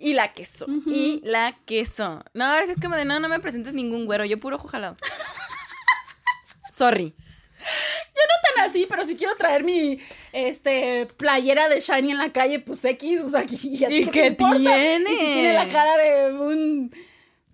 y 0.00 0.14
la 0.14 0.32
queso, 0.32 0.66
y 0.86 1.20
la 1.24 1.56
queso. 1.66 2.24
No, 2.32 2.46
ahora 2.46 2.64
sí 2.64 2.72
es 2.72 2.80
como 2.80 2.96
de, 2.96 3.04
no, 3.04 3.20
no 3.20 3.28
me 3.28 3.38
presentes 3.38 3.74
ningún 3.74 4.06
güero, 4.06 4.24
yo 4.24 4.38
puro 4.38 4.56
ojo 4.56 4.66
jalado. 4.66 4.96
Sorry. 6.70 7.14
Yo 7.14 8.22
no 8.26 8.54
tan 8.54 8.70
así, 8.70 8.86
pero 8.88 9.04
si 9.04 9.16
quiero 9.16 9.36
traer 9.36 9.64
mi 9.64 9.98
este 10.32 11.06
playera 11.18 11.68
de 11.68 11.80
Shiny 11.80 12.12
en 12.12 12.18
la 12.18 12.32
calle, 12.32 12.60
pues 12.60 12.82
X, 12.82 13.20
o 13.20 13.28
sea, 13.28 13.42
¿y, 13.48 13.84
a 13.84 13.88
ti 13.88 13.96
¿Y 13.96 14.06
qué 14.06 14.30
tiene? 14.30 15.04
Y 15.06 15.16
si 15.16 15.24
tiene 15.24 15.52
la 15.52 15.68
cara 15.68 15.96
de 15.96 16.32
un 16.32 16.90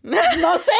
no 0.07 0.59
sé, 0.59 0.73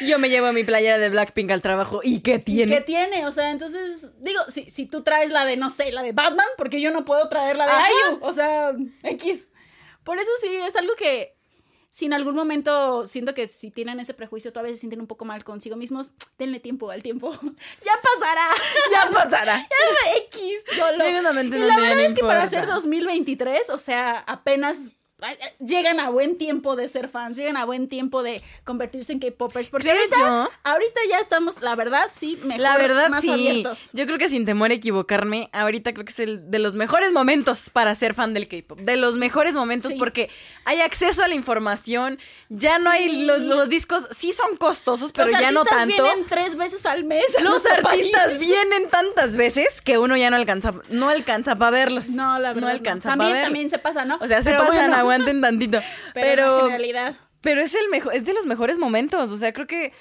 Yo 0.06 0.18
me 0.18 0.30
llevo 0.30 0.52
mi 0.52 0.64
playera 0.64 0.98
de 0.98 1.10
Blackpink 1.10 1.50
al 1.50 1.60
trabajo, 1.60 2.00
¿y 2.02 2.20
qué 2.20 2.38
tiene? 2.38 2.76
¿qué 2.76 2.80
tiene? 2.80 3.26
O 3.26 3.32
sea, 3.32 3.50
entonces, 3.50 4.12
digo, 4.20 4.40
si, 4.48 4.70
si 4.70 4.86
tú 4.86 5.02
traes 5.02 5.30
la 5.30 5.44
de, 5.44 5.56
no 5.56 5.68
sé, 5.70 5.92
la 5.92 6.02
de 6.02 6.12
Batman, 6.12 6.46
porque 6.56 6.80
yo 6.80 6.90
no 6.90 7.04
puedo 7.04 7.28
traer 7.28 7.56
la 7.56 7.66
de. 7.66 7.72
Ayu, 7.72 8.18
o 8.22 8.32
sea, 8.32 8.72
X. 9.02 9.50
Por 10.02 10.18
eso 10.18 10.30
sí, 10.40 10.48
es 10.66 10.76
algo 10.76 10.94
que 10.94 11.38
si 11.90 12.06
en 12.06 12.12
algún 12.12 12.34
momento 12.34 13.06
siento 13.06 13.34
que 13.34 13.48
si 13.48 13.70
tienen 13.70 13.98
ese 13.98 14.14
prejuicio 14.14 14.52
todavía 14.52 14.72
se 14.72 14.80
sienten 14.80 15.00
un 15.00 15.06
poco 15.06 15.24
mal 15.24 15.42
consigo 15.44 15.76
mismos, 15.76 16.12
denle 16.38 16.60
tiempo 16.60 16.90
al 16.90 17.02
tiempo. 17.02 17.32
ya 17.84 17.92
pasará. 18.02 18.48
Ya 18.92 19.10
pasará. 19.10 19.68
Ya 20.04 20.16
X, 20.26 20.64
solo. 20.76 21.08
Y 21.08 21.12
la 21.12 21.32
verdad 21.80 22.00
es 22.00 22.14
que 22.14 22.20
para 22.20 22.44
importa. 22.44 22.48
ser 22.48 22.66
2023, 22.66 23.70
o 23.70 23.78
sea, 23.78 24.18
apenas 24.26 24.94
llegan 25.58 26.00
a 26.00 26.10
buen 26.10 26.36
tiempo 26.38 26.76
de 26.76 26.86
ser 26.88 27.08
fans, 27.08 27.36
llegan 27.36 27.56
a 27.56 27.64
buen 27.64 27.88
tiempo 27.88 28.22
de 28.22 28.42
convertirse 28.64 29.12
en 29.12 29.18
K-popers, 29.18 29.70
porque 29.70 29.90
ahorita, 29.90 30.16
yo. 30.16 30.50
ahorita 30.64 31.00
ya 31.10 31.18
estamos, 31.18 31.60
la 31.60 31.74
verdad, 31.74 32.08
sí, 32.12 32.38
mejor, 32.44 32.60
La 32.62 32.76
verdad, 32.78 33.08
más 33.08 33.22
sí. 33.22 33.30
abiertos. 33.30 33.90
Yo 33.92 34.06
creo 34.06 34.18
que 34.18 34.28
sin 34.28 34.44
temor 34.46 34.70
a 34.70 34.74
equivocarme, 34.74 35.50
ahorita 35.52 35.92
creo 35.92 36.04
que 36.04 36.12
es 36.12 36.18
el 36.20 36.50
de 36.50 36.58
los 36.60 36.74
mejores 36.76 37.12
momentos 37.12 37.70
para 37.70 37.94
ser 37.94 38.14
fan 38.14 38.32
del 38.34 38.48
K-pop. 38.48 38.78
De 38.80 38.96
los 38.96 39.16
mejores 39.16 39.54
momentos 39.54 39.92
Sí. 39.92 39.98
porque 39.98 40.30
hay 40.64 40.80
acceso 40.80 41.22
a 41.24 41.28
la 41.28 41.34
información. 41.34 42.18
Ya 42.48 42.78
no 42.78 42.90
hay. 42.90 43.24
Los, 43.24 43.40
los 43.40 43.68
discos 43.68 44.06
sí 44.16 44.32
son 44.32 44.56
costosos, 44.56 45.12
pero 45.12 45.30
Los 45.30 45.40
ya 45.40 45.50
no 45.50 45.60
artistas 45.60 45.78
tanto. 45.88 46.02
vienen 46.04 46.24
tres 46.28 46.56
veces 46.56 46.86
al 46.86 47.04
mes. 47.04 47.36
a 47.38 47.40
Los 47.42 47.64
artistas 47.66 48.26
país. 48.26 48.38
vienen 48.40 48.88
tantas 48.90 49.36
veces 49.36 49.80
que 49.80 49.98
uno 49.98 50.16
ya 50.16 50.30
no 50.30 50.36
alcanza, 50.36 50.74
no 50.90 51.08
alcanza 51.08 51.56
para 51.56 51.70
verlos. 51.70 52.08
No, 52.10 52.38
la 52.38 52.50
verdad. 52.52 52.60
No 52.60 52.68
alcanza 52.68 53.08
También, 53.10 53.30
para 53.30 53.40
verlos. 53.40 53.46
también 53.48 53.70
se 53.70 53.78
pasa, 53.78 54.04
¿no? 54.04 54.18
O 54.20 54.26
sea, 54.26 54.42
se 54.42 54.52
pasan, 54.52 54.90
bueno, 54.90 55.07
aguanten 55.12 55.40
tantito. 55.40 55.80
Pero, 56.14 56.68
Pero, 57.40 57.60
es 57.60 57.74
el 57.74 57.88
mejor, 57.90 58.14
es 58.14 58.24
de 58.24 58.32
los 58.34 58.46
mejores 58.46 58.78
momentos. 58.78 59.30
O 59.30 59.36
sea, 59.38 59.52
creo 59.52 59.66
que 59.66 59.92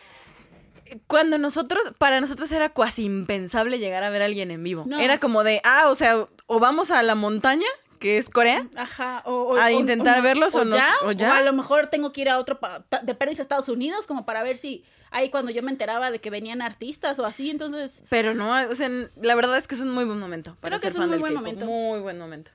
cuando 1.08 1.38
nosotros, 1.38 1.82
para 1.98 2.22
nosotros 2.22 2.52
era 2.52 2.70
cuasi 2.70 3.04
impensable 3.04 3.78
llegar 3.80 4.04
a 4.04 4.10
ver 4.10 4.22
a 4.22 4.26
alguien 4.26 4.52
en 4.52 4.64
vivo. 4.64 4.84
No. 4.88 5.00
Era 5.00 5.20
como 5.20 5.44
de, 5.44 5.62
ah, 5.64 5.84
o 5.90 5.96
sea, 5.96 6.28
o 6.46 6.60
vamos 6.60 6.92
a 6.92 7.04
la 7.04 7.14
montaña, 7.16 7.66
que 8.00 8.18
es 8.18 8.30
Corea. 8.30 8.66
Ajá, 8.76 9.22
o, 9.26 9.34
o- 9.34 9.58
A 9.58 9.72
intentar 9.72 10.20
o- 10.20 10.22
verlos 10.24 10.56
o 10.56 10.64
nos- 10.64 10.80
ya, 10.80 10.90
o 11.04 11.12
ya. 11.12 11.36
a 11.38 11.42
lo 11.44 11.52
mejor 11.52 11.88
tengo 11.88 12.14
que 12.14 12.22
ir 12.22 12.30
a 12.30 12.38
otro, 12.40 12.60
pa- 12.60 12.86
de 13.02 13.16
Pérez 13.16 13.40
a 13.40 13.42
Estados 13.42 13.68
Unidos, 13.70 14.08
como 14.08 14.26
para 14.26 14.44
ver 14.44 14.56
si 14.56 14.86
ahí 15.12 15.30
cuando 15.30 15.52
yo 15.52 15.62
me 15.64 15.72
enteraba 15.72 16.10
de 16.12 16.20
que 16.22 16.30
venían 16.30 16.62
artistas 16.62 17.20
o 17.20 17.26
así, 17.26 17.50
entonces, 17.50 18.04
Pero 18.10 18.34
no, 18.34 18.54
o 18.70 18.76
sea, 18.76 18.90
la 19.22 19.36
verdad 19.36 19.58
es 19.58 19.68
que 19.68 19.76
es 19.76 19.82
un 19.82 19.92
muy 19.92 20.06
buen 20.06 20.20
momento. 20.20 20.56
Para 20.62 20.78
Creo 20.78 20.82
que 20.82 20.88
es 20.88 20.96
un 20.96 21.10
muy 21.10 21.18
buen 21.18 21.34
momento. 21.34 21.66
Muy 21.66 22.00
buen 22.00 22.18
momento. 22.18 22.52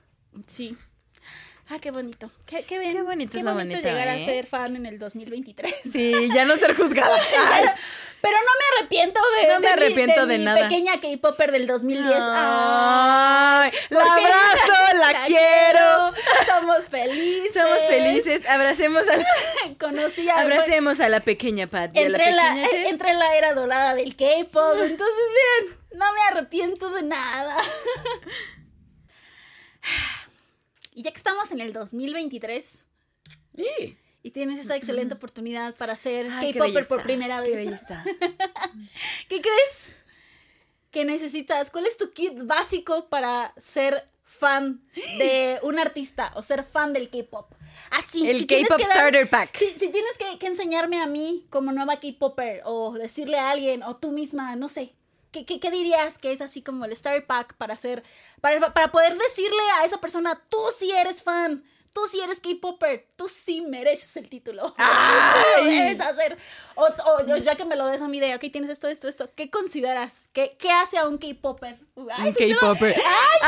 sí. 0.47 0.75
Ah, 1.69 1.77
qué 1.81 1.91
bonito. 1.91 2.29
Qué, 2.45 2.63
qué, 2.63 2.77
bien, 2.77 2.91
Qué 2.93 3.01
bonito 3.03 3.31
qué 3.31 3.37
es 3.39 3.43
lo 3.43 3.53
bonito 3.53 3.75
bonito, 3.75 3.89
llegar 3.89 4.07
a 4.09 4.17
¿eh? 4.17 4.25
ser 4.25 4.45
fan 4.45 4.75
en 4.75 4.85
el 4.85 4.99
2023. 4.99 5.73
Sí, 5.81 6.11
ya 6.33 6.43
no 6.43 6.57
ser 6.57 6.75
juzgada. 6.75 7.17
Pero 8.21 8.37
no 8.37 8.51
me 8.59 8.77
arrepiento 8.79 9.19
de, 9.41 9.47
No 9.47 9.59
me 9.59 9.67
de 9.69 9.75
mi- 9.75 9.83
arrepiento 9.83 10.25
de 10.25 10.37
mi 10.39 10.43
nada. 10.45 10.61
pequeña 10.67 10.99
K-Popper 10.99 11.51
del 11.53 11.65
2010. 11.67 12.15
Ah, 12.19 13.63
Ay, 13.63 13.71
la 13.89 14.01
abrazo, 14.01 14.73
la, 14.95 15.23
quiero. 15.25 16.13
Somos 16.47 16.83
felices. 16.89 17.53
Somos 17.53 17.79
felices. 17.87 18.49
Abracemos 18.49 19.07
a 19.09 19.17
la, 19.17 19.25
Conocí 19.79 20.29
a 20.29 20.41
abracemos 20.41 20.99
a 20.99 21.07
la 21.09 21.21
pequeña 21.21 21.67
Patty. 21.67 21.97
a 21.97 22.09
la 22.09 22.17
entre 22.17 22.31
la, 22.31 22.49
pequeña 22.53 22.67
Jess. 22.69 22.91
entre 22.91 23.13
la 23.13 23.35
era 23.37 23.53
dorada 23.53 23.95
del 23.95 24.15
K-pop. 24.17 24.75
Entonces, 24.81 25.23
miren, 25.63 25.77
no 25.93 26.05
me 26.13 26.21
arrepiento 26.29 26.89
de 26.91 27.03
nada. 27.03 27.57
Y 30.95 31.03
ya 31.03 31.11
que 31.11 31.17
estamos 31.17 31.51
en 31.51 31.61
el 31.61 31.73
2023 31.73 32.87
y 34.23 34.31
tienes 34.31 34.59
esa 34.59 34.75
excelente 34.75 35.15
oportunidad 35.15 35.75
para 35.75 35.95
ser 35.95 36.27
K-Popper 36.27 36.87
por 36.87 37.03
primera 37.03 37.41
vez. 37.41 37.81
¿qué 39.27 39.41
crees 39.41 39.97
que 40.91 41.03
necesitas? 41.05 41.71
¿Cuál 41.71 41.85
es 41.85 41.97
tu 41.97 42.11
kit 42.11 42.33
básico 42.43 43.09
para 43.09 43.53
ser 43.57 44.07
fan 44.23 44.81
de 45.17 45.59
un 45.63 45.77
artista 45.77 46.31
o 46.35 46.41
ser 46.41 46.63
fan 46.63 46.93
del 46.93 47.09
K-pop? 47.09 47.51
Así, 47.91 48.27
El 48.29 48.39
si 48.39 48.45
tienes 48.45 48.69
K-pop 48.69 48.85
starter 48.85 49.29
pack. 49.29 49.57
Si, 49.57 49.75
si 49.75 49.89
tienes 49.89 50.17
que, 50.17 50.39
que 50.39 50.47
enseñarme 50.47 51.01
a 51.01 51.07
mí 51.07 51.45
como 51.49 51.71
nueva 51.71 51.99
K-popper 51.99 52.61
o 52.65 52.93
decirle 52.93 53.39
a 53.39 53.51
alguien 53.51 53.83
o 53.83 53.97
tú 53.97 54.11
misma, 54.11 54.55
no 54.55 54.69
sé. 54.69 54.93
¿Qué, 55.33 55.45
qué, 55.45 55.59
qué 55.59 55.69
dirías 55.71 56.17
que 56.17 56.31
es 56.31 56.39
así 56.39 56.61
como 56.61 56.85
el 56.85 56.95
starter 56.95 57.25
pack 57.25 57.55
para 57.55 57.73
hacer, 57.73 58.03
para, 58.39 58.73
para 58.73 58.91
poder 58.93 59.17
decirle 59.17 59.61
a 59.81 59.85
esa 59.85 59.99
persona, 59.99 60.41
tú 60.47 60.57
sí 60.77 60.91
eres 60.91 61.21
fan, 61.23 61.63
tú 61.91 62.01
sí 62.09 62.19
eres 62.21 62.39
K-popper, 62.39 63.07
tú 63.15 63.27
sí 63.27 63.61
mereces 63.61 64.15
el 64.17 64.29
título, 64.29 64.61
tú 64.77 64.83
sí 64.83 65.67
¡Ay! 65.67 65.75
debes 65.77 65.99
hacer. 66.01 66.37
O, 66.75 66.85
o- 66.85 67.37
ya 67.37 67.55
que 67.55 67.65
me 67.65 67.75
lo 67.75 67.85
des 67.87 68.01
a 68.01 68.07
mi 68.07 68.17
idea, 68.17 68.35
ok, 68.35 68.45
tienes 68.51 68.69
esto, 68.69 68.87
esto, 68.87 69.07
esto, 69.07 69.29
¿qué 69.35 69.49
consideras? 69.49 70.29
¿Qué, 70.33 70.55
qué 70.57 70.71
hace 70.71 70.97
a 70.97 71.05
un 71.07 71.17
K-popper? 71.17 71.79
Ay, 72.15 72.27
Un 72.29 72.33
sí 72.33 72.53
K-popper. 72.55 72.95
¡Ay, 72.95 73.39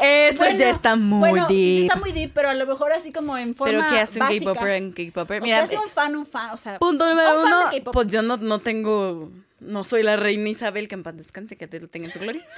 Ay, 0.00 0.26
eso 0.28 0.38
Bueno, 0.38 0.58
ya 0.58 0.70
está 0.70 0.96
muy 0.96 1.30
bueno, 1.30 1.48
sí, 1.48 1.54
sí 1.54 1.70
deep. 1.80 1.82
está 1.90 1.96
muy 1.96 2.12
deep, 2.12 2.32
pero 2.34 2.48
a 2.50 2.54
lo 2.54 2.66
mejor 2.66 2.92
así 2.92 3.12
como 3.12 3.36
en 3.38 3.54
forma 3.54 3.72
Pero 3.86 3.88
¿qué 3.88 4.00
hace 4.00 4.20
un. 4.20 4.28
K-popper 4.54 4.82
un 4.82 4.92
K-popper? 4.92 5.40
¿O 5.40 5.44
Mira, 5.44 5.58
qué 5.58 5.62
hace 5.64 5.78
un 5.78 5.88
fan, 5.90 6.16
un 6.16 6.26
fan, 6.26 6.50
o 6.50 6.56
sea, 6.56 6.78
punto 6.78 7.04
un 7.04 7.10
número 7.10 7.42
fan 7.42 7.52
uno, 7.80 7.92
pues 7.92 8.08
yo 8.08 8.20
no, 8.22 8.36
no 8.36 8.58
tengo, 8.58 9.30
no 9.60 9.84
soy 9.84 10.02
la 10.02 10.16
reina 10.16 10.48
Isabel, 10.48 10.88
que 10.88 10.94
en 10.94 11.02
paz 11.02 11.16
descanse, 11.16 11.56
que 11.56 11.66
te 11.66 11.80
lo 11.80 11.88
tenga 11.88 12.06
en 12.06 12.12
su 12.12 12.18
gloria. 12.20 12.42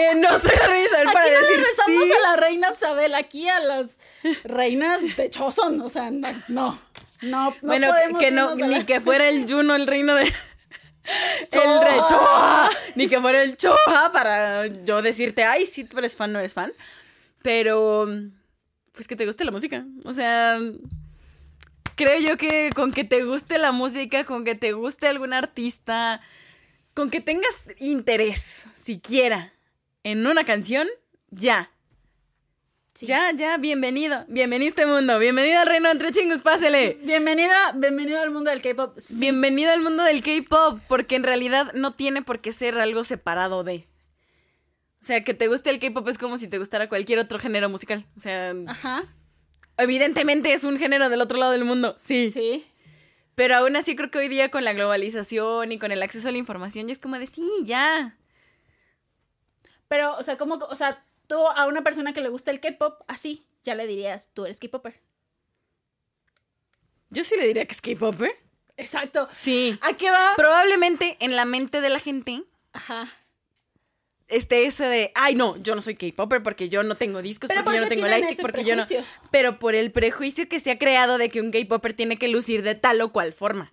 Eh, 0.00 0.14
no 0.16 0.38
soy 0.38 0.50
la 0.58 0.66
reina 0.66 0.86
Isabel 0.86 1.08
para 1.12 1.24
Aquí 1.26 1.34
no 1.34 1.40
decir 1.40 1.64
sí. 1.86 2.12
a 2.12 2.30
la 2.30 2.36
reina 2.36 2.72
Isabel, 2.74 3.14
aquí 3.14 3.48
a 3.48 3.60
las 3.60 3.98
reinas 4.44 5.00
de 5.16 5.30
Choson, 5.30 5.80
o 5.80 5.88
sea, 5.88 6.10
no, 6.10 6.28
no, 6.48 6.78
no, 7.22 7.50
no 7.50 7.54
bueno, 7.62 7.88
podemos 7.88 8.18
que 8.20 8.30
no, 8.32 8.56
ni 8.56 8.68
la- 8.78 8.86
que 8.86 9.00
fuera 9.00 9.28
el 9.28 9.48
Juno 9.48 9.74
el 9.76 9.86
reino 9.86 10.14
de... 10.14 10.24
El 11.52 11.80
rey 11.82 11.98
Choa. 12.08 12.70
Ni 12.94 13.08
que 13.08 13.20
fuera 13.20 13.42
el 13.42 13.58
Choa 13.58 14.10
para 14.10 14.66
yo 14.66 15.02
decirte, 15.02 15.44
ay, 15.44 15.66
sí, 15.66 15.84
tú 15.84 15.98
eres 15.98 16.16
fan, 16.16 16.32
no 16.32 16.38
eres 16.38 16.54
fan. 16.54 16.72
Pero, 17.42 18.08
pues 18.92 19.06
que 19.06 19.14
te 19.14 19.26
guste 19.26 19.44
la 19.44 19.50
música. 19.50 19.84
O 20.06 20.14
sea, 20.14 20.58
creo 21.94 22.18
yo 22.20 22.36
que 22.36 22.70
con 22.74 22.92
que 22.92 23.04
te 23.04 23.24
guste 23.24 23.58
la 23.58 23.72
música, 23.72 24.24
con 24.24 24.44
que 24.44 24.54
te 24.54 24.72
guste 24.72 25.06
algún 25.06 25.32
artista, 25.32 26.20
con 26.94 27.10
que 27.10 27.20
tengas 27.20 27.70
interés, 27.78 28.64
siquiera, 28.76 29.52
en 30.02 30.26
una 30.26 30.44
canción, 30.44 30.86
ya. 31.30 31.70
Sí. 32.94 33.06
Ya, 33.06 33.32
ya, 33.34 33.58
bienvenido. 33.58 34.24
Bienvenido 34.28 34.68
a 34.68 34.70
este 34.70 34.86
mundo. 34.86 35.18
Bienvenido 35.18 35.58
al 35.58 35.66
reino 35.66 35.90
entre 35.90 36.12
chingos, 36.12 36.42
pásele. 36.42 36.96
Bienvenida, 37.02 37.72
bienvenido 37.74 38.20
al 38.20 38.30
mundo 38.30 38.50
del 38.50 38.62
K-pop. 38.62 38.96
Sí, 38.98 39.16
Bienvenido 39.18 39.72
al 39.72 39.80
mundo 39.80 40.04
del 40.04 40.22
K-pop, 40.22 40.80
porque 40.86 41.16
en 41.16 41.24
realidad 41.24 41.72
no 41.74 41.94
tiene 41.94 42.22
por 42.22 42.40
qué 42.40 42.52
ser 42.52 42.78
algo 42.78 43.02
separado 43.02 43.64
de. 43.64 43.88
O 45.00 45.06
sea, 45.06 45.24
que 45.24 45.34
te 45.34 45.48
guste 45.48 45.70
el 45.70 45.80
K-pop 45.80 46.06
es 46.08 46.18
como 46.18 46.38
si 46.38 46.46
te 46.46 46.58
gustara 46.58 46.88
cualquier 46.88 47.18
otro 47.18 47.40
género 47.40 47.68
musical. 47.68 48.06
O 48.16 48.20
sea, 48.20 48.54
Ajá, 48.68 49.12
evidentemente 49.76 50.52
es 50.52 50.64
un 50.64 50.78
género 50.78 51.08
del 51.08 51.20
otro 51.20 51.38
lado 51.38 51.52
del 51.52 51.64
mundo, 51.64 51.94
sí. 51.98 52.30
sí. 52.30 52.66
Pero 53.34 53.56
aún 53.56 53.76
así 53.76 53.96
creo 53.96 54.10
que 54.10 54.18
hoy 54.18 54.28
día 54.28 54.50
con 54.50 54.64
la 54.64 54.72
globalización 54.72 55.72
y 55.72 55.78
con 55.78 55.90
el 55.92 56.02
acceso 56.02 56.28
a 56.28 56.32
la 56.32 56.38
información 56.38 56.86
ya 56.86 56.92
es 56.92 56.98
como 56.98 57.18
de 57.18 57.26
sí, 57.26 57.48
ya. 57.64 58.16
Pero, 59.88 60.16
o 60.16 60.22
sea, 60.22 60.36
¿cómo, 60.36 60.54
o 60.54 60.76
sea, 60.76 61.04
tú 61.26 61.36
a 61.46 61.66
una 61.66 61.82
persona 61.82 62.12
que 62.12 62.20
le 62.20 62.28
gusta 62.28 62.50
el 62.50 62.60
K-pop, 62.60 63.02
así, 63.08 63.46
ya 63.64 63.74
le 63.74 63.86
dirías, 63.86 64.30
tú 64.34 64.44
eres 64.44 64.60
K-popper. 64.60 65.00
Yo 67.10 67.24
sí 67.24 67.36
le 67.36 67.46
diría 67.46 67.66
que 67.66 67.74
es 67.74 67.80
K-popper. 67.80 68.30
Exacto. 68.76 69.28
Sí. 69.30 69.78
¿A 69.82 69.94
qué 69.94 70.10
va? 70.10 70.32
Probablemente 70.36 71.16
en 71.20 71.36
la 71.36 71.44
mente 71.44 71.80
de 71.80 71.88
la 71.88 72.00
gente 72.00 72.42
Ajá. 72.72 73.12
Esté 74.28 74.64
eso 74.66 74.84
de, 74.84 75.12
ay 75.14 75.34
no, 75.34 75.56
yo 75.58 75.74
no 75.74 75.82
soy 75.82 75.94
K-popper 75.96 76.42
porque 76.42 76.68
yo 76.68 76.82
no 76.82 76.94
tengo 76.96 77.20
discos, 77.22 77.48
Pero 77.48 77.62
porque 77.64 77.78
yo 77.78 77.82
¿por 77.84 77.90
no 77.90 77.94
tengo 77.96 78.08
lightstick, 78.08 78.40
porque 78.40 78.64
yo 78.64 78.76
no. 78.76 78.84
Pero 79.30 79.58
por 79.58 79.74
el 79.74 79.92
prejuicio 79.92 80.48
que 80.48 80.60
se 80.60 80.70
ha 80.70 80.78
creado 80.78 81.18
de 81.18 81.28
que 81.28 81.40
un 81.40 81.50
K-popper 81.50 81.94
tiene 81.94 82.16
que 82.18 82.28
lucir 82.28 82.62
de 82.62 82.74
tal 82.74 83.00
o 83.00 83.12
cual 83.12 83.32
forma. 83.32 83.72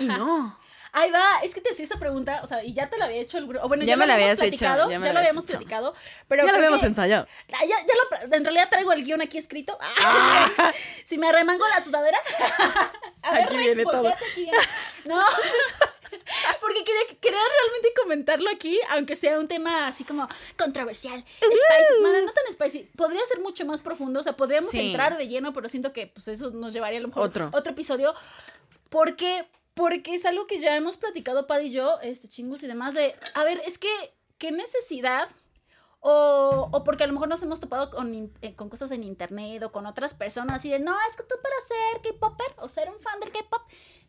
Y 0.00 0.08
Ajá. 0.08 0.18
no. 0.18 0.58
Ahí 0.96 1.10
va, 1.10 1.24
es 1.42 1.54
que 1.56 1.60
te 1.60 1.70
hacía 1.70 1.84
esa 1.84 1.98
pregunta, 1.98 2.40
o 2.44 2.46
sea, 2.46 2.62
y 2.62 2.72
ya 2.72 2.88
te 2.88 2.96
la 2.98 3.06
había 3.06 3.18
hecho 3.20 3.36
el 3.36 3.48
grupo. 3.48 3.66
Bueno, 3.66 3.82
Ya 3.82 3.88
ya, 3.94 3.96
me 3.96 4.06
la 4.06 4.14
habías 4.14 4.40
hecho, 4.40 4.64
ya 4.64 4.86
me 4.86 4.92
ya 4.92 4.98
la 5.00 5.12
lo 5.14 5.18
habíamos 5.18 5.42
hecho. 5.42 5.54
platicado, 5.54 5.92
pero 6.28 6.46
ya 6.46 6.52
lo 6.52 6.58
habíamos 6.58 6.84
ensayado. 6.84 7.26
Ah, 7.52 7.58
Ya, 7.62 7.76
ya 7.80 8.26
lo, 8.28 8.36
en 8.36 8.44
realidad 8.44 8.68
traigo 8.70 8.92
el 8.92 9.02
guion 9.04 9.20
aquí 9.20 9.36
escrito. 9.36 9.76
Ah. 10.04 10.72
si 11.04 11.18
me 11.18 11.26
arremango 11.28 11.66
la 11.66 11.82
sudadera. 11.82 12.16
A 13.22 13.32
ver, 13.32 13.42
Aquí 13.42 13.54
Rex, 13.56 13.66
viene 13.66 13.82
todo. 13.84 14.06
aquí. 14.08 14.48
No. 15.06 15.20
Porque 16.60 16.84
quería, 16.84 17.20
quería 17.20 17.38
realmente 17.38 17.92
comentarlo 18.00 18.50
aquí, 18.50 18.78
aunque 18.90 19.16
sea 19.16 19.38
un 19.38 19.48
tema 19.48 19.86
así 19.88 20.04
como 20.04 20.26
controversial. 20.58 21.22
Spicy. 21.26 22.00
Bueno, 22.00 22.22
no 22.26 22.32
tan 22.32 22.44
spicy. 22.52 22.84
Podría 22.96 23.24
ser 23.26 23.40
mucho 23.40 23.64
más 23.66 23.80
profundo. 23.82 24.20
O 24.20 24.22
sea, 24.22 24.36
podríamos 24.36 24.70
Sí. 24.70 24.80
entrar 24.88 25.16
de 25.18 25.28
lleno, 25.28 25.52
pero 25.52 25.68
siento 25.68 25.92
que 25.92 26.06
pues 26.06 26.28
eso 26.28 26.50
nos 26.50 26.72
llevaría 26.72 26.98
a 26.98 27.02
lo 27.02 27.08
mejor 27.08 27.24
Otro. 27.24 27.50
otro 27.52 27.72
episodio. 27.72 28.14
Porque, 28.90 29.46
porque 29.74 30.14
es 30.14 30.24
algo 30.24 30.46
que 30.46 30.60
ya 30.60 30.76
hemos 30.76 30.96
platicado, 30.96 31.46
Pad 31.46 31.60
y 31.60 31.70
yo, 31.72 31.98
este 32.00 32.28
chingus 32.28 32.62
y 32.62 32.66
demás, 32.68 32.94
de, 32.94 33.14
a 33.34 33.44
ver, 33.44 33.60
es 33.66 33.78
que, 33.78 33.88
¿qué 34.38 34.52
necesidad? 34.52 35.28
O, 36.00 36.68
o 36.70 36.84
porque 36.84 37.04
a 37.04 37.06
lo 37.06 37.14
mejor 37.14 37.28
nos 37.28 37.42
hemos 37.42 37.60
topado 37.60 37.88
con, 37.90 38.30
eh, 38.42 38.54
con 38.54 38.68
cosas 38.68 38.90
en 38.90 39.02
internet 39.04 39.62
o 39.62 39.72
con 39.72 39.86
otras 39.86 40.12
personas 40.14 40.56
así 40.56 40.68
de, 40.70 40.78
no, 40.78 40.94
es 41.10 41.16
que 41.16 41.22
tú 41.22 41.34
para 41.42 41.54
ser 41.66 42.02
K-Popper 42.12 42.54
o 42.58 42.68
ser 42.68 42.90
un 42.90 43.00
fan 43.00 43.18
del 43.20 43.32
K-Pop 43.32 43.62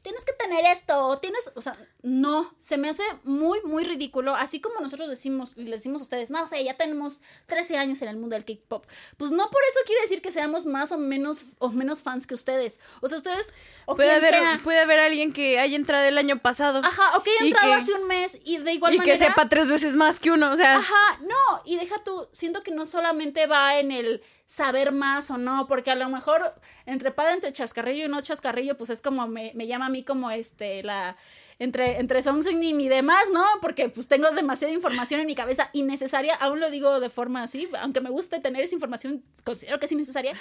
tienes 0.05 0.23
que 0.23 0.33
tener 0.33 0.63
esto, 0.67 1.07
o 1.07 1.17
tienes, 1.17 1.51
o 1.55 1.61
sea, 1.63 1.75
no, 2.03 2.53
se 2.59 2.77
me 2.77 2.89
hace 2.89 3.01
muy, 3.23 3.59
muy 3.63 3.83
ridículo, 3.85 4.35
así 4.35 4.61
como 4.61 4.79
nosotros 4.79 5.09
decimos, 5.09 5.57
les 5.57 5.71
decimos 5.71 5.99
a 6.01 6.03
ustedes, 6.03 6.29
no, 6.29 6.43
o 6.43 6.47
sea, 6.47 6.61
ya 6.61 6.75
tenemos 6.77 7.21
13 7.47 7.77
años 7.79 8.03
en 8.03 8.09
el 8.09 8.15
mundo 8.17 8.35
del 8.35 8.45
K-Pop, 8.45 8.85
pues 9.17 9.31
no 9.31 9.49
por 9.49 9.61
eso 9.67 9.79
quiere 9.87 10.01
decir 10.03 10.21
que 10.21 10.31
seamos 10.31 10.67
más 10.67 10.91
o 10.91 10.99
menos, 10.99 11.55
o 11.57 11.69
menos 11.69 12.03
fans 12.03 12.27
que 12.27 12.35
ustedes, 12.35 12.79
o 13.01 13.07
sea, 13.07 13.17
ustedes, 13.17 13.51
o 13.87 13.95
Puede 13.95 14.11
haber, 14.11 14.35
sea, 14.35 14.59
puede 14.63 14.79
haber 14.79 14.99
alguien 14.99 15.33
que 15.33 15.57
haya 15.57 15.75
entrado 15.75 16.05
el 16.05 16.19
año 16.19 16.37
pasado. 16.39 16.81
ajá, 16.85 17.17
o 17.17 17.23
que 17.23 17.31
haya 17.31 17.47
entrado 17.47 17.67
que- 17.69 17.73
hace 17.73 17.93
un 17.95 18.07
mes 18.07 18.37
y 18.45 18.57
de 18.59 18.73
igual 18.73 18.93
y 18.93 18.99
manera... 18.99 19.17
que 19.17 19.25
sepa 19.25 19.49
tres 19.49 19.69
veces 19.69 19.95
más 19.95 20.19
que 20.19 20.29
uno. 20.29 20.51
O 20.51 20.57
sea, 20.57 20.77
Ajá, 20.77 21.19
no, 21.21 21.61
y 21.65 21.77
deja 21.77 22.03
tú, 22.03 22.27
siento 22.31 22.61
que 22.61 22.69
no 22.69 22.85
solamente 22.85 23.47
va 23.47 23.79
en 23.79 23.91
el 23.91 24.21
saber 24.45 24.91
más 24.91 25.31
o 25.31 25.37
no, 25.37 25.67
porque 25.67 25.91
a 25.91 25.95
lo 25.95 26.07
mejor 26.09 26.53
entre 26.85 27.11
pada 27.11 27.33
entre 27.33 27.51
chascarrillo 27.51 28.05
y 28.05 28.07
no 28.07 28.21
chascarrillo, 28.21 28.77
pues 28.77 28.89
es 28.89 29.01
como 29.01 29.27
me, 29.27 29.51
me 29.55 29.67
llama 29.67 29.87
a 29.87 29.89
mí 29.89 30.03
como 30.03 30.29
este, 30.31 30.83
la, 30.83 31.17
entre, 31.59 31.99
entre 31.99 32.21
Songsin 32.21 32.61
y 32.63 32.89
demás, 32.89 33.25
¿no? 33.33 33.43
Porque 33.61 33.89
pues 33.89 34.07
tengo 34.07 34.29
demasiada 34.31 34.73
información 34.73 35.21
en 35.21 35.27
mi 35.27 35.35
cabeza 35.35 35.69
innecesaria, 35.73 36.35
aún 36.35 36.59
lo 36.59 36.69
digo 36.69 36.99
de 36.99 37.09
forma 37.09 37.43
así, 37.43 37.69
aunque 37.81 38.01
me 38.01 38.09
guste 38.09 38.39
tener 38.39 38.63
esa 38.63 38.75
información, 38.75 39.23
considero 39.43 39.79
que 39.79 39.85
es 39.85 39.91
innecesaria. 39.91 40.33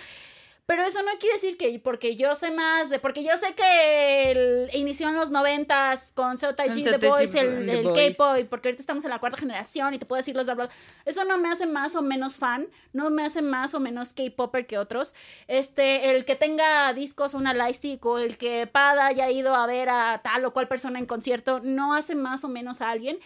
Pero 0.66 0.82
eso 0.82 1.02
no 1.02 1.10
quiere 1.20 1.34
decir 1.34 1.58
que 1.58 1.78
porque 1.78 2.16
yo 2.16 2.34
sé 2.34 2.50
más 2.50 2.88
de. 2.88 2.98
Porque 2.98 3.22
yo 3.22 3.36
sé 3.36 3.54
que 3.54 4.30
el- 4.30 4.70
inició 4.72 5.08
en 5.10 5.14
los 5.14 5.30
noventas 5.30 6.12
con 6.14 6.38
Seo 6.38 6.54
The 6.54 6.96
Boys, 7.06 7.34
el, 7.34 7.68
el. 7.68 7.92
K-pop, 7.92 8.48
porque 8.48 8.68
ahorita 8.68 8.80
estamos 8.80 9.04
en 9.04 9.10
la 9.10 9.18
cuarta 9.18 9.36
generación 9.38 9.92
y 9.92 9.98
te 9.98 10.06
puedo 10.06 10.18
decir 10.20 10.34
los 10.34 10.46
bla. 10.46 10.54
bla. 10.54 10.70
Eso 11.04 11.24
no 11.24 11.36
me 11.36 11.50
hace 11.50 11.66
más 11.66 11.96
o 11.96 12.02
menos 12.02 12.36
fan, 12.36 12.66
no 12.94 13.10
me 13.10 13.24
hace 13.24 13.42
más 13.42 13.74
o 13.74 13.80
menos 13.80 14.14
K-popper 14.14 14.66
que 14.66 14.78
otros. 14.78 15.14
Este, 15.48 16.10
el 16.10 16.24
que 16.24 16.34
tenga 16.34 16.92
discos 16.94 17.34
o 17.34 17.38
una 17.38 17.52
lightstick 17.52 18.04
o 18.06 18.18
el 18.18 18.38
que 18.38 18.66
Pada 18.66 19.06
haya 19.06 19.30
ido 19.30 19.54
a 19.54 19.66
ver 19.66 19.90
a 19.90 20.22
tal 20.24 20.46
o 20.46 20.52
cual 20.54 20.66
persona 20.66 20.98
en 20.98 21.04
concierto, 21.06 21.60
no 21.62 21.94
hace 21.94 22.14
más 22.14 22.42
o 22.42 22.48
menos 22.48 22.80
a 22.80 22.90
alguien. 22.90 23.18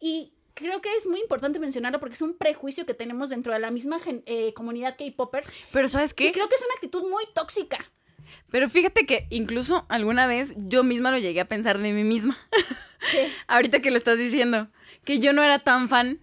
Y 0.00 0.32
creo 0.56 0.80
que 0.80 0.92
es 0.96 1.06
muy 1.06 1.20
importante 1.20 1.60
mencionarlo 1.60 2.00
porque 2.00 2.14
es 2.14 2.22
un 2.22 2.36
prejuicio 2.36 2.84
que 2.86 2.94
tenemos 2.94 3.30
dentro 3.30 3.52
de 3.52 3.60
la 3.60 3.70
misma 3.70 4.00
gen- 4.00 4.24
eh, 4.26 4.52
comunidad 4.54 4.96
K-popper. 4.98 5.44
pero 5.70 5.86
¿sabes 5.86 6.10
Y 6.12 6.14
qué? 6.16 6.32
creo 6.32 6.48
que 6.48 6.56
es 6.56 6.62
una 6.62 6.74
actitud 6.74 7.08
muy 7.08 7.22
tóxica. 7.34 7.78
Pero 8.50 8.68
fíjate 8.68 9.06
que 9.06 9.26
incluso 9.30 9.86
alguna 9.88 10.26
vez 10.26 10.54
yo 10.56 10.82
misma 10.82 11.10
lo 11.12 11.18
llegué 11.18 11.40
a 11.40 11.46
pensar 11.48 11.78
de 11.78 11.92
mí 11.92 12.02
misma. 12.02 12.36
¿Qué? 13.12 13.30
Ahorita 13.46 13.80
que 13.80 13.90
lo 13.92 13.96
estás 13.98 14.18
diciendo, 14.18 14.68
que 15.04 15.20
yo 15.20 15.32
no 15.32 15.42
era 15.44 15.58
tan 15.60 15.88
fan 15.88 16.20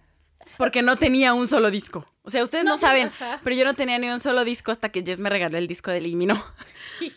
porque 0.58 0.82
no 0.82 0.96
tenía 0.96 1.32
un 1.32 1.46
solo 1.48 1.70
disco. 1.70 2.06
O 2.26 2.30
sea, 2.30 2.42
ustedes 2.42 2.64
no, 2.64 2.78
saben, 2.78 3.08
ajá. 3.08 3.38
pero 3.44 3.54
yo 3.54 3.64
no 3.66 3.74
tenía 3.74 3.98
ni 3.98 4.08
un 4.08 4.18
solo 4.20 4.44
disco 4.44 4.70
hasta 4.72 4.90
que 4.90 5.02
Jess 5.04 5.18
me 5.18 5.28
regaló 5.30 5.58
el 5.58 5.66
disco 5.68 5.90
de 5.90 6.00
Limino. 6.00 6.42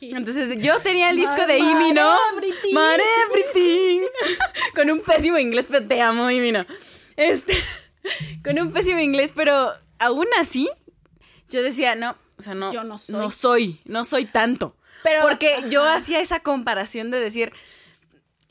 Entonces 0.01 0.57
yo 0.59 0.79
tenía 0.81 1.09
el 1.09 1.15
disco 1.17 1.45
de 1.45 1.57
Imino. 1.59 2.09
everything. 2.33 2.73
Mare 2.73 3.03
everything. 3.29 4.01
Con 4.75 4.89
un 4.91 4.99
pésimo 5.01 5.37
inglés, 5.37 5.67
pero 5.69 5.87
te 5.87 6.01
amo, 6.01 6.29
Imino. 6.29 6.65
Este, 7.17 7.53
con 8.43 8.57
un 8.59 8.71
pésimo 8.71 8.99
inglés, 8.99 9.31
pero 9.35 9.73
aún 9.99 10.27
así, 10.39 10.69
yo 11.49 11.61
decía, 11.61 11.95
no, 11.95 12.15
o 12.37 12.41
sea, 12.41 12.53
no, 12.53 12.71
Yo 12.71 12.83
no 12.83 12.97
soy. 12.99 13.15
no 13.15 13.31
soy, 13.31 13.79
no 13.85 14.05
soy 14.05 14.25
tanto. 14.25 14.75
Pero- 15.03 15.21
Porque 15.21 15.63
yo 15.69 15.83
hacía 15.83 16.21
esa 16.21 16.39
comparación 16.39 17.11
de 17.11 17.19
decir, 17.19 17.51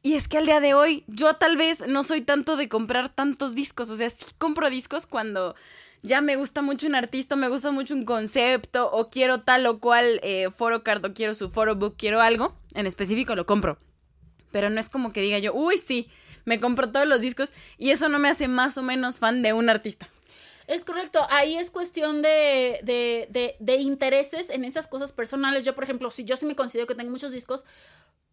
Y 0.02 0.14
es 0.14 0.28
que 0.28 0.38
al 0.38 0.46
día 0.46 0.60
de 0.60 0.72
hoy 0.74 1.02
yo 1.08 1.34
tal 1.34 1.56
vez 1.56 1.88
no 1.88 2.04
soy 2.04 2.20
tanto 2.20 2.56
de 2.56 2.68
comprar 2.68 3.08
tantos 3.08 3.56
discos, 3.56 3.90
o 3.90 3.96
sea, 3.96 4.08
sí 4.08 4.26
compro 4.38 4.70
discos 4.70 5.04
cuando 5.06 5.56
ya 6.02 6.20
me 6.20 6.36
gusta 6.36 6.62
mucho 6.62 6.86
un 6.86 6.94
artista, 6.94 7.34
me 7.34 7.48
gusta 7.48 7.72
mucho 7.72 7.92
un 7.94 8.04
concepto 8.04 8.88
o 8.92 9.10
quiero 9.10 9.40
tal 9.40 9.66
o 9.66 9.80
cual 9.80 10.20
eh, 10.22 10.48
foro 10.56 10.84
card 10.84 11.04
o 11.06 11.12
quiero 11.12 11.34
su 11.34 11.50
foro 11.50 11.74
book, 11.74 11.96
quiero 11.98 12.20
algo, 12.20 12.56
en 12.74 12.86
específico 12.86 13.34
lo 13.34 13.46
compro. 13.46 13.78
Pero 14.52 14.70
no 14.70 14.78
es 14.78 14.88
como 14.88 15.12
que 15.12 15.20
diga 15.22 15.40
yo, 15.40 15.52
uy, 15.52 15.76
sí, 15.76 16.08
me 16.46 16.58
compro 16.58 16.90
todos 16.90 17.06
los 17.06 17.20
discos 17.20 17.52
y 17.76 17.90
eso 17.90 18.08
no 18.08 18.18
me 18.18 18.30
hace 18.30 18.48
más 18.48 18.78
o 18.78 18.82
menos 18.82 19.18
fan 19.18 19.42
de 19.42 19.52
un 19.52 19.68
artista. 19.68 20.08
Es 20.66 20.84
correcto, 20.84 21.24
ahí 21.30 21.56
es 21.56 21.70
cuestión 21.70 22.22
de, 22.22 22.80
de, 22.82 23.28
de, 23.30 23.56
de, 23.60 23.76
intereses 23.76 24.50
en 24.50 24.64
esas 24.64 24.88
cosas 24.88 25.12
personales. 25.12 25.64
Yo, 25.64 25.74
por 25.76 25.84
ejemplo, 25.84 26.10
si 26.10 26.24
yo 26.24 26.36
sí 26.36 26.44
me 26.44 26.56
considero 26.56 26.88
que 26.88 26.96
tengo 26.96 27.10
muchos 27.10 27.30
discos, 27.30 27.64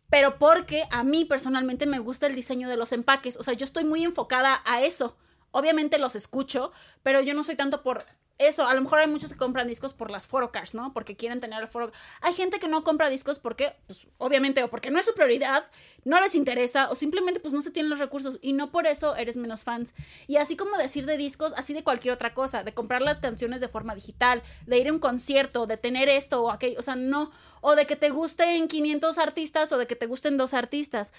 pero 0.09 0.39
porque 0.39 0.86
a 0.91 1.03
mí 1.03 1.26
personalmente 1.26 1.86
me 1.86 1.99
gusta 1.99 2.26
el 2.26 2.36
diseño 2.36 2.70
de 2.70 2.78
los 2.78 2.91
empaques, 2.91 3.38
o 3.38 3.43
sea, 3.43 3.53
yo 3.53 3.66
estoy 3.66 3.84
muy 3.84 4.03
enfocada 4.03 4.61
a 4.66 4.82
eso. 4.82 5.16
Obviamente 5.51 5.99
los 5.99 6.16
escucho, 6.16 6.72
pero 7.03 7.22
yo 7.22 7.36
no 7.36 7.43
soy 7.43 7.55
tanto 7.55 7.84
por 7.84 8.03
eso. 8.47 8.65
A 8.67 8.73
lo 8.73 8.81
mejor 8.81 8.99
hay 8.99 9.07
muchos 9.07 9.31
que 9.31 9.37
compran 9.37 9.67
discos 9.67 9.93
por 9.93 10.11
las 10.11 10.27
photocars, 10.27 10.73
¿no? 10.73 10.93
Porque 10.93 11.15
quieren 11.15 11.39
tener 11.39 11.61
el 11.61 11.67
foro. 11.67 11.91
Hay 12.21 12.33
gente 12.33 12.59
que 12.59 12.67
no 12.67 12.83
compra 12.83 13.09
discos 13.09 13.39
porque, 13.39 13.75
pues, 13.87 14.07
obviamente, 14.17 14.63
o 14.63 14.69
porque 14.69 14.91
no 14.91 14.99
es 14.99 15.05
su 15.05 15.13
prioridad, 15.13 15.69
no 16.05 16.19
les 16.21 16.35
interesa, 16.35 16.89
o 16.89 16.95
simplemente, 16.95 17.39
pues, 17.39 17.53
no 17.53 17.61
se 17.61 17.71
tienen 17.71 17.89
los 17.89 17.99
recursos 17.99 18.39
y 18.41 18.53
no 18.53 18.71
por 18.71 18.87
eso 18.87 19.15
eres 19.15 19.37
menos 19.37 19.63
fans. 19.63 19.93
Y 20.27 20.37
así 20.37 20.55
como 20.55 20.77
decir 20.77 21.05
de 21.05 21.17
discos, 21.17 21.53
así 21.57 21.73
de 21.73 21.83
cualquier 21.83 22.13
otra 22.13 22.33
cosa, 22.33 22.63
de 22.63 22.73
comprar 22.73 23.01
las 23.01 23.19
canciones 23.19 23.61
de 23.61 23.67
forma 23.67 23.95
digital, 23.95 24.41
de 24.65 24.77
ir 24.77 24.87
a 24.87 24.93
un 24.93 24.99
concierto, 24.99 25.65
de 25.65 25.77
tener 25.77 26.09
esto 26.09 26.43
o 26.43 26.51
aquello, 26.51 26.79
o 26.79 26.83
sea, 26.83 26.95
no, 26.95 27.31
o 27.61 27.75
de 27.75 27.85
que 27.85 27.95
te 27.95 28.09
gusten 28.09 28.67
500 28.67 29.17
artistas 29.17 29.71
o 29.71 29.77
de 29.77 29.87
que 29.87 29.95
te 29.95 30.05
gusten 30.05 30.37
dos 30.37 30.53
artistas. 30.53 31.11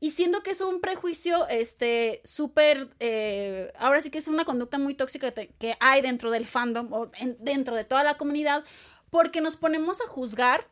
Y 0.00 0.10
siendo 0.10 0.42
que 0.42 0.52
es 0.52 0.60
un 0.62 0.80
prejuicio, 0.80 1.46
este, 1.48 2.22
súper, 2.24 2.88
eh, 3.00 3.70
ahora 3.78 4.00
sí 4.00 4.10
que 4.10 4.18
es 4.18 4.28
una 4.28 4.46
conducta 4.46 4.78
muy 4.78 4.94
tóxica 4.94 5.30
que 5.32 5.76
hay 5.78 6.00
dentro 6.00 6.30
del 6.30 6.46
fandom 6.46 6.90
o 6.92 7.10
dentro 7.38 7.76
de 7.76 7.84
toda 7.84 8.02
la 8.02 8.16
comunidad, 8.16 8.64
porque 9.10 9.42
nos 9.42 9.56
ponemos 9.56 10.00
a 10.00 10.06
juzgar 10.06 10.66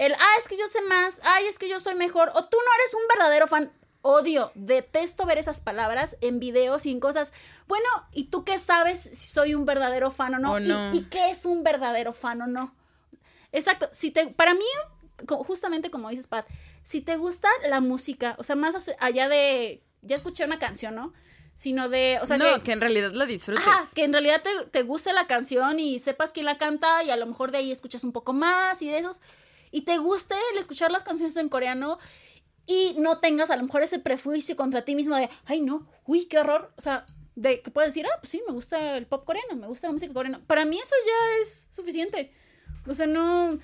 el, 0.00 0.14
ah, 0.14 0.34
es 0.40 0.48
que 0.48 0.56
yo 0.56 0.66
sé 0.66 0.80
más, 0.88 1.20
ay, 1.22 1.44
es 1.44 1.58
que 1.58 1.68
yo 1.68 1.78
soy 1.78 1.94
mejor, 1.94 2.30
o 2.34 2.42
tú 2.46 2.56
no 2.56 2.74
eres 2.80 2.94
un 2.94 3.02
verdadero 3.14 3.46
fan. 3.46 3.70
Odio, 4.00 4.50
detesto 4.54 5.26
ver 5.26 5.36
esas 5.36 5.60
palabras 5.60 6.16
en 6.22 6.40
videos 6.40 6.86
y 6.86 6.90
en 6.90 7.00
cosas. 7.00 7.34
Bueno, 7.68 7.86
¿y 8.14 8.24
tú 8.24 8.42
qué 8.44 8.58
sabes 8.58 8.98
si 8.98 9.28
soy 9.28 9.54
un 9.54 9.66
verdadero 9.66 10.10
fan 10.10 10.36
o 10.36 10.38
no? 10.38 10.58
no. 10.58 10.94
¿Y, 10.94 10.98
¿Y, 10.98 11.04
qué 11.10 11.28
es 11.28 11.44
un 11.44 11.62
verdadero 11.62 12.14
fan 12.14 12.40
o 12.40 12.46
no? 12.46 12.74
Exacto, 13.52 13.90
si 13.92 14.10
te, 14.10 14.28
para 14.28 14.54
mí, 14.54 14.64
justamente 15.28 15.90
como 15.90 16.08
dices, 16.10 16.26
Pat, 16.26 16.46
si 16.82 17.00
te 17.00 17.16
gusta 17.16 17.48
la 17.68 17.80
música, 17.80 18.36
o 18.38 18.42
sea, 18.42 18.56
más 18.56 18.90
allá 18.98 19.28
de, 19.28 19.82
ya 20.02 20.16
escuché 20.16 20.44
una 20.44 20.58
canción, 20.58 20.94
¿no? 20.94 21.12
Sino 21.54 21.88
de, 21.88 22.18
o 22.22 22.26
sea, 22.26 22.38
no, 22.38 22.60
que, 22.62 22.72
en 22.72 22.80
realidad 22.80 23.12
la 23.12 23.26
disfrutes. 23.26 23.66
Ajá, 23.66 23.84
que 23.94 24.04
en 24.04 24.12
realidad 24.12 24.42
te, 24.42 24.50
te 24.70 24.82
guste 24.82 25.12
la 25.12 25.26
canción 25.26 25.78
y 25.78 25.98
sepas 25.98 26.32
quién 26.32 26.46
la 26.46 26.58
canta 26.58 27.02
y 27.04 27.10
a 27.10 27.16
lo 27.16 27.26
mejor 27.26 27.50
de 27.50 27.58
ahí 27.58 27.72
escuchas 27.72 28.04
un 28.04 28.12
poco 28.12 28.32
más 28.32 28.80
y 28.82 28.88
de 28.88 28.98
esos, 28.98 29.20
y 29.70 29.82
te 29.82 29.98
guste 29.98 30.34
el 30.52 30.58
escuchar 30.58 30.90
las 30.90 31.04
canciones 31.04 31.36
en 31.36 31.48
coreano 31.48 31.98
y 32.66 32.94
no 32.98 33.18
tengas 33.18 33.50
a 33.50 33.56
lo 33.56 33.64
mejor 33.64 33.82
ese 33.82 33.98
prejuicio 33.98 34.56
contra 34.56 34.84
ti 34.84 34.94
mismo 34.94 35.16
de, 35.16 35.28
ay 35.46 35.60
no, 35.60 35.88
uy, 36.06 36.26
qué 36.26 36.38
horror, 36.38 36.72
o 36.76 36.80
sea, 36.80 37.04
de 37.34 37.62
que 37.62 37.70
puedes 37.70 37.90
decir, 37.94 38.06
ah, 38.06 38.18
pues 38.20 38.30
sí, 38.30 38.42
me 38.46 38.52
gusta 38.52 38.96
el 38.96 39.06
pop 39.06 39.24
coreano, 39.24 39.56
me 39.56 39.66
gusta 39.66 39.86
la 39.86 39.92
música 39.92 40.12
coreana. 40.12 40.42
Para 40.46 40.64
mí 40.64 40.78
eso 40.78 40.94
ya 41.06 41.40
es 41.40 41.68
suficiente. 41.70 42.32
O 42.86 42.94
sea, 42.94 43.06
no, 43.06 43.58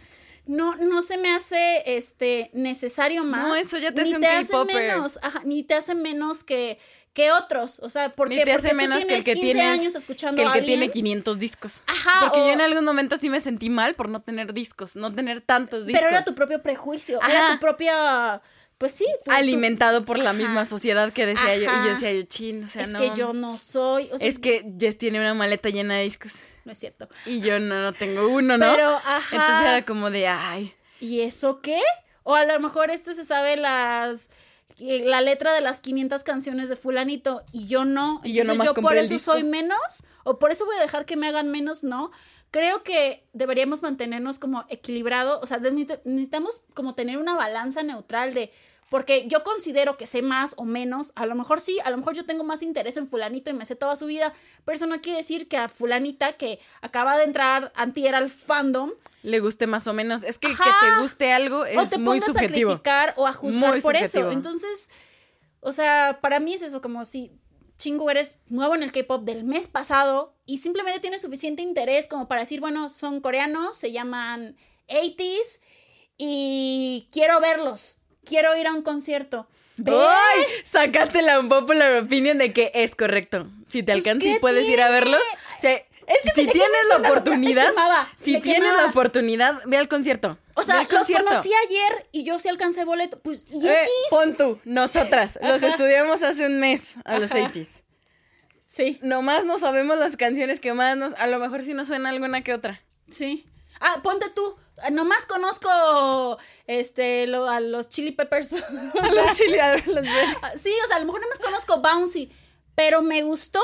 no, 0.47 0.77
no 0.77 1.03
se 1.03 1.19
me 1.19 1.33
hace 1.35 1.83
este 1.97 2.51
necesario 2.55 3.25
más. 3.25 3.47
No, 3.47 3.55
eso 3.57 3.79
ya 3.79 3.91
te 3.93 4.03
ni 4.03 4.09
hace 4.09 4.15
un 4.17 4.21
te 4.23 4.27
hace 4.29 4.65
menos, 4.65 5.19
ajá, 5.23 5.43
ni 5.45 5.63
te 5.65 5.75
hace 5.75 5.95
menos 5.95 6.45
que, 6.45 6.79
que 7.13 7.33
otros. 7.33 7.79
O 7.81 7.89
sea, 7.91 8.11
porque, 8.15 8.37
Ni 8.37 8.45
te 8.45 8.53
hace 8.53 8.69
porque 8.69 8.77
menos 8.77 9.01
tú 9.01 9.07
que 9.09 9.15
el 9.17 9.25
que 9.25 9.33
15 9.35 9.47
tienes- 9.55 9.81
años 9.81 9.95
escuchando 9.95 10.37
que 10.37 10.47
el 10.47 10.53
que 10.53 10.59
alguien. 10.61 10.79
tiene 10.81 10.93
500 10.93 11.39
discos. 11.39 11.83
Ajá, 11.87 12.21
Porque 12.21 12.41
o- 12.41 12.47
yo 12.47 12.53
en 12.53 12.61
algún 12.61 12.85
momento 12.85 13.19
sí 13.19 13.29
me 13.31 13.41
sentí 13.41 13.71
mal 13.71 13.95
por 13.95 14.09
no 14.09 14.21
tener 14.23 14.53
discos, 14.53 14.97
no 14.97 15.13
tener 15.13 15.41
tantos 15.41 15.87
discos. 15.87 16.03
Pero 16.05 16.15
era 16.17 16.25
tu 16.25 16.35
propio 16.35 16.63
prejuicio, 16.63 17.19
era 17.29 17.53
tu 17.53 17.59
propia, 17.61 18.41
pues 18.79 18.93
sí, 18.93 19.07
tu- 19.25 19.31
alimentado 19.31 20.05
por 20.05 20.19
la 20.19 20.31
Ajá. 20.31 20.39
misma 20.39 20.65
sociedad 20.67 21.13
que 21.13 21.25
decía 21.27 21.57
yo. 21.57 21.63
Y 21.65 21.85
yo 21.85 21.91
decía 21.95 22.13
yo, 22.13 22.23
chin, 22.23 22.65
o 22.65 22.69
sea, 22.69 22.83
es 22.83 22.91
no. 22.93 22.99
que 22.99 23.11
yo 23.17 23.33
no 23.33 23.57
soy, 23.59 24.11
o 24.13 24.19
sea, 24.19 24.29
Es 24.29 24.39
que 24.39 24.65
Jess 24.79 24.99
tiene 24.99 25.19
una 25.21 25.35
maleta 25.35 25.69
llena 25.71 25.95
de 25.97 26.03
discos. 26.05 26.33
no 26.65 26.73
es 26.73 26.79
cierto. 26.79 27.09
Y 27.25 27.41
yo 27.41 27.59
no, 27.59 27.81
no 27.83 27.93
tengo 27.93 28.29
uno, 28.29 28.59
¿no? 28.59 28.71
Pero, 28.73 28.89
ajá. 28.97 29.23
Entonces 29.37 29.61
era 29.67 29.85
como 29.85 30.11
de, 30.11 30.27
ay. 30.29 30.75
¿Y 31.01 31.21
eso 31.21 31.61
qué? 31.61 31.81
O 32.23 32.35
a 32.35 32.45
lo 32.45 32.59
mejor 32.61 32.91
este 32.91 33.15
se 33.15 33.25
sabe 33.25 33.57
las 33.57 34.29
que- 34.77 34.99
la 35.05 35.21
letra 35.23 35.55
de 35.55 35.61
las 35.63 35.81
500 35.81 36.23
canciones 36.23 36.69
de 36.69 36.77
fulanito 36.77 37.43
y 37.53 37.67
yo 37.67 37.85
no. 37.87 38.21
Y 38.25 38.35
yo 38.35 38.43
Entonces, 38.43 38.47
nomás 38.47 38.67
yo 38.77 38.83
por 38.83 38.97
eso 38.97 39.19
soy 39.19 39.43
menos 39.45 39.79
o 40.25 40.39
por 40.39 40.51
eso 40.51 40.67
voy 40.67 40.77
a 40.77 40.81
dejar 40.81 41.07
que 41.07 41.17
me 41.17 41.29
hagan 41.29 41.51
menos, 41.51 41.83
no. 41.83 42.11
Creo 42.51 42.83
que 42.83 43.27
deberíamos 43.33 43.83
mantenernos 43.83 44.39
como 44.39 44.65
equilibrado, 44.69 45.41
o 45.43 45.47
sea, 45.47 45.59
necesita- 45.59 46.01
necesitamos 46.05 46.63
como 46.75 46.95
tener 46.95 47.19
una 47.19 47.35
balanza 47.35 47.83
neutral 47.83 48.35
de 48.35 48.51
porque 48.89 49.27
yo 49.27 49.43
considero 49.43 49.97
que 49.97 50.07
sé 50.07 50.23
más 50.23 50.55
o 50.59 50.65
menos, 50.65 51.11
a 51.17 51.27
lo 51.27 51.35
mejor 51.35 51.61
sí, 51.61 51.77
a 51.85 51.91
lo 51.91 51.97
mejor 51.97 52.15
yo 52.15 52.25
tengo 52.25 52.45
más 52.45 52.63
interés 52.63 52.97
en 52.97 53.09
fulanito 53.09 53.51
y 53.51 53.53
me 53.53 53.67
sé 53.67 53.75
toda 53.75 53.97
su 53.97 54.07
vida, 54.07 54.33
pero 54.65 54.77
eso 54.77 54.87
no 54.87 55.01
quiere 55.01 55.19
decir 55.19 55.49
que 55.49 55.57
a 55.57 55.69
fulanita 55.69 56.35
que 56.35 56.61
acaba 56.83 57.19
de 57.19 57.25
entrar 57.25 57.73
antier 57.75 58.15
al 58.15 58.31
fandom 58.31 58.93
Le 59.25 59.41
guste 59.41 59.67
más 59.67 59.89
o 59.89 59.93
menos. 59.93 60.23
Es 60.23 60.39
que 60.39 60.47
Ajá. 60.47 60.63
que 60.63 60.71
te 60.87 61.01
guste 61.03 61.33
algo 61.33 61.65
es 61.67 61.77
o 61.77 61.89
te 61.89 61.99
muy 61.99 62.21
pongas 62.21 62.33
subjetivo. 62.33 62.71
a 62.71 62.75
criticar 62.75 63.15
o 63.17 63.27
a 63.27 63.33
juzgar 63.33 63.71
Muy 63.73 63.81
por 63.81 63.97
subjetivo. 63.97 64.29
eso. 64.29 64.33
Entonces, 64.33 64.89
o 65.61 65.73
sea, 65.73 66.21
para 66.23 66.39
mí 66.39 66.55
es 66.55 66.63
eso, 66.63 66.81
como 66.81 67.05
si 67.05 67.33
chingo 67.79 68.11
eres 68.11 68.39
nuevo 68.49 68.75
en 68.75 68.83
el 68.83 68.93
K-pop 68.93 69.25
del 69.25 69.45
mes 69.45 69.69
pasado 69.69 70.35
y 70.47 70.59
simplemente 70.59 71.01
tienes 71.01 71.23
suficiente 71.23 71.63
interés 71.63 72.09
como 72.09 72.29
para 72.29 72.41
decir, 72.43 72.61
bueno, 72.61 72.91
son 72.91 73.21
coreanos, 73.21 73.79
se 73.79 73.93
llaman 73.93 74.57
80s 74.89 75.61
y 76.19 77.09
quiero 77.13 77.41
verlos, 77.41 77.97
quiero 78.25 78.57
ir 78.57 78.67
a 78.67 78.73
un 78.73 78.83
concierto. 78.83 79.47
¡Ay! 79.87 80.45
Sacaste 80.65 81.21
la 81.23 81.39
unpopular 81.39 82.03
opinion 82.03 82.39
de 82.39 82.53
que 82.53 82.71
es 82.75 82.95
correcto. 82.95 83.47
Si 83.69 83.83
te 83.83 83.93
Pues, 83.93 84.07
alcanza 84.07 84.29
y 84.29 84.33
¿qué 84.35 84.41
puedes 84.41 84.69
ir 84.69 84.81
a 84.81 84.89
verlos. 84.89 85.21
O 85.57 85.61
sea, 85.61 85.83
Es 86.07 86.23
que 86.23 86.43
si 86.43 86.47
tienes 86.47 86.81
la 86.91 86.97
oportunidad, 87.09 87.67
quemaba, 87.69 88.09
si 88.17 88.41
tienes 88.41 88.73
la 88.75 88.87
oportunidad, 88.87 89.61
ve 89.67 89.77
al 89.77 89.89
concierto. 89.89 90.39
o 90.55 90.63
sea, 90.63 90.79
los 90.83 90.89
concierto. 90.89 91.25
conocí 91.27 91.51
ayer 91.67 92.09
y 92.13 92.23
yo 92.25 92.39
sí 92.39 92.49
alcancé 92.49 92.85
boleto. 92.85 93.19
Pues, 93.21 93.45
¿y 93.51 93.67
Eh, 93.67 93.87
pon 94.11 94.37
tú, 94.37 94.61
nosotras, 94.65 95.39
los 95.43 95.63
estudiamos 95.63 96.23
hace 96.23 96.47
un 96.47 96.61
mes 96.61 96.97
a 97.05 97.19
los 97.19 97.31
Ajá. 97.33 97.41
80s. 97.53 97.83
Sí, 98.67 98.99
Nomás 99.03 99.45
no 99.45 99.59
sabemos 99.59 99.97
las 99.99 100.17
canciones 100.17 100.61
que 100.61 100.73
más 100.75 100.97
nos. 100.97 101.15
A 101.15 101.27
lo 101.29 101.39
mejor 101.39 101.63
sí 101.65 101.73
nos 101.73 101.87
suena 101.87 102.09
alguna 102.11 102.43
que 102.43 102.53
otra. 102.53 102.83
Sí. 103.09 103.47
Ah, 103.81 104.01
ponte 104.03 104.29
tú. 104.31 104.57
Nomás 104.93 105.25
conozco 105.25 106.39
este 106.67 107.27
lo- 107.27 107.49
a 107.49 107.61
los 107.61 107.89
Chili 107.89 108.13
Peppers. 108.13 108.53
los 109.15 109.33
chileadores, 109.39 109.87
los. 109.87 110.05
Ah, 110.43 110.53
sí, 110.61 110.71
o 110.85 110.87
sea, 110.89 110.97
a 110.97 111.01
lo 111.01 111.07
mejor 111.07 111.21
nomás 111.23 111.39
conozco 111.39 111.81
Bouncy, 111.81 112.31
pero 112.75 113.03
me 113.03 113.23
gustó 113.23 113.61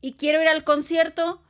y 0.00 0.14
quiero 0.14 0.42
ir 0.42 0.48
al 0.48 0.64
concierto. 0.64 1.42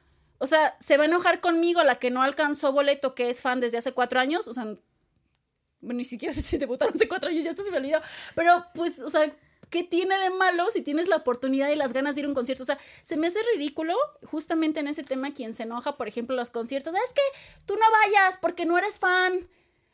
O 0.43 0.47
sea, 0.49 0.76
se 0.80 0.97
va 0.97 1.05
a 1.05 1.07
enojar 1.07 1.40
conmigo 1.40 1.84
la 1.84 2.01
que 2.01 2.11
no 2.11 2.20
alcanzó 2.20 2.72
boleto, 2.72 3.14
que 3.14 3.30
es 3.30 3.40
fan 3.40 3.61
desde 3.61 3.78
hace 3.78 3.93
cuatro 3.93 4.18
años. 4.18 4.49
O 4.49 4.53
sea, 4.53 4.64
bueno, 4.64 5.99
ni 5.99 6.05
siquiera 6.05 6.34
sé 6.34 6.43
si 6.43 6.59
debutaron 6.59 6.97
hace 6.97 7.07
cuatro 7.07 7.30
años, 7.30 7.45
ya 7.45 7.51
esto 7.51 7.62
se 7.62 7.70
me 7.70 7.76
olvidó. 7.76 8.01
Pero, 8.34 8.66
pues, 8.74 9.03
o 9.03 9.09
sea, 9.09 9.32
¿qué 9.70 9.84
tiene 9.84 10.18
de 10.18 10.30
malo 10.30 10.68
si 10.72 10.82
tienes 10.82 11.07
la 11.07 11.14
oportunidad 11.14 11.70
y 11.70 11.76
las 11.76 11.93
ganas 11.93 12.16
de 12.16 12.22
ir 12.22 12.24
a 12.24 12.28
un 12.28 12.34
concierto? 12.34 12.64
O 12.64 12.66
sea, 12.66 12.76
se 13.03 13.16
me 13.16 13.28
hace 13.28 13.38
ridículo 13.55 13.95
justamente 14.24 14.80
en 14.80 14.88
ese 14.88 15.05
tema 15.05 15.30
quien 15.30 15.55
se 15.55 15.62
enoja, 15.62 15.97
por 15.97 16.09
ejemplo, 16.09 16.34
los 16.34 16.51
conciertos. 16.51 16.93
Es 16.93 17.12
que 17.12 17.22
tú 17.64 17.74
no 17.76 17.86
vayas 17.93 18.36
porque 18.36 18.66
no 18.66 18.76
eres 18.76 18.99
fan. 18.99 19.49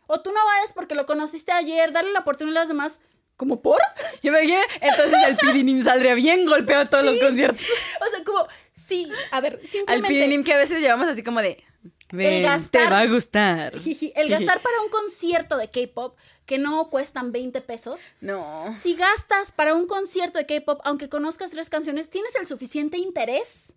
O 0.07 0.23
tú 0.23 0.33
no 0.33 0.43
vayas 0.47 0.73
porque 0.73 0.95
lo 0.95 1.05
conociste 1.05 1.53
ayer. 1.53 1.93
Darle 1.93 2.13
la 2.13 2.21
oportunidad 2.21 2.57
a 2.57 2.61
los 2.61 2.69
demás. 2.69 3.01
¿Como 3.39 3.63
por? 3.63 3.79
Yo 4.23 4.31
me 4.33 4.41
imaginé, 4.45 4.61
entonces 4.83 5.17
el 5.29 5.37
Pidinim 5.39 5.81
saldría 5.83 6.13
bien 6.15 6.45
golpeado 6.45 6.83
a 6.83 6.87
todos 6.91 7.05
los 7.07 7.17
conciertos. 7.19 7.65
O 8.07 8.11
sea, 8.11 8.23
como, 8.25 8.47
sí, 8.73 9.11
a 9.31 9.41
ver, 9.41 9.59
Al 9.63 9.67
simplemente. 9.69 10.09
Pidinim 10.09 10.45
que 10.45 10.53
a 10.53 10.59
veces 10.59 10.81
llevamos 10.83 11.09
así 11.09 11.23
como 11.23 11.41
de. 11.41 11.63
Ven, 12.11 12.43
gastar- 12.43 12.85
te 12.87 12.91
va 12.91 13.01
a 13.01 13.07
gustar. 13.07 13.79
Jiji, 13.79 14.13
El 14.17 14.29
gastar 14.29 14.61
para 14.61 14.81
un 14.81 14.89
concierto 14.89 15.57
de 15.57 15.69
K-pop 15.69 16.17
que 16.47 16.59
no 16.59 16.89
cuestan 16.91 17.31
20 17.33 17.61
pesos. 17.61 18.09
No. 18.23 18.75
Si 18.75 18.95
gastas 18.95 19.53
para 19.53 19.75
un 19.75 19.87
concierto 19.87 20.39
de 20.39 20.47
K-pop, 20.47 20.81
aunque 20.85 21.09
conozcas 21.09 21.51
tres 21.51 21.69
canciones, 21.69 22.09
tienes 22.11 22.35
el 22.37 22.47
suficiente 22.47 22.97
interés 22.99 23.75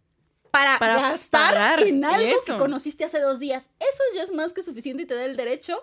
para, 0.49 0.79
Para 0.79 1.01
gastar 1.01 1.83
en 1.85 2.03
algo 2.03 2.25
eso. 2.27 2.53
que 2.53 2.57
conociste 2.57 3.03
hace 3.03 3.19
dos 3.19 3.39
días. 3.39 3.69
Eso 3.79 4.03
ya 4.15 4.23
es 4.23 4.31
más 4.31 4.53
que 4.53 4.63
suficiente 4.63 5.03
y 5.03 5.05
te 5.05 5.13
da 5.15 5.25
el 5.25 5.35
derecho 5.37 5.81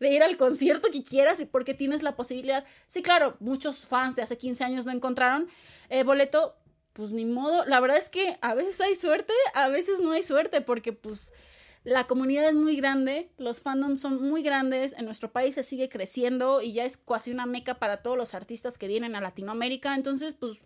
de 0.00 0.10
ir 0.10 0.22
al 0.22 0.36
concierto 0.36 0.88
que 0.90 1.02
quieras 1.02 1.38
y 1.40 1.44
porque 1.46 1.74
tienes 1.74 2.02
la 2.02 2.16
posibilidad. 2.16 2.64
Sí, 2.86 3.02
claro, 3.02 3.36
muchos 3.38 3.86
fans 3.86 4.16
de 4.16 4.22
hace 4.22 4.36
15 4.36 4.64
años 4.64 4.86
no 4.86 4.92
encontraron 4.92 5.48
eh, 5.88 6.02
boleto. 6.02 6.56
Pues 6.92 7.12
ni 7.12 7.24
modo. 7.24 7.64
La 7.66 7.78
verdad 7.78 7.98
es 7.98 8.08
que 8.08 8.36
a 8.40 8.54
veces 8.54 8.80
hay 8.80 8.96
suerte, 8.96 9.32
a 9.54 9.68
veces 9.68 10.00
no 10.00 10.10
hay 10.10 10.24
suerte, 10.24 10.60
porque 10.60 10.92
pues 10.92 11.32
la 11.84 12.06
comunidad 12.08 12.48
es 12.48 12.54
muy 12.54 12.76
grande, 12.76 13.30
los 13.38 13.62
fandoms 13.62 14.00
son 14.00 14.20
muy 14.28 14.42
grandes, 14.42 14.94
en 14.98 15.04
nuestro 15.04 15.30
país 15.30 15.54
se 15.54 15.62
sigue 15.62 15.88
creciendo 15.88 16.60
y 16.60 16.72
ya 16.72 16.84
es 16.84 16.96
casi 16.96 17.30
una 17.30 17.46
meca 17.46 17.74
para 17.74 17.98
todos 17.98 18.16
los 18.16 18.34
artistas 18.34 18.76
que 18.76 18.88
vienen 18.88 19.14
a 19.14 19.20
Latinoamérica, 19.20 19.94
entonces 19.94 20.34
pues 20.34 20.58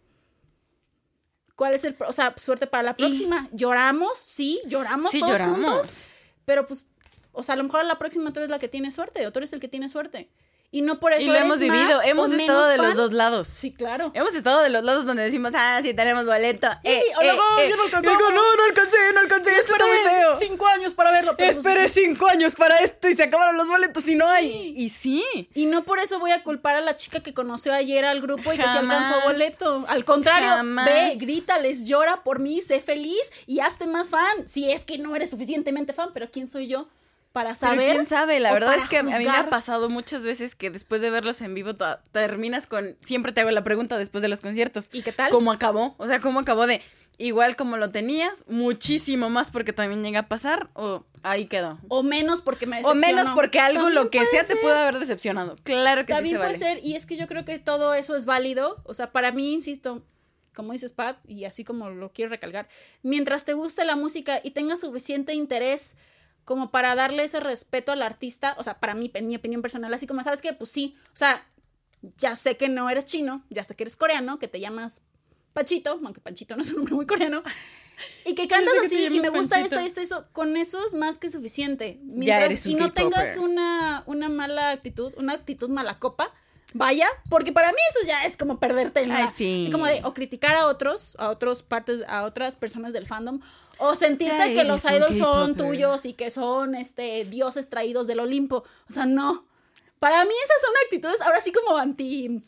¿cuál 1.55 1.74
es 1.74 1.85
el, 1.85 1.97
o 2.09 2.12
sea, 2.12 2.35
suerte 2.37 2.66
para 2.66 2.82
la 2.82 2.97
próxima? 2.97 3.49
Lloramos, 3.53 4.16
sí, 4.18 4.61
lloramos 4.66 5.11
Sí, 5.11 5.20
todos 5.20 5.32
lloramos. 5.32 5.57
juntos, 5.61 6.05
pero 6.45 6.66
pues 6.66 6.87
o 7.35 7.43
sea, 7.43 7.53
a 7.55 7.57
lo 7.57 7.64
mejor 7.64 7.80
a 7.80 7.85
la 7.85 7.99
próxima 7.99 8.32
tú 8.32 8.41
eres 8.41 8.51
la 8.51 8.59
que 8.59 8.68
tiene 8.68 8.91
suerte, 8.91 9.26
o 9.26 9.32
tú 9.32 9.39
eres 9.41 9.53
el 9.53 9.61
que 9.61 9.68
tiene 9.68 9.89
suerte. 9.89 10.28
Y 10.70 10.82
no 10.82 10.99
por 10.99 11.12
eso 11.12 11.22
Y 11.22 11.26
lo 11.26 11.35
eres 11.35 11.45
hemos 11.45 11.61
vivido, 11.61 11.99
más 11.99 12.07
hemos 12.09 12.32
estado 12.32 12.66
de 12.66 12.78
los 12.78 12.87
fan. 12.89 12.97
dos 12.97 13.12
lados. 13.12 13.47
Sí, 13.47 13.70
claro. 13.72 14.11
Hemos 14.12 14.35
estado 14.35 14.61
de 14.61 14.70
los 14.70 14.82
lados 14.82 15.07
donde 15.07 15.22
decimos, 15.22 15.53
ah, 15.55 15.78
sí, 15.85 15.95
tenemos 15.95 16.26
boleto. 16.26 16.66
Sí, 16.82 16.89
Eh, 16.91 17.03
o 17.16 17.22
eh, 17.22 17.26
yo 17.70 17.76
no 17.76 17.82
eh. 17.82 17.85
alcancé. 17.85 18.11
Y 18.11 18.12
luego, 18.16 18.30
no, 18.32 18.57
no 18.57 18.64
alcancé, 18.64 18.97
no 19.14 19.20
alcancé, 19.20 19.57
Esperé 19.57 19.85
feo. 19.85 20.35
cinco 20.37 20.66
años 20.66 20.93
para 20.95 21.12
verlo. 21.12 21.37
pero 21.37 21.47
pues- 21.53 21.59
Esperé 21.59 21.89
cinco 21.89 22.26
años 22.26 22.57
para 22.57 22.78
esto 22.78 23.09
y 23.09 23.14
se 23.14 23.22
acabaron 23.22 23.57
los 23.57 23.68
boletos 23.68 24.09
y 24.09 24.16
no 24.16 24.26
hay. 24.28 24.74
Y 24.76 24.89
sí. 24.89 25.22
Y 25.55 25.66
no 25.66 25.85
por 25.85 26.01
eso 26.01 26.18
voy 26.18 26.32
a 26.32 26.43
culpar 26.43 26.74
a 26.74 26.80
la 26.80 26.97
chica 26.97 27.20
que 27.20 27.32
conoció 27.35 27.72
ayer 27.72 28.05
al 28.05 28.20
grupo 28.20 28.53
y 28.53 28.57
que 28.57 28.64
se 28.64 28.68
alcanzó 28.68 29.20
boleto. 29.28 29.85
Al 29.87 30.05
contrario, 30.05 30.49
Jamás. 30.49 30.87
ve, 30.87 31.14
grítales, 31.18 31.85
llora 31.85 32.24
por 32.24 32.41
mí, 32.41 32.61
sé 32.61 32.80
feliz 32.80 33.30
y 33.47 33.61
hazte 33.61 33.87
más 33.87 34.11
fan. 34.11 34.49
Si 34.49 34.72
es 34.72 34.85
que 34.85 34.99
no 34.99 35.14
eres 35.14 35.30
suficientemente 35.30 35.93
fan, 35.93 36.11
pero 36.12 36.28
¿quién 36.32 36.51
soy 36.51 36.66
yo 36.66 36.89
para 37.35 37.51
Pero 37.51 37.72
saber? 37.72 37.93
quién 37.93 38.07
sabe, 38.07 38.39
la 38.39 38.53
o 38.53 38.55
verdad 38.55 38.76
es 38.76 38.87
que 38.89 38.99
a 38.99 39.03
mí 39.03 39.11
me 39.12 39.28
ha 39.28 39.51
pasado 39.51 39.91
muchas 39.91 40.22
veces 40.22 40.55
que 40.55 40.70
después 40.70 41.01
de 41.01 41.11
verlos 41.11 41.41
en 41.41 41.53
vivo 41.53 41.72
terminas 42.12 42.68
con 42.68 42.97
siempre 43.01 43.32
te 43.32 43.41
hago 43.41 43.51
la 43.51 43.64
pregunta 43.64 43.99
después 43.99 44.22
de 44.22 44.28
los 44.28 44.41
conciertos. 44.41 44.89
¿Y 44.93 45.03
qué 45.03 45.11
tal? 45.11 45.30
¿Cómo 45.32 45.51
acabó? 45.51 45.97
O 45.99 46.07
sea, 46.07 46.20
¿cómo 46.20 46.39
acabó 46.39 46.68
de 46.68 46.80
igual 47.18 47.57
como 47.57 47.76
lo 47.76 47.91
tenías, 47.91 48.45
muchísimo 48.49 49.30
más 49.30 49.51
porque 49.51 49.72
también 49.72 50.05
llega 50.05 50.20
a 50.20 50.28
pasar 50.28 50.70
o 50.74 51.05
ahí 51.24 51.47
quedó? 51.47 51.80
O 51.89 52.05
menos 52.05 52.41
porque 52.41 52.66
me 52.66 52.76
O 52.76 52.95
decepcionó. 52.95 53.07
menos 53.18 53.30
porque 53.35 53.59
algo 53.59 53.82
También 53.82 54.05
lo 54.05 54.11
que 54.11 54.24
sea 54.26 54.45
te 54.45 54.55
puede 54.57 54.78
haber 54.78 55.01
decepcionado. 55.01 55.57
Claro 55.64 56.07
que 56.07 56.12
También 56.12 56.37
sí 56.37 56.37
se 56.37 56.39
puede 56.39 56.53
vale. 56.53 56.64
ser, 56.76 56.85
y 56.85 56.95
es 56.95 57.05
que 57.05 57.16
yo 57.16 57.26
creo 57.26 57.45
que 57.45 57.59
todo 57.59 57.95
eso 57.95 58.14
es 58.14 58.26
válido. 58.26 58.80
O 58.85 58.95
sea, 58.95 59.11
para 59.11 59.32
mí, 59.32 59.53
insisto, 59.53 60.05
como 60.55 60.70
dices 60.72 60.93
Pat, 60.93 61.18
y 61.26 61.47
así 61.47 61.64
como 61.64 61.91
lo 61.91 62.12
quiero 62.12 62.30
recalcar, 62.30 62.68
mientras 63.03 63.45
te 63.45 63.55
guste 63.55 63.85
la 63.85 63.97
música 63.97 64.39
y 64.45 64.53
tengas 64.53 64.78
suficiente 64.82 65.35
interés 65.35 65.97
como 66.45 66.70
para 66.70 66.95
darle 66.95 67.24
ese 67.24 67.40
respeto 67.40 67.92
al 67.92 68.03
artista, 68.03 68.55
o 68.59 68.64
sea, 68.64 68.80
para 68.80 68.95
mí, 68.95 69.11
en 69.14 69.26
mi 69.26 69.36
opinión 69.36 69.62
personal, 69.62 69.92
así 69.95 70.07
como, 70.07 70.22
¿sabes 70.22 70.42
qué? 70.42 70.53
Pues 70.53 70.70
sí, 70.70 70.97
o 71.07 71.16
sea, 71.16 71.47
ya 72.18 72.36
sé 72.36 72.57
que 72.57 72.68
no 72.68 72.90
eres 72.90 73.07
chino, 73.07 73.45
ya 73.51 73.64
sé 73.64 73.74
que 73.74 73.84
eres 73.84 73.97
coreano, 73.97 74.38
que 74.38 74.49
te 74.49 74.61
llamas 74.61 75.03
Pachito, 75.55 76.01
aunque 76.05 76.20
Panchito 76.20 76.57
no 76.57 76.62
es 76.62 76.70
un 76.70 76.76
nombre 76.76 76.95
muy 76.95 77.07
coreano, 77.07 77.42
y 78.26 78.34
que 78.34 78.49
cantas 78.49 78.74
que 78.80 78.86
así 78.86 79.07
y 79.07 79.20
me 79.20 79.30
gusta 79.30 79.57
Panchito. 79.57 79.80
esto, 79.80 80.01
esto, 80.01 80.16
esto, 80.16 80.32
con 80.32 80.57
eso 80.57 80.84
es 80.84 80.95
más 80.95 81.16
que 81.16 81.30
suficiente. 81.30 82.01
eres 82.20 82.66
un 82.66 82.72
y 82.72 82.74
no 82.74 82.92
tengas 82.92 83.36
una, 83.36 84.03
una 84.07 84.28
mala 84.28 84.70
actitud, 84.70 85.14
una 85.16 85.32
actitud 85.34 85.70
mala 85.70 85.99
copa, 85.99 86.34
vaya, 86.74 87.08
porque 87.30 87.52
para 87.52 87.70
mí 87.72 87.78
eso 87.88 88.00
ya 88.06 88.24
es 88.26 88.36
como 88.36 88.58
perderte 88.60 89.00
en 89.00 89.08
la, 89.08 89.16
Ay, 89.16 89.28
sí. 89.32 89.62
así 89.62 89.72
como 89.72 89.86
de 89.86 90.02
o 90.04 90.12
criticar 90.12 90.54
a 90.56 90.66
otros, 90.66 91.16
a 91.18 91.30
otras 91.30 91.62
partes, 91.62 92.02
a 92.06 92.24
otras 92.24 92.56
personas 92.56 92.92
del 92.92 93.06
fandom, 93.06 93.40
o 93.78 93.94
sentirte 93.94 94.36
Ya 94.36 94.52
que 94.54 94.64
los 94.64 94.84
idols 94.84 95.16
son 95.16 95.56
tuyos 95.56 96.04
y 96.04 96.12
que 96.12 96.30
son 96.30 96.74
este 96.74 97.24
dioses 97.24 97.70
traídos 97.70 98.06
del 98.06 98.20
Olimpo. 98.20 98.64
O 98.88 98.92
sea, 98.92 99.06
no. 99.06 99.46
Para 99.98 100.22
mí 100.24 100.34
esas 100.44 100.60
son 100.60 100.70
actitudes 100.84 101.20
ahora 101.22 101.40
sí 101.40 101.50
como 101.52 101.78
anti 101.78 102.42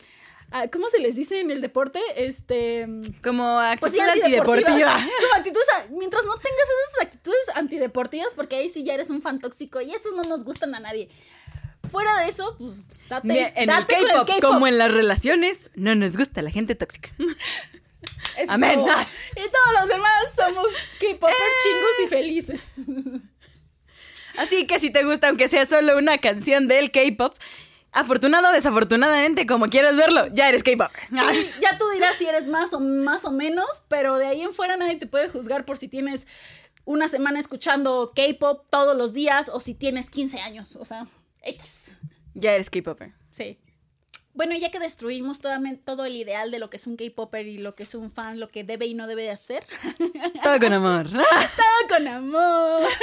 ah, 0.51 0.67
¿Cómo 0.71 0.89
se 0.89 0.99
les 0.99 1.15
dice 1.15 1.39
en 1.39 1.49
el 1.49 1.59
deporte? 1.61 1.99
Este. 2.17 2.85
Como 3.23 3.59
actitud 3.59 3.79
Pues 3.79 3.93
sí, 3.93 3.99
antideportiva. 3.99 4.69
antideportivas. 4.69 5.01
Como 5.21 5.33
actitudes, 5.35 5.67
a- 5.75 5.87
mientras 5.91 6.25
no 6.25 6.35
tengas 6.35 6.59
esas 6.89 7.01
actitudes 7.05 7.49
antideportivas, 7.55 8.33
porque 8.35 8.57
ahí 8.57 8.69
sí 8.69 8.83
ya 8.83 8.93
eres 8.93 9.09
un 9.09 9.21
fan 9.21 9.39
tóxico 9.39 9.81
y 9.81 9.91
esos 9.93 10.13
no 10.15 10.23
nos 10.23 10.43
gustan 10.43 10.75
a 10.75 10.79
nadie. 10.79 11.09
Fuera 11.89 12.19
de 12.19 12.29
eso, 12.29 12.55
pues 12.57 12.85
date, 13.09 13.27
Mira, 13.27 13.51
en 13.55 13.69
el 13.69 13.75
con 13.75 13.85
K-pop, 13.85 14.27
K-pop. 14.27 14.41
como 14.41 14.67
en 14.67 14.77
las 14.77 14.91
relaciones, 14.91 15.69
no 15.75 15.95
nos 15.95 16.17
gusta 16.17 16.41
la 16.41 16.51
gente 16.51 16.75
tóxica. 16.75 17.09
Eso. 18.37 18.53
Amén. 18.53 18.79
Y 18.79 19.49
todos 19.49 19.79
los 19.79 19.87
demás 19.89 20.11
somos 20.35 20.67
K-popers 20.99 21.35
chingos 21.63 21.91
y 22.03 22.07
felices. 22.07 22.71
Así 24.37 24.67
que 24.67 24.79
si 24.79 24.91
te 24.91 25.03
gusta, 25.03 25.29
aunque 25.29 25.49
sea 25.49 25.65
solo 25.65 25.97
una 25.97 26.19
canción 26.19 26.67
del 26.67 26.91
K-pop, 26.91 27.35
afortunado 27.91 28.49
o 28.49 28.51
desafortunadamente, 28.51 29.47
como 29.47 29.67
quieras 29.67 29.97
verlo, 29.97 30.27
ya 30.27 30.49
eres 30.49 30.63
K-pop. 30.63 30.91
Ya 31.09 31.77
tú 31.79 31.89
dirás 31.93 32.17
si 32.17 32.27
eres 32.27 32.47
más 32.47 32.73
o 32.73 32.79
más 32.79 33.25
o 33.25 33.31
menos, 33.31 33.83
pero 33.87 34.17
de 34.17 34.27
ahí 34.27 34.41
en 34.41 34.53
fuera 34.53 34.77
nadie 34.77 34.95
te 34.97 35.07
puede 35.07 35.29
juzgar 35.29 35.65
por 35.65 35.77
si 35.79 35.87
tienes 35.87 36.27
una 36.85 37.07
semana 37.07 37.39
escuchando 37.39 38.13
K-pop 38.15 38.65
todos 38.69 38.95
los 38.95 39.13
días 39.13 39.49
o 39.51 39.59
si 39.59 39.73
tienes 39.73 40.09
15 40.09 40.39
años, 40.41 40.75
o 40.77 40.85
sea, 40.85 41.07
X. 41.47 41.93
Ya 42.33 42.53
eres 42.53 42.69
K-popper. 42.69 43.13
Sí. 43.31 43.57
Bueno, 44.33 44.55
ya 44.55 44.69
que 44.69 44.79
destruimos 44.79 45.39
toda- 45.39 45.59
todo 45.83 46.05
el 46.05 46.15
ideal 46.15 46.51
de 46.51 46.59
lo 46.59 46.69
que 46.69 46.77
es 46.77 46.85
un 46.85 46.95
K-popper 46.97 47.47
y 47.47 47.57
lo 47.57 47.73
que 47.73 47.83
es 47.83 47.95
un 47.95 48.11
fan, 48.11 48.39
lo 48.39 48.47
que 48.47 48.63
debe 48.63 48.85
y 48.85 48.93
no 48.93 49.07
debe 49.07 49.23
de 49.23 49.31
hacer, 49.31 49.65
Todo 50.43 50.59
con 50.59 50.73
amor. 50.73 51.09
todo 51.11 51.87
con 51.89 52.07
amor. 52.07 52.87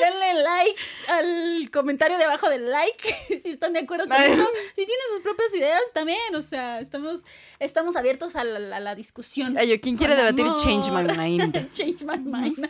Denle 0.00 0.42
like 0.42 0.82
al 1.08 1.70
comentario 1.70 2.16
de 2.18 2.24
abajo 2.24 2.48
del 2.48 2.68
like 2.70 3.14
si 3.42 3.50
están 3.50 3.72
de 3.74 3.80
acuerdo 3.80 4.08
con 4.08 4.16
Ay. 4.16 4.32
esto. 4.32 4.44
Si 4.74 4.86
tienen 4.86 5.06
sus 5.10 5.20
propias 5.20 5.54
ideas 5.54 5.80
también, 5.92 6.34
o 6.34 6.40
sea, 6.42 6.80
estamos, 6.80 7.22
estamos 7.60 7.94
abiertos 7.94 8.34
a 8.34 8.42
la, 8.42 8.76
a 8.76 8.80
la 8.80 8.94
discusión. 8.94 9.56
Ay, 9.56 9.68
yo, 9.68 9.80
¿quién 9.80 9.96
quiere 9.96 10.16
debatir 10.16 10.46
amor. 10.46 10.60
Change 10.60 10.90
My 10.90 11.04
Mind? 11.04 11.70
Change 11.72 12.04
my 12.04 12.18
mind. 12.18 12.68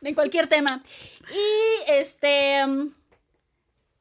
De 0.00 0.14
cualquier 0.14 0.48
tema. 0.48 0.82
Y 1.32 1.90
este. 1.90 2.64
um, 2.64 2.92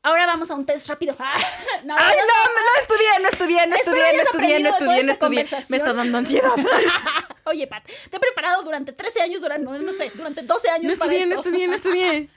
Ahora 0.05 0.27
vamos 0.27 0.51
a 0.51 0.53
un 0.53 0.67
test 0.67 0.87
rápido. 0.87 1.15
no, 1.83 1.95
Ay, 1.97 2.15
no, 2.15 2.35
no, 2.35 2.61
no 2.61 2.79
estudié, 2.79 3.19
no 3.23 3.27
estudié, 3.27 3.67
no 3.67 3.75
estudié, 3.75 4.13
no 4.13 4.21
estudié, 4.21 4.59
no 4.59 4.69
estudié, 4.69 5.03
no 5.03 5.11
estudié. 5.11 5.65
Me 5.69 5.77
está 5.77 5.93
dando 5.93 6.19
ansiedad. 6.19 6.51
Oye, 7.45 7.65
Pat, 7.65 7.83
te 8.11 8.17
he 8.17 8.19
preparado 8.19 8.61
durante 8.61 8.93
13 8.93 9.21
años, 9.23 9.41
durante, 9.41 9.65
no, 9.65 9.75
no 9.79 9.91
sé, 9.91 10.11
durante 10.13 10.43
12 10.43 10.69
años 10.69 10.91
No 10.93 10.99
para 10.99 11.11
estudié, 11.11 11.27
no 11.27 11.35
esto. 11.35 11.49
estudié, 11.49 11.67
no 11.67 11.73
estudié. 11.75 12.29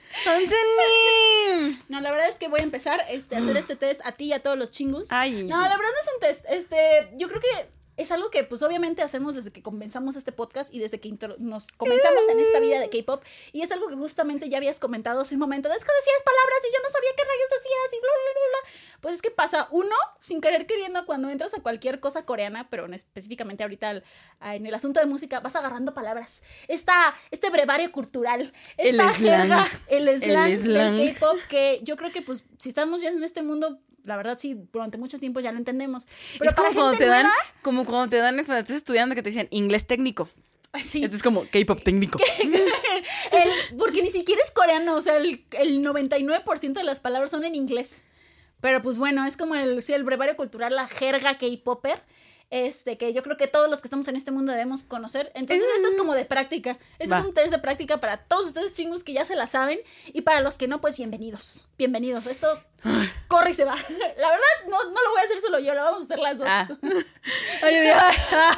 No, 1.88 2.00
la 2.00 2.10
verdad 2.10 2.28
es 2.28 2.38
que 2.38 2.48
voy 2.48 2.60
a 2.60 2.62
empezar 2.62 3.04
este, 3.10 3.36
a 3.36 3.40
hacer 3.40 3.56
este 3.58 3.76
test 3.76 4.00
a 4.04 4.12
ti 4.12 4.26
y 4.26 4.32
a 4.32 4.42
todos 4.42 4.56
los 4.56 4.70
chingus. 4.70 5.08
Ay. 5.10 5.44
No, 5.44 5.56
la 5.56 5.76
verdad 5.76 5.78
no 5.78 6.00
es 6.00 6.10
un 6.14 6.20
test. 6.20 6.46
Este, 6.48 7.10
yo 7.16 7.28
creo 7.28 7.40
que 7.40 7.68
es 7.98 8.10
algo 8.12 8.30
que 8.30 8.44
pues 8.44 8.62
obviamente 8.62 9.02
hacemos 9.02 9.34
desde 9.34 9.50
que 9.52 9.62
comenzamos 9.62 10.16
este 10.16 10.32
podcast 10.32 10.72
y 10.72 10.78
desde 10.78 10.98
que 11.00 11.12
nos 11.38 11.66
comenzamos 11.72 12.26
en 12.28 12.40
esta 12.40 12.60
vida 12.60 12.80
de 12.80 12.88
K-pop 12.88 13.22
y 13.52 13.60
es 13.62 13.70
algo 13.72 13.88
que 13.88 13.96
justamente 13.96 14.48
ya 14.48 14.56
habías 14.56 14.78
comentado 14.80 15.20
hace 15.20 15.34
un 15.34 15.40
momento, 15.40 15.68
es 15.68 15.84
que 15.84 15.90
decías 16.00 16.22
palabras 16.24 16.58
y 16.66 16.72
yo 16.72 16.78
no 16.82 16.88
sabía 16.90 17.10
qué 17.16 17.22
rayos 17.24 17.48
decías 17.50 17.92
y 17.92 18.00
bla 18.00 18.10
bla 18.14 18.32
bla 18.32 18.48
bla. 18.62 18.98
Pues 19.00 19.14
es 19.14 19.22
que 19.22 19.30
pasa 19.30 19.68
uno 19.70 19.94
sin 20.18 20.40
querer 20.40 20.66
queriendo 20.66 21.06
cuando 21.06 21.28
entras 21.30 21.54
a 21.54 21.62
cualquier 21.62 22.00
cosa 22.00 22.24
coreana, 22.24 22.68
pero 22.70 22.86
en- 22.86 22.94
específicamente 22.94 23.62
ahorita 23.62 23.90
al- 23.90 24.04
en 24.42 24.66
el 24.66 24.74
asunto 24.74 24.98
de 25.00 25.06
música 25.06 25.40
vas 25.40 25.54
agarrando 25.56 25.94
palabras. 25.94 26.42
Esta 26.68 27.14
este 27.30 27.50
brevario 27.50 27.92
cultural, 27.92 28.52
El 28.76 29.00
esta 29.00 29.10
slang. 29.14 29.40
jerga, 29.40 29.68
el 29.88 30.08
El 30.08 30.20
slang, 30.20 30.56
slang. 30.56 30.96
del 30.96 31.14
K-pop 31.14 31.38
que 31.48 31.80
yo 31.82 31.96
creo 31.96 32.10
que 32.12 32.22
pues 32.22 32.44
si 32.58 32.68
estamos 32.70 33.00
ya 33.02 33.10
en 33.10 33.22
este 33.22 33.42
mundo 33.42 33.80
la 34.08 34.16
verdad 34.16 34.36
sí, 34.38 34.56
durante 34.72 34.98
mucho 34.98 35.18
tiempo 35.20 35.38
ya 35.40 35.52
lo 35.52 35.58
entendemos. 35.58 36.08
Pero 36.38 36.50
es 36.50 36.54
como 36.56 36.72
cuando 36.72 36.98
te 36.98 37.06
dan, 37.06 37.26
como 37.62 37.84
cuando 37.84 38.08
te 38.10 38.16
dan 38.16 38.34
cuando 38.36 38.56
estás 38.58 38.76
estudiando 38.76 39.14
que 39.14 39.22
te 39.22 39.30
dicen 39.30 39.46
inglés 39.50 39.86
técnico. 39.86 40.28
sí, 40.84 41.04
Esto 41.04 41.16
es 41.16 41.22
como 41.22 41.44
K-pop 41.44 41.80
técnico. 41.82 42.18
el- 43.32 43.76
porque 43.78 44.02
ni 44.02 44.10
siquiera 44.10 44.40
es 44.44 44.50
coreano, 44.50 44.94
o 44.96 45.00
sea, 45.00 45.16
el, 45.16 45.44
el 45.52 45.82
99% 45.84 46.72
de 46.72 46.84
las 46.84 47.00
palabras 47.00 47.30
son 47.30 47.44
en 47.44 47.54
inglés. 47.54 48.02
Pero 48.60 48.82
pues 48.82 48.98
bueno, 48.98 49.24
es 49.24 49.36
como 49.36 49.54
el, 49.54 49.80
sí, 49.82 49.92
el 49.92 50.02
brevario 50.02 50.36
cultural, 50.36 50.74
la 50.74 50.88
jerga 50.88 51.38
K-popper. 51.38 52.02
Este, 52.50 52.96
que 52.96 53.12
yo 53.12 53.22
creo 53.22 53.36
que 53.36 53.46
todos 53.46 53.68
los 53.68 53.82
que 53.82 53.88
estamos 53.88 54.08
en 54.08 54.16
este 54.16 54.30
mundo 54.30 54.52
debemos 54.52 54.82
conocer. 54.82 55.30
Entonces, 55.34 55.66
esto 55.76 55.88
es 55.88 55.94
como 55.96 56.14
de 56.14 56.24
práctica. 56.24 56.78
Este 56.98 57.12
Va. 57.12 57.20
es 57.20 57.26
un 57.26 57.34
test 57.34 57.50
de 57.50 57.58
práctica 57.58 58.00
para 58.00 58.16
todos 58.16 58.46
ustedes 58.46 58.72
chingos 58.74 59.04
que 59.04 59.12
ya 59.12 59.26
se 59.26 59.36
la 59.36 59.46
saben. 59.46 59.78
Y 60.14 60.22
para 60.22 60.40
los 60.40 60.56
que 60.56 60.66
no, 60.66 60.80
pues 60.80 60.96
bienvenidos. 60.96 61.66
Bienvenidos. 61.76 62.26
Esto 62.26 62.48
corre 63.28 63.50
y 63.50 63.54
se 63.54 63.66
va. 63.66 63.74
La 64.16 64.30
verdad, 64.30 64.46
no, 64.66 64.82
no 64.82 65.02
lo 65.02 65.10
voy 65.10 65.20
a 65.20 65.24
hacer 65.24 65.40
solo 65.42 65.58
yo, 65.58 65.74
lo 65.74 65.84
vamos 65.84 66.00
a 66.00 66.04
hacer 66.04 66.18
las 66.20 66.38
dos. 66.38 66.46
Ah. 66.48 66.66
Ay, 67.62 67.80
Dios. 67.80 68.02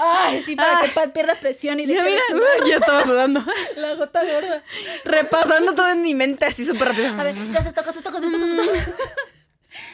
Ay, 0.00 0.42
sí, 0.42 0.54
para 0.54 0.82
que 0.82 0.88
Pat 0.90 1.12
pierda 1.12 1.34
presión 1.34 1.80
y 1.80 1.86
deje 1.86 2.00
de 2.00 2.10
mira, 2.10 2.22
sudar. 2.28 2.68
ya 2.68 2.76
estaba 2.76 3.04
sudando. 3.04 3.44
la 3.76 3.94
gota 3.94 4.22
gorda. 4.22 4.62
Repasando 5.04 5.74
todo 5.74 5.88
en 5.90 6.02
mi 6.02 6.14
mente 6.14 6.46
así 6.46 6.64
súper 6.64 6.88
rápido. 6.88 7.08
A 7.18 7.24
ver, 7.24 7.34
¿qué 7.34 7.40
esto? 7.40 7.52
¿Qué 7.52 7.58
haces 7.58 7.68
esto? 7.68 7.82
¿Qué 7.82 7.88
haces 7.90 7.98
esto? 8.04 8.10
¿Qué 8.12 8.44
haces 8.44 8.58
esto? 8.58 8.92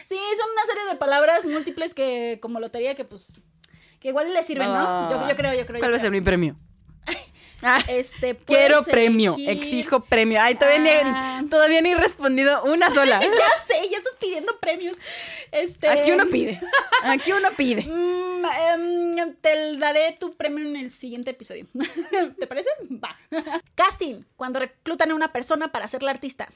Sí, 0.05 0.17
son 0.39 0.51
una 0.53 0.67
serie 0.67 0.85
de 0.87 0.95
palabras 0.97 1.47
múltiples 1.47 1.93
que, 1.93 2.39
como 2.41 2.61
lotería, 2.61 2.95
que 2.95 3.05
pues, 3.05 3.41
que 4.07 4.11
igual 4.11 4.33
le 4.33 4.41
sirven, 4.45 4.69
¿no? 4.69 5.11
Yo, 5.11 5.29
yo 5.29 5.35
creo, 5.35 5.53
yo 5.53 5.67
creo. 5.67 5.81
¿Cuál 5.81 5.93
va 5.93 5.97
a 5.97 6.01
ser 6.01 6.13
mi 6.13 6.21
premio? 6.21 6.55
Ah, 7.63 7.83
este, 7.89 8.37
Quiero 8.37 8.85
premio, 8.85 9.35
exijo 9.39 10.05
premio. 10.05 10.41
Ay, 10.43 10.57
todavía, 10.57 11.01
Ah. 11.07 11.41
ni, 11.43 11.49
todavía 11.49 11.81
ni 11.81 11.93
he 11.93 11.95
respondido 11.95 12.63
una 12.65 12.91
sola. 12.91 13.19
ya 13.23 13.29
sé, 13.67 13.89
ya 13.91 13.97
estás 13.97 14.15
pidiendo 14.21 14.55
premios. 14.61 14.99
Este, 15.53 15.89
Aquí 15.89 16.13
uno 16.13 16.27
pide. 16.27 16.61
Aquí 17.05 17.33
uno 17.33 17.49
pide. 17.57 17.83
Mm, 17.97 19.17
em, 19.17 19.35
te 19.41 19.79
daré 19.79 20.13
tu 20.21 20.37
premio 20.37 20.69
en 20.69 20.77
el 20.77 20.91
siguiente 20.91 21.31
episodio. 21.31 21.67
¿Te 22.39 22.47
parece? 22.47 22.69
Va. 23.03 23.19
Casting, 23.75 24.23
cuando 24.37 24.61
reclutan 24.61 25.11
a 25.11 25.15
una 25.15 25.33
persona 25.33 25.73
para 25.73 25.89
ser 25.89 26.03
la 26.03 26.11
artista. 26.11 26.49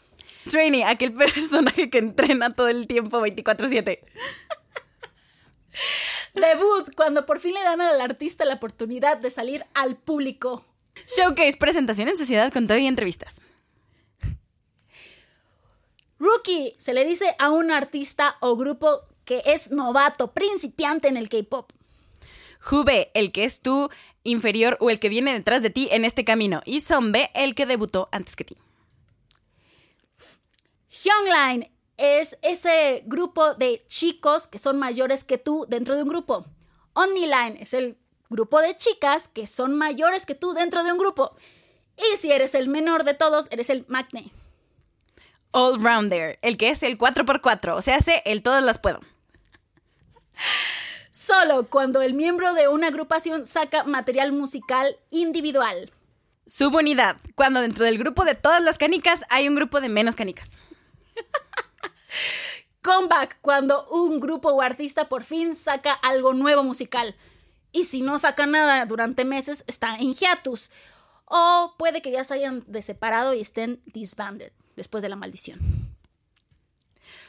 Trainee, 0.50 0.84
aquel 0.84 1.14
personaje 1.14 1.88
que 1.88 1.98
entrena 1.98 2.54
todo 2.54 2.68
el 2.68 2.86
tiempo 2.86 3.20
24-7. 3.26 4.00
Debut, 6.34 6.94
cuando 6.94 7.26
por 7.26 7.40
fin 7.40 7.54
le 7.54 7.62
dan 7.62 7.80
al 7.80 8.00
artista 8.00 8.44
la 8.44 8.54
oportunidad 8.54 9.18
de 9.18 9.30
salir 9.30 9.64
al 9.74 9.96
público. 9.96 10.64
Showcase, 11.06 11.56
presentación 11.56 12.08
en 12.08 12.16
sociedad 12.16 12.52
con 12.52 12.66
todo 12.66 12.78
y 12.78 12.86
entrevistas. 12.86 13.42
Rookie, 16.18 16.74
se 16.78 16.92
le 16.92 17.04
dice 17.04 17.34
a 17.38 17.50
un 17.50 17.70
artista 17.70 18.36
o 18.40 18.56
grupo 18.56 19.02
que 19.24 19.42
es 19.46 19.70
novato, 19.70 20.32
principiante 20.32 21.08
en 21.08 21.16
el 21.16 21.28
K-pop. 21.28 21.72
Jube, 22.60 23.10
el 23.14 23.32
que 23.32 23.44
es 23.44 23.62
tu 23.62 23.88
inferior 24.22 24.76
o 24.80 24.90
el 24.90 25.00
que 25.00 25.08
viene 25.08 25.32
detrás 25.32 25.62
de 25.62 25.70
ti 25.70 25.88
en 25.90 26.04
este 26.04 26.24
camino. 26.24 26.60
Y 26.66 26.82
Zombe, 26.82 27.30
el 27.34 27.54
que 27.54 27.64
debutó 27.64 28.08
antes 28.12 28.36
que 28.36 28.44
ti. 28.44 28.56
Hyungline 30.90 31.70
es 32.00 32.38
ese 32.40 33.02
grupo 33.04 33.54
de 33.54 33.84
chicos 33.86 34.46
que 34.46 34.58
son 34.58 34.78
mayores 34.78 35.22
que 35.22 35.36
tú 35.36 35.66
dentro 35.68 35.96
de 35.96 36.02
un 36.02 36.08
grupo. 36.08 36.46
Onlyline 36.94 37.58
es 37.60 37.74
el 37.74 37.98
grupo 38.30 38.60
de 38.60 38.74
chicas 38.74 39.28
que 39.28 39.46
son 39.46 39.76
mayores 39.76 40.24
que 40.24 40.34
tú 40.34 40.54
dentro 40.54 40.82
de 40.82 40.92
un 40.92 40.98
grupo. 40.98 41.36
Y 41.98 42.16
si 42.16 42.32
eres 42.32 42.54
el 42.54 42.68
menor 42.68 43.04
de 43.04 43.12
todos, 43.12 43.48
eres 43.50 43.68
el 43.68 43.84
Magne. 43.88 44.32
All 45.52 45.82
Rounder, 45.82 46.38
el 46.40 46.56
que 46.56 46.70
es 46.70 46.82
el 46.82 46.96
4x4, 46.96 47.76
o 47.76 47.82
sea, 47.82 47.96
hace 47.96 48.22
el 48.24 48.42
todas 48.42 48.64
las 48.64 48.78
puedo. 48.78 49.00
Solo 51.10 51.68
cuando 51.68 52.00
el 52.00 52.14
miembro 52.14 52.54
de 52.54 52.68
una 52.68 52.86
agrupación 52.86 53.46
saca 53.46 53.84
material 53.84 54.32
musical 54.32 54.96
individual. 55.10 55.92
Subunidad, 56.46 57.16
cuando 57.34 57.60
dentro 57.60 57.84
del 57.84 57.98
grupo 57.98 58.24
de 58.24 58.34
todas 58.34 58.62
las 58.62 58.78
canicas 58.78 59.24
hay 59.28 59.48
un 59.48 59.54
grupo 59.54 59.80
de 59.80 59.88
menos 59.88 60.16
canicas. 60.16 60.56
Comeback, 62.82 63.38
cuando 63.40 63.86
un 63.88 64.20
grupo 64.20 64.50
o 64.50 64.62
artista 64.62 65.08
por 65.08 65.24
fin 65.24 65.54
saca 65.54 65.92
algo 65.92 66.32
nuevo 66.32 66.64
musical. 66.64 67.14
Y 67.72 67.84
si 67.84 68.02
no 68.02 68.18
saca 68.18 68.46
nada 68.46 68.84
durante 68.86 69.24
meses, 69.24 69.64
está 69.66 69.96
en 69.96 70.14
hiatus. 70.14 70.70
O 71.26 71.74
puede 71.78 72.02
que 72.02 72.10
ya 72.10 72.24
se 72.24 72.34
hayan 72.34 72.64
deseparado 72.66 73.34
y 73.34 73.40
estén 73.40 73.82
disbanded 73.86 74.52
después 74.76 75.02
de 75.02 75.08
la 75.08 75.16
maldición. 75.16 75.60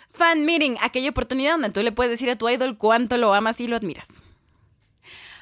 Fan 0.08 0.46
meeting, 0.46 0.76
aquella 0.82 1.10
oportunidad 1.10 1.54
donde 1.54 1.70
tú 1.70 1.82
le 1.84 1.92
puedes 1.92 2.12
decir 2.12 2.30
a 2.30 2.38
tu 2.38 2.50
idol 2.50 2.78
cuánto 2.78 3.18
lo 3.18 3.34
amas 3.34 3.62
y 3.62 3.68
lo 3.68 3.78
admiras. 3.78 4.22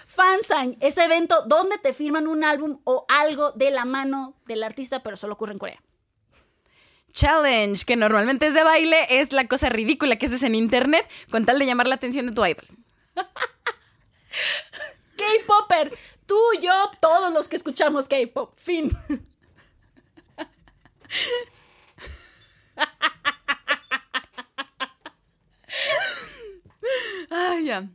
Fansign, 0.06 0.76
ese 0.82 1.06
evento 1.06 1.46
donde 1.46 1.78
te 1.78 1.94
firman 1.94 2.28
un 2.28 2.44
álbum 2.44 2.80
o 2.84 3.06
algo 3.08 3.52
de 3.52 3.72
la 3.72 3.86
mano 3.86 4.36
del 4.48 4.64
artista, 4.64 5.02
pero 5.02 5.16
solo 5.16 5.36
ocurre 5.36 5.54
en 5.54 5.60
Corea. 5.60 5.82
Challenge, 7.12 7.84
que 7.86 7.95
normalmente 7.95 8.47
es 8.47 8.53
de 8.53 8.64
baile, 8.64 8.97
es 9.10 9.32
la 9.32 9.47
cosa 9.47 9.70
ridícula 9.70 10.18
que 10.18 10.28
haces 10.28 10.43
en 10.43 10.55
internet 10.55 11.10
con 11.30 11.45
tal 11.45 11.60
de 11.60 11.66
llamar 11.66 11.88
la 11.88 11.95
atención 11.95 12.26
de 12.26 12.32
tu 12.32 12.45
idol. 12.45 12.66
K-Popper, 15.18 15.97
tú, 16.26 16.39
yo, 16.62 16.74
todos 17.01 17.34
los 17.34 17.49
que 17.49 17.55
escuchamos 17.55 18.07
K-Pop. 18.07 18.53
Fin. 18.57 18.91
Ay, 27.30 27.66
ya. 27.66 27.88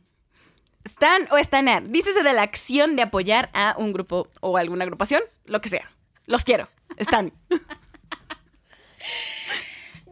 Stan 0.85 1.27
o 1.31 1.37
estanar, 1.37 1.89
dícese 1.89 2.23
de 2.23 2.33
la 2.33 2.43
acción 2.43 2.95
de 2.95 3.01
apoyar 3.01 3.49
a 3.53 3.75
un 3.77 3.91
grupo 3.91 4.29
o 4.39 4.57
alguna 4.57 4.83
agrupación, 4.83 5.23
lo 5.45 5.59
que 5.61 5.69
sea. 5.69 5.91
Los 6.25 6.43
quiero. 6.43 6.67
Stan. 6.97 7.33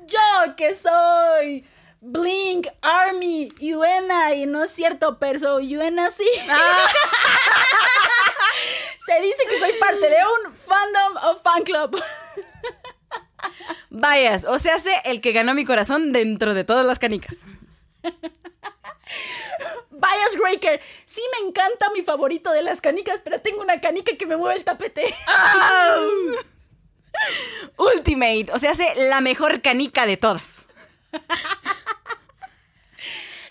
Yo 0.05 0.55
que 0.55 0.73
soy 0.73 1.65
Blink, 2.01 2.67
Army, 2.81 3.51
Yuena, 3.59 4.33
y 4.35 4.45
no 4.45 4.63
es 4.63 4.71
cierto, 4.71 5.19
pero 5.19 5.59
Yuena 5.59 6.09
sí. 6.09 6.27
Se 9.05 9.19
dice 9.21 9.43
que 9.49 9.59
soy 9.59 9.71
parte 9.79 10.09
de 10.09 10.17
un 10.17 10.53
fandom 10.53 11.17
o 11.23 11.37
fan 11.37 11.63
club. 11.63 12.01
Vayas, 13.89 14.45
o 14.45 14.59
se 14.59 14.71
hace 14.71 14.91
el 15.05 15.21
que 15.21 15.31
ganó 15.31 15.53
mi 15.53 15.65
corazón 15.65 16.11
dentro 16.13 16.53
de 16.53 16.63
todas 16.63 16.85
las 16.85 16.99
canicas. 16.99 17.45
Bias 19.91 20.35
Breaker, 20.37 20.81
sí 21.05 21.21
me 21.31 21.47
encanta 21.47 21.89
mi 21.91 22.01
favorito 22.01 22.51
de 22.51 22.63
las 22.63 22.81
canicas, 22.81 23.21
pero 23.23 23.39
tengo 23.39 23.61
una 23.61 23.79
canica 23.79 24.17
que 24.17 24.25
me 24.25 24.35
mueve 24.35 24.55
el 24.55 24.65
tapete. 24.65 25.15
Ultimate, 27.77 28.47
o 28.53 28.59
se 28.59 28.67
hace 28.67 28.85
la 29.09 29.21
mejor 29.21 29.61
canica 29.61 30.05
de 30.05 30.17
todas. 30.17 30.63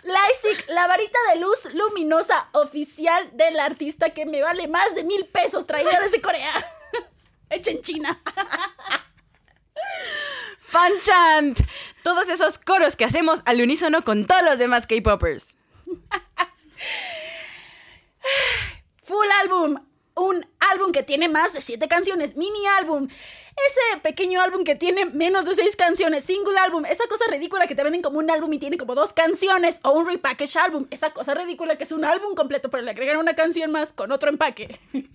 Lightstick, 0.03 0.69
la 0.69 0.89
varita 0.89 1.19
de 1.33 1.41
luz 1.41 1.69
luminosa 1.75 2.49
oficial 2.53 3.31
del 3.35 3.59
artista 3.61 4.11
que 4.11 4.27
me 4.27 4.43
vale 4.43 4.67
más 4.69 4.95
de 4.95 5.05
mil 5.05 5.27
pesos 5.27 5.67
traída 5.67 6.01
desde 6.01 6.21
Corea. 6.21 6.53
Hecha 7.51 7.71
en 7.71 7.81
China. 7.83 8.21
Fan 10.59 10.93
chant, 11.01 11.61
todos 12.03 12.29
esos 12.29 12.59
coros 12.59 12.97
que 12.97 13.05
hacemos 13.05 13.43
al 13.45 13.61
unísono 13.61 14.03
con 14.03 14.27
todos 14.27 14.43
los 14.43 14.59
demás 14.59 14.87
K-popers. 14.87 15.57
Full 19.03 19.29
álbum. 19.43 19.92
Un 20.23 20.47
álbum 20.71 20.93
que 20.93 21.03
tiene 21.03 21.29
más 21.29 21.53
de 21.53 21.61
siete 21.61 21.89
canciones. 21.89 22.37
Mini 22.37 22.65
álbum. 22.79 23.09
Ese 23.09 24.01
pequeño 24.03 24.41
álbum 24.41 24.63
que 24.63 24.77
tiene 24.77 25.05
menos 25.07 25.45
de 25.45 25.57
seis 25.57 25.75
canciones. 25.75 26.23
Single 26.23 26.57
álbum. 26.59 26.85
Esa 26.85 27.09
cosa 27.09 27.25
ridícula 27.29 27.67
que 27.67 27.75
te 27.75 27.83
venden 27.83 28.03
como 28.03 28.21
un 28.21 28.31
álbum 28.31 28.53
y 28.53 28.59
tiene 28.61 28.77
como 28.77 28.95
dos 28.95 29.13
canciones. 29.13 29.81
O 29.83 29.91
un 29.91 30.07
repackage 30.07 30.57
álbum. 30.59 30.87
Esa 30.93 31.13
cosa 31.13 31.35
ridícula 31.35 31.75
que 31.75 31.83
es 31.83 31.91
un 31.91 32.05
álbum 32.05 32.37
completo, 32.37 32.71
pero 32.71 32.85
le 32.85 32.93
agregan 32.93 33.17
una 33.17 33.35
canción 33.35 33.73
más 33.73 33.93
con 33.93 34.13
otro 34.13 34.31
empaque. 34.31 34.79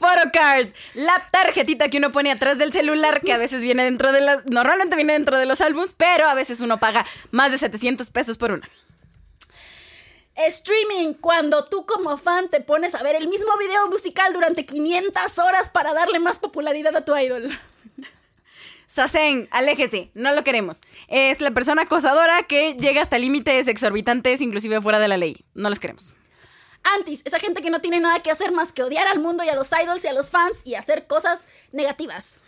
Photocard, 0.00 0.68
la 0.94 1.14
tarjetita 1.30 1.88
que 1.88 1.98
uno 1.98 2.10
pone 2.10 2.32
atrás 2.32 2.58
del 2.58 2.72
celular 2.72 3.20
que 3.20 3.32
a 3.32 3.38
veces 3.38 3.62
viene 3.62 3.84
dentro 3.84 4.10
de 4.10 4.20
las... 4.20 4.46
Normalmente 4.46 4.96
viene 4.96 5.12
dentro 5.12 5.38
de 5.38 5.46
los 5.46 5.60
álbums, 5.60 5.94
pero 5.94 6.26
a 6.26 6.34
veces 6.34 6.60
uno 6.60 6.78
paga 6.78 7.06
más 7.30 7.52
de 7.52 7.58
700 7.58 8.10
pesos 8.10 8.36
por 8.36 8.50
una. 8.50 8.68
Streaming, 10.36 11.14
cuando 11.14 11.64
tú 11.64 11.86
como 11.86 12.18
fan 12.18 12.48
te 12.48 12.60
pones 12.60 12.94
a 12.94 13.02
ver 13.02 13.16
el 13.16 13.26
mismo 13.26 13.56
video 13.58 13.88
musical 13.88 14.34
durante 14.34 14.66
500 14.66 15.38
horas 15.38 15.70
para 15.70 15.94
darle 15.94 16.18
más 16.18 16.38
popularidad 16.38 16.94
a 16.94 17.04
tu 17.04 17.16
idol. 17.16 17.58
Sasen, 18.86 19.48
aléjese, 19.50 20.10
no 20.14 20.32
lo 20.32 20.44
queremos. 20.44 20.76
Es 21.08 21.40
la 21.40 21.50
persona 21.52 21.82
acosadora 21.82 22.42
que 22.42 22.74
llega 22.74 23.00
hasta 23.00 23.18
límites 23.18 23.66
exorbitantes, 23.66 24.42
inclusive 24.42 24.80
fuera 24.82 24.98
de 24.98 25.08
la 25.08 25.16
ley. 25.16 25.44
No 25.54 25.70
los 25.70 25.80
queremos. 25.80 26.14
Antis, 26.94 27.22
esa 27.24 27.38
gente 27.38 27.62
que 27.62 27.70
no 27.70 27.80
tiene 27.80 27.98
nada 27.98 28.22
que 28.22 28.30
hacer 28.30 28.52
más 28.52 28.72
que 28.72 28.82
odiar 28.82 29.08
al 29.08 29.18
mundo 29.18 29.42
y 29.42 29.48
a 29.48 29.56
los 29.56 29.70
idols 29.72 30.04
y 30.04 30.08
a 30.08 30.12
los 30.12 30.30
fans 30.30 30.60
y 30.64 30.74
hacer 30.74 31.06
cosas 31.06 31.48
negativas. 31.72 32.42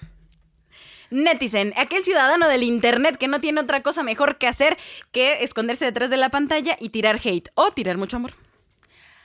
Netizen, 1.11 1.73
aquel 1.77 2.05
ciudadano 2.05 2.49
del 2.49 2.63
internet 2.63 3.17
que 3.17 3.29
no 3.29 3.41
tiene 3.41 3.61
otra 3.61 3.83
cosa 3.83 4.03
mejor 4.03 4.39
que 4.39 4.47
hacer 4.47 4.77
que 5.13 5.43
esconderse 5.43 5.85
detrás 5.85 6.11
de 6.11 6.17
la 6.17 6.29
pantalla 6.29 6.77
y 6.79 6.91
tirar 6.91 7.21
hate 7.23 7.51
o 7.55 7.71
tirar 7.73 7.97
mucho 7.97 8.17
amor. 8.17 8.35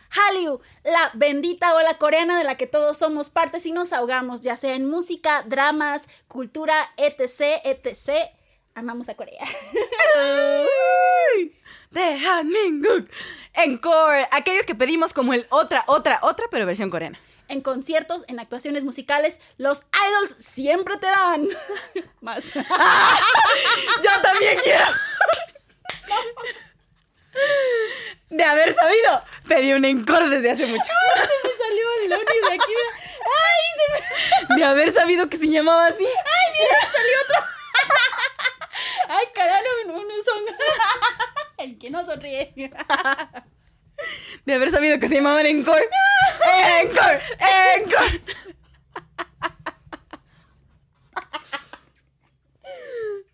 Hallyu, 0.09 0.61
la 0.83 1.11
bendita 1.15 1.73
ola 1.73 1.97
coreana 1.97 2.37
de 2.37 2.43
la 2.43 2.55
que 2.55 2.67
todos 2.67 2.97
somos 2.97 3.29
partes 3.31 3.65
y 3.65 3.71
nos 3.71 3.93
ahogamos, 3.93 4.41
ya 4.41 4.55
sea 4.55 4.75
en 4.75 4.87
música, 4.87 5.43
dramas, 5.43 6.07
cultura, 6.27 6.75
etc, 6.97 7.59
etc. 7.63 8.29
Amamos 8.75 9.09
a 9.09 9.15
Corea. 9.15 9.43
De 11.91 12.01
Hanminguk. 12.01 13.09
Encore, 13.53 14.27
aquello 14.31 14.61
que 14.65 14.75
pedimos 14.75 15.13
como 15.13 15.33
el 15.33 15.45
otra, 15.49 15.83
otra, 15.87 16.19
otra, 16.23 16.45
pero 16.49 16.65
versión 16.65 16.89
coreana. 16.89 17.19
En 17.49 17.61
conciertos, 17.61 18.23
en 18.27 18.39
actuaciones 18.39 18.83
musicales, 18.83 19.39
los 19.57 19.83
idols 20.09 20.35
siempre 20.39 20.97
te 20.97 21.07
dan 21.07 21.47
más. 22.21 22.53
Yo 22.53 22.61
también 24.21 24.57
quiero. 24.63 24.85
De 28.29 28.43
haber 28.43 28.73
sabido, 28.73 29.23
pedí 29.47 29.73
un 29.73 29.85
encore 29.85 30.29
desde 30.29 30.51
hace 30.51 30.65
mucho. 30.65 30.83
Se 31.15 31.47
me 31.47 31.55
salió 31.55 31.85
el 32.01 32.09
Loni 32.09 32.25
de 32.49 32.53
aquí. 32.53 32.73
¡Ay! 33.25 33.63
Se 33.77 33.85
me... 33.93 34.55
De 34.55 34.65
haber 34.65 34.93
sabido 34.93 35.29
que 35.29 35.37
se 35.37 35.47
llamaba 35.47 35.87
así. 35.87 36.05
¡Ay, 36.05 36.53
mira! 36.59 36.91
Salió 36.91 37.17
otro. 37.25 37.43
¡Ay, 39.09 39.25
carajo! 39.33 39.65
Uno 39.87 40.13
son. 40.23 40.43
El 41.57 41.77
que 41.77 41.89
no 41.89 42.05
sonríe. 42.05 42.53
De 44.45 44.53
haber 44.53 44.71
sabido 44.71 44.99
que 44.99 45.07
se 45.07 45.15
llamaban 45.15 45.45
Encore. 45.45 45.83
Encore, 46.83 47.19
Encore. 47.79 48.21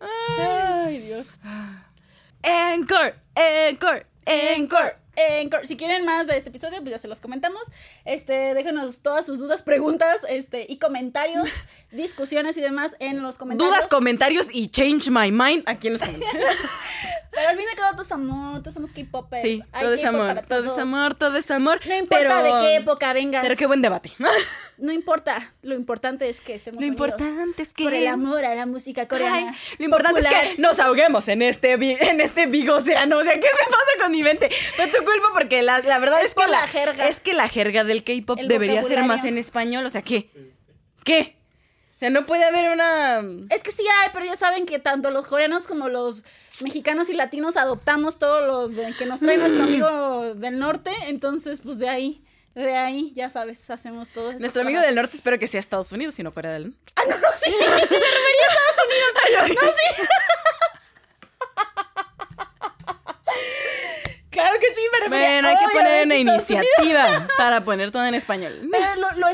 Ay, 0.00 0.98
Dios. 1.00 1.40
Encore, 2.42 3.14
Encore, 3.34 4.06
Encore. 4.26 4.99
Si 5.64 5.76
quieren 5.76 6.04
más 6.04 6.26
de 6.26 6.36
este 6.36 6.50
episodio, 6.50 6.78
pues 6.80 6.90
ya 6.90 6.98
se 6.98 7.08
los 7.08 7.20
comentamos. 7.20 7.62
Este, 8.04 8.54
déjenos 8.54 9.00
todas 9.00 9.26
sus 9.26 9.38
dudas, 9.38 9.62
preguntas, 9.62 10.24
este, 10.28 10.66
y 10.68 10.78
comentarios, 10.78 11.48
discusiones 11.90 12.56
y 12.56 12.60
demás 12.60 12.96
en 12.98 13.22
los 13.22 13.36
comentarios. 13.36 13.74
Dudas, 13.74 13.88
comentarios 13.88 14.48
y 14.52 14.68
change 14.68 15.10
my 15.10 15.30
mind 15.30 15.64
aquí 15.66 15.88
en 15.88 15.94
los 15.94 16.02
comentarios. 16.02 16.54
Pero 17.30 17.48
al 17.48 17.56
fin 17.56 17.64
y 17.66 17.70
al 17.70 17.76
cabo, 17.76 17.92
todo 17.92 18.02
es 18.02 18.12
amor, 18.12 18.60
todos 18.60 18.74
somos 18.74 18.90
K-popers. 18.90 19.42
Sí, 19.42 19.62
todo 19.80 19.94
es 19.94 20.00
K-pop 20.00 20.20
amor, 20.20 20.42
todo 20.46 20.58
es 20.60 20.64
todos. 20.66 20.78
amor, 20.78 21.14
todo 21.14 21.36
es 21.36 21.50
amor. 21.50 21.80
No 21.86 21.96
importa 21.96 22.42
pero, 22.42 22.56
de 22.56 22.62
qué 22.62 22.76
época 22.76 23.12
vengas. 23.12 23.42
Pero 23.42 23.56
qué 23.56 23.66
buen 23.66 23.82
debate. 23.82 24.12
No 24.80 24.92
importa. 24.92 25.52
Lo 25.62 25.74
importante 25.74 26.28
es 26.28 26.40
que 26.40 26.54
estemos 26.54 26.80
Lo 26.80 26.86
importante 26.86 27.62
es 27.62 27.72
que- 27.72 27.84
Por 27.84 27.94
el 27.94 28.06
amor 28.06 28.44
a 28.44 28.54
la 28.54 28.66
música 28.66 29.06
coreana. 29.06 29.50
Ay, 29.54 29.76
lo 29.78 29.84
importante 29.84 30.22
popular. 30.22 30.44
es 30.44 30.54
que 30.56 30.62
nos 30.62 30.78
ahoguemos 30.78 31.28
en 31.28 31.42
este 31.42 31.72
en 31.72 32.20
este 32.20 32.46
big 32.46 32.68
océano. 32.70 33.18
O 33.18 33.22
sea, 33.22 33.34
¿qué 33.34 33.40
me 33.46 33.66
pasa 33.70 33.90
con 34.02 34.12
mi 34.12 34.22
mente? 34.22 34.48
Fue 34.76 34.86
tu 34.88 34.98
culpa 35.04 35.28
porque 35.34 35.62
la, 35.62 35.78
la 35.80 35.98
verdad 35.98 36.20
Es 36.20 36.28
es, 36.28 36.34
que 36.34 36.42
la, 36.44 36.60
la 36.62 36.66
jerga. 36.66 37.08
es 37.08 37.20
que 37.20 37.32
la 37.34 37.48
jerga 37.48 37.84
del 37.84 38.02
K-pop 38.04 38.38
debería 38.40 38.82
ser 38.84 39.04
más 39.04 39.24
en 39.24 39.38
español. 39.38 39.84
O 39.86 39.90
sea, 39.90 40.02
¿qué? 40.02 40.30
¿Qué? 41.04 41.36
O 41.96 41.98
sea, 42.00 42.08
no 42.08 42.24
puede 42.24 42.44
haber 42.44 42.70
una. 42.70 43.22
Es 43.50 43.62
que 43.62 43.72
sí 43.72 43.82
hay, 44.02 44.08
pero 44.14 44.24
ya 44.24 44.34
saben 44.34 44.64
que 44.64 44.78
tanto 44.78 45.10
los 45.10 45.26
coreanos 45.26 45.66
como 45.66 45.90
los 45.90 46.24
mexicanos 46.62 47.10
y 47.10 47.12
latinos 47.12 47.58
adoptamos 47.58 48.18
todo 48.18 48.40
lo 48.70 48.74
que 48.96 49.04
nos 49.04 49.20
trae 49.20 49.36
nuestro 49.36 49.62
amigo 49.64 50.34
del 50.34 50.58
norte. 50.58 50.90
Entonces, 51.08 51.60
pues 51.62 51.78
de 51.78 51.90
ahí, 51.90 52.24
de 52.54 52.76
ahí, 52.76 53.12
ya 53.14 53.30
sabes, 53.30 53.70
hacemos 53.70 54.10
todo 54.10 54.30
esto. 54.30 54.40
Nuestro 54.40 54.62
amigo 54.62 54.80
del 54.80 54.94
norte 54.94 55.16
espero 55.16 55.38
que 55.38 55.46
sea 55.46 55.60
Estados 55.60 55.92
Unidos 55.92 56.18
y 56.18 56.22
no 56.22 56.34
Corea 56.34 56.52
del 56.52 56.64
Norte. 56.64 56.92
Ah, 56.96 57.02
no, 57.08 57.16
no, 57.16 57.28
sí. 57.34 57.50
Me 57.50 57.66
refería 57.66 57.96
a 57.98 58.50
Estados 58.50 58.80
Unidos. 58.86 59.62
No, 59.62 59.70
sí. 59.70 60.02
Claro 64.30 64.58
que 64.60 64.66
sí, 64.74 64.80
refería 65.02 65.26
Bueno, 65.42 65.48
hay 65.48 65.56
que 65.56 65.72
poner 65.76 66.06
una 66.06 66.16
iniciativa 66.16 67.28
para 67.36 67.62
poner 67.62 67.90
todo 67.90 68.04
en 68.06 68.14
español. 68.14 68.68
Pero 68.70 68.86
lo, 68.96 69.12
lo. 69.18 69.26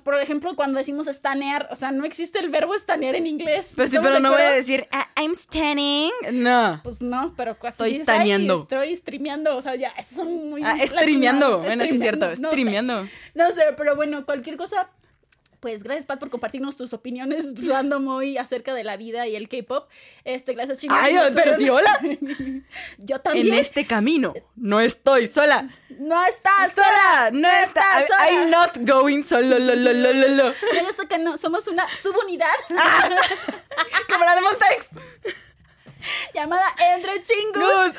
Por 0.00 0.20
ejemplo, 0.20 0.54
cuando 0.54 0.78
decimos 0.78 1.06
estanear, 1.06 1.68
o 1.70 1.76
sea, 1.76 1.92
no 1.92 2.04
existe 2.04 2.38
el 2.38 2.50
verbo 2.50 2.74
estanear 2.74 3.14
en 3.14 3.26
inglés. 3.26 3.72
Pues 3.74 3.90
sí, 3.90 3.96
¿Estamos 3.96 4.18
pero 4.18 4.20
no 4.20 4.32
voy 4.32 4.42
a 4.42 4.50
decir 4.50 4.86
"Ah, 4.92 5.08
I'm 5.20 5.34
standing. 5.34 6.10
No. 6.32 6.80
Pues 6.84 7.00
no, 7.00 7.32
pero 7.36 7.58
casi 7.58 7.72
Estoy 7.72 7.92
dices, 7.92 8.08
"Ay, 8.08 8.16
staneando". 8.16 8.62
estoy 8.62 8.96
streameando, 8.96 9.56
o 9.56 9.62
sea, 9.62 9.74
ya, 9.76 9.88
esos 9.98 10.16
son 10.16 10.50
muy 10.50 10.62
Ah, 10.62 10.76
streameando. 10.84 11.60
Bueno, 11.60 11.84
sí 11.84 11.94
es 11.94 12.00
cierto, 12.00 12.34
Streameando, 12.34 13.02
no 13.02 13.02
sé. 13.06 13.10
No 13.34 13.50
sé, 13.52 13.62
pero 13.76 13.96
bueno, 13.96 14.26
cualquier 14.26 14.56
cosa. 14.56 14.90
Pues 15.60 15.82
gracias, 15.82 16.06
Pat, 16.06 16.18
por 16.20 16.30
compartirnos 16.30 16.76
tus 16.76 16.92
opiniones 16.92 17.54
random 17.66 18.06
hoy 18.08 18.38
acerca 18.38 18.74
de 18.74 18.84
la 18.84 18.96
vida 18.96 19.26
y 19.26 19.36
el 19.36 19.48
K-pop. 19.48 19.88
Este, 20.24 20.52
gracias, 20.54 20.78
chicos. 20.78 20.96
Ay, 21.00 21.16
pero 21.34 21.56
sí, 21.56 21.68
hola. 21.68 21.98
Yo 22.98 23.16
En 23.16 23.22
también. 23.22 23.54
este 23.54 23.86
camino 23.86 24.34
no 24.54 24.80
estoy 24.80 25.26
sola. 25.26 25.68
No 25.98 26.22
estás 26.26 26.72
Sola, 26.74 27.30
no 27.32 27.48
está. 27.48 27.82
sola. 28.06 28.30
I'm 28.30 28.50
not 28.50 28.76
going 28.80 29.22
solo, 29.24 29.58
lo, 29.58 29.74
lo, 29.74 29.92
lo, 29.94 30.12
lo, 30.12 30.48
yo 30.52 30.92
sé 30.94 31.08
que 31.08 31.16
no, 31.16 31.38
somos 31.38 31.66
una 31.68 31.84
subunidad 31.96 32.46
Ah. 32.78 33.08
Cámara 34.06 34.34
de 34.34 34.40
Monsta 34.42 34.66
X. 34.74 34.90
llamada 36.34 36.64
Entre 36.94 37.22
Chingus. 37.22 37.62
Gus. 37.62 37.98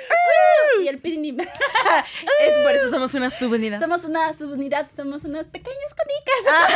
Y 0.83 0.87
el. 0.89 0.97
Es 0.97 2.53
por 2.63 2.71
eso 2.75 2.89
somos 2.91 3.13
una 3.15 3.29
subunidad. 3.31 3.79
somos 3.79 4.03
una 4.05 4.31
subunidad, 4.33 4.87
somos 4.95 5.23
unas 5.25 5.47
pequeñas 5.47 5.93
canicas. 5.95 6.75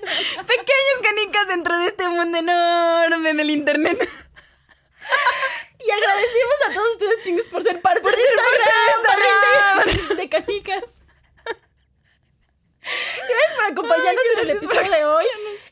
Pequeñas 0.46 0.98
canicas 1.02 1.48
dentro 1.48 1.78
de 1.78 1.86
este 1.86 2.08
mundo 2.08 2.38
enorme 2.38 3.34
del 3.34 3.50
internet. 3.50 3.98
Y 5.78 5.90
agradecemos 5.90 6.54
a 6.68 6.72
todos 6.72 6.90
ustedes, 6.92 7.24
chingos, 7.24 7.44
por 7.46 7.62
ser 7.62 7.80
parte 7.80 8.10
de 8.10 8.16
esta 8.16 8.42
parte 8.42 8.58
de 8.58 9.84
gran 9.84 9.94
familia 9.94 10.14
de 10.16 10.28
canicas. 10.28 11.05
Gracias 12.86 13.52
por 13.56 13.72
acompañarnos 13.72 14.22
en 14.34 14.38
el 14.48 14.56
episodio 14.56 14.90
de 14.90 15.04
hoy. 15.04 15.24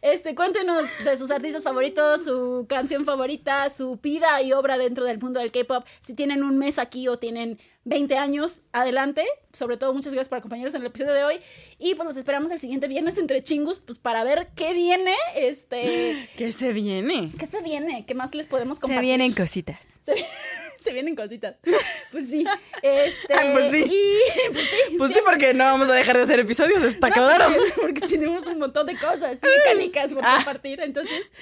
Este, 0.03 0.35
cuéntenos 0.35 1.05
de 1.05 1.17
sus 1.17 1.31
artistas 1.31 1.63
favoritos, 1.63 2.25
su 2.25 2.67
canción 2.69 3.05
favorita, 3.05 3.71
su 3.71 3.97
vida 3.97 4.43
y 4.43 4.53
obra 4.53 4.79
dentro 4.79 5.05
del 5.05 5.19
mundo 5.19 5.41
del 5.41 5.53
K-pop. 5.53 5.85
Si 6.01 6.15
tienen 6.15 6.43
un 6.43 6.59
mes 6.59 6.79
aquí 6.79 7.07
o 7.09 7.19
tienen 7.19 7.59
20 7.85 8.17
años, 8.19 8.63
adelante. 8.73 9.25
Sobre 9.53 9.77
todo, 9.77 9.95
muchas 9.95 10.13
gracias 10.13 10.29
por 10.29 10.39
acompañarnos 10.39 10.75
en 10.75 10.81
el 10.81 10.89
episodio 10.89 11.15
de 11.15 11.25
hoy. 11.25 11.37
Y 11.79 11.95
pues 11.95 12.07
los 12.07 12.17
esperamos 12.17 12.51
el 12.51 12.61
siguiente 12.61 12.89
viernes 12.89 13.17
entre 13.17 13.43
chingus, 13.43 13.79
pues 13.79 13.99
para 13.99 14.25
ver 14.25 14.49
qué 14.57 14.75
viene. 14.75 15.15
Este. 15.37 16.29
¿Qué 16.37 16.53
se 16.53 16.73
viene? 16.73 17.31
¿Qué 17.39 17.47
se 17.47 17.63
viene? 17.63 18.05
¿Qué 18.07 18.15
más 18.15 18.35
les 18.35 18.47
podemos 18.49 18.79
Se 18.79 18.83
compartir? 18.83 19.07
vienen 19.07 19.33
cositas. 19.33 19.79
Se, 20.05 20.15
se 20.81 20.93
vienen 20.93 21.17
cositas. 21.17 21.57
Pues 22.13 22.31
sí. 22.31 22.45
Este. 22.83 23.35
Ah, 23.35 23.51
pues 23.53 23.73
sí. 23.73 23.83
Y 23.91 24.53
pues 24.53 24.65
sí. 24.67 24.97
Pues 24.99 25.13
sí, 25.13 25.19
porque 25.25 25.53
no 25.53 25.65
vamos 25.65 25.89
a 25.89 25.95
dejar 25.95 26.17
de 26.17 26.23
hacer 26.23 26.39
episodios, 26.39 26.85
está 26.85 27.11
claro. 27.11 27.47
Porque, 27.53 27.73
porque 27.81 28.01
tenemos 28.07 28.47
un 28.47 28.59
montón 28.61 28.87
de 28.87 28.97
cosas 28.97 29.35
y 29.43 29.65
canicas 29.69 30.15
por 30.15 30.25
Ah. 30.25 30.35
compartir. 30.37 30.81
Entonces, 30.81 31.33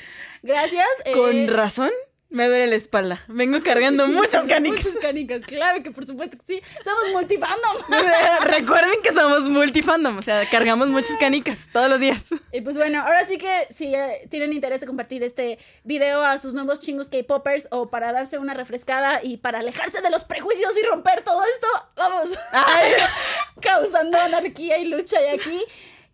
gracias. 0.43 0.87
eh, 1.05 1.13
Con 1.13 1.49
razón, 1.49 1.91
me 2.33 2.49
duele 2.49 2.67
la 2.67 2.77
espalda. 2.77 3.23
Vengo 3.29 3.61
cargando 3.63 4.07
muchas 4.09 4.47
canicas. 4.47 4.87
Muchas 4.87 5.03
canicas, 5.03 5.43
claro 5.43 5.83
que 5.83 5.91
por 5.91 6.07
supuesto 6.07 6.37
que 6.39 6.45
sí. 6.47 6.63
Somos 6.83 7.13
multifandom. 7.13 7.77
Recuerden 8.45 9.03
que 9.03 9.13
somos 9.13 9.49
multifandom, 9.49 10.19
o 10.19 10.23
sea, 10.23 10.49
cargamos 10.51 10.89
muchas 10.89 11.17
canicas 11.19 11.69
todos 11.73 11.89
los 11.89 12.01
días. 12.01 12.27
Y 12.53 12.63
pues 12.63 12.77
bueno, 12.77 13.03
ahora 13.03 13.25
sí 13.25 13.39
que 13.39 13.67
si 13.71 13.95
eh, 13.95 14.27
tienen 14.31 14.53
interés 14.53 14.81
de 14.81 14.87
compartir 14.87 15.23
este 15.23 15.59
video 15.85 16.23
a 16.25 16.39
sus 16.39 16.55
nuevos 16.55 16.81
chingos 16.81 17.11
K-popers 17.11 17.69
o 17.71 17.91
para 17.91 18.13
darse 18.13 18.39
una 18.39 18.55
refrescada 18.55 19.21
y 19.23 19.37
para 19.37 19.59
alejarse 19.59 20.01
de 20.01 20.11
los 20.11 20.25
prejuicios 20.25 20.77
y 20.77 20.87
romper 20.87 21.23
todo 21.23 21.45
esto, 21.45 21.67
vamos. 21.97 22.31
Ay. 22.53 22.93
Causando 23.61 24.19
anarquía 24.19 24.79
y 24.79 24.87
lucha 24.87 25.21
y 25.21 25.39
aquí 25.39 25.65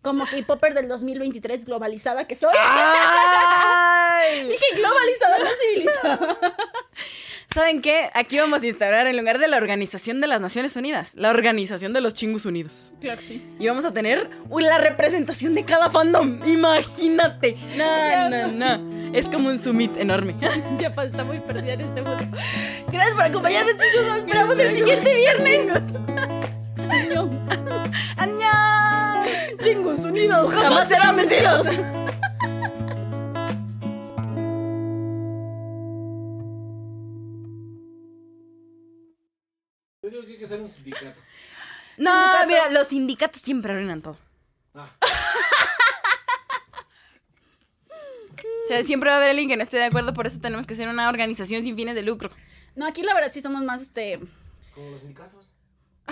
como 0.01 0.25
K-popper 0.25 0.73
del 0.73 0.87
2023 0.87 1.65
globalizada 1.65 2.27
que 2.27 2.35
soy. 2.35 2.53
Ay. 2.59 4.43
Dije 4.49 4.65
globalizada, 4.75 5.39
no 5.39 5.49
civilizada. 5.61 6.37
¿Saben 7.51 7.81
qué? 7.81 8.11
Aquí 8.13 8.37
vamos 8.37 8.61
a 8.61 8.67
instaurar 8.67 9.07
en 9.07 9.17
lugar 9.17 9.39
de 9.39 9.47
la 9.47 9.57
Organización 9.57 10.21
de 10.21 10.27
las 10.27 10.39
Naciones 10.39 10.75
Unidas, 10.75 11.15
la 11.15 11.31
Organización 11.31 11.93
de 11.93 12.01
los 12.01 12.13
Chingus 12.13 12.45
Unidos. 12.45 12.93
Claro 13.01 13.17
que 13.17 13.23
sí. 13.23 13.55
Y 13.59 13.67
vamos 13.67 13.85
a 13.85 13.91
tener 13.91 14.29
la 14.59 14.77
representación 14.77 15.55
de 15.55 15.65
cada 15.65 15.89
fandom. 15.89 16.47
Imagínate. 16.47 17.57
No, 17.75 18.29
no, 18.29 18.47
no. 18.51 19.15
Es 19.15 19.27
como 19.27 19.49
un 19.49 19.57
summit 19.57 19.97
enorme. 19.97 20.35
Ya 20.79 20.93
pues, 20.93 21.07
está 21.07 21.23
muy 21.23 21.39
perdida 21.39 21.73
en 21.73 21.81
este 21.81 22.03
mundo. 22.03 22.23
Gracias 22.91 23.15
por 23.15 23.25
acompañarnos, 23.25 23.73
chicos. 23.73 24.05
Nos 24.05 24.17
esperamos 24.19 24.57
el 24.59 24.73
siguiente 24.73 25.15
viernes. 25.15 25.83
Añón. 26.87 27.45
¡Añón! 28.17 28.78
Chingos 29.61 29.99
unidos, 30.05 30.53
Jamás 30.53 30.87
serán 30.87 31.15
vencidos. 31.17 31.67
Yo 40.01 40.09
digo 40.09 40.23
que 40.25 40.31
hay 40.33 40.37
que 40.37 40.45
hacer 40.45 40.61
un 40.61 40.69
sindicato. 40.69 41.19
No, 41.97 42.11
Sindicato. 42.11 42.47
mira, 42.47 42.69
los 42.71 42.87
sindicatos 42.87 43.41
siempre 43.41 43.73
arruinan 43.73 44.01
todo. 44.01 44.17
Ah, 44.73 44.89
O 48.63 48.67
sea, 48.71 48.83
siempre 48.83 49.09
va 49.09 49.15
a 49.15 49.17
haber 49.17 49.31
alguien 49.31 49.49
que 49.49 49.57
no 49.57 49.63
esté 49.63 49.77
de 49.77 49.85
acuerdo, 49.85 50.13
por 50.13 50.27
eso 50.27 50.39
tenemos 50.39 50.67
que 50.67 50.75
ser 50.75 50.87
una 50.89 51.09
organización 51.09 51.63
sin 51.63 51.75
fines 51.75 51.95
de 51.95 52.03
lucro. 52.03 52.29
No, 52.75 52.85
aquí 52.85 53.01
la 53.01 53.15
verdad 53.15 53.31
sí 53.31 53.41
somos 53.41 53.63
más 53.63 53.81
este. 53.81 54.19
como 54.75 54.91
los 54.91 54.99
sindicatos. 55.01 55.47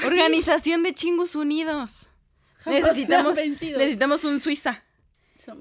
Organización 0.03 0.81
de 0.83 0.93
Chingus 0.93 1.35
Unidos. 1.35 2.09
Jamás 2.73 2.83
Necesitamos, 2.83 3.37
necesitamos 3.37 4.23
un 4.25 4.39
Suiza 4.39 4.83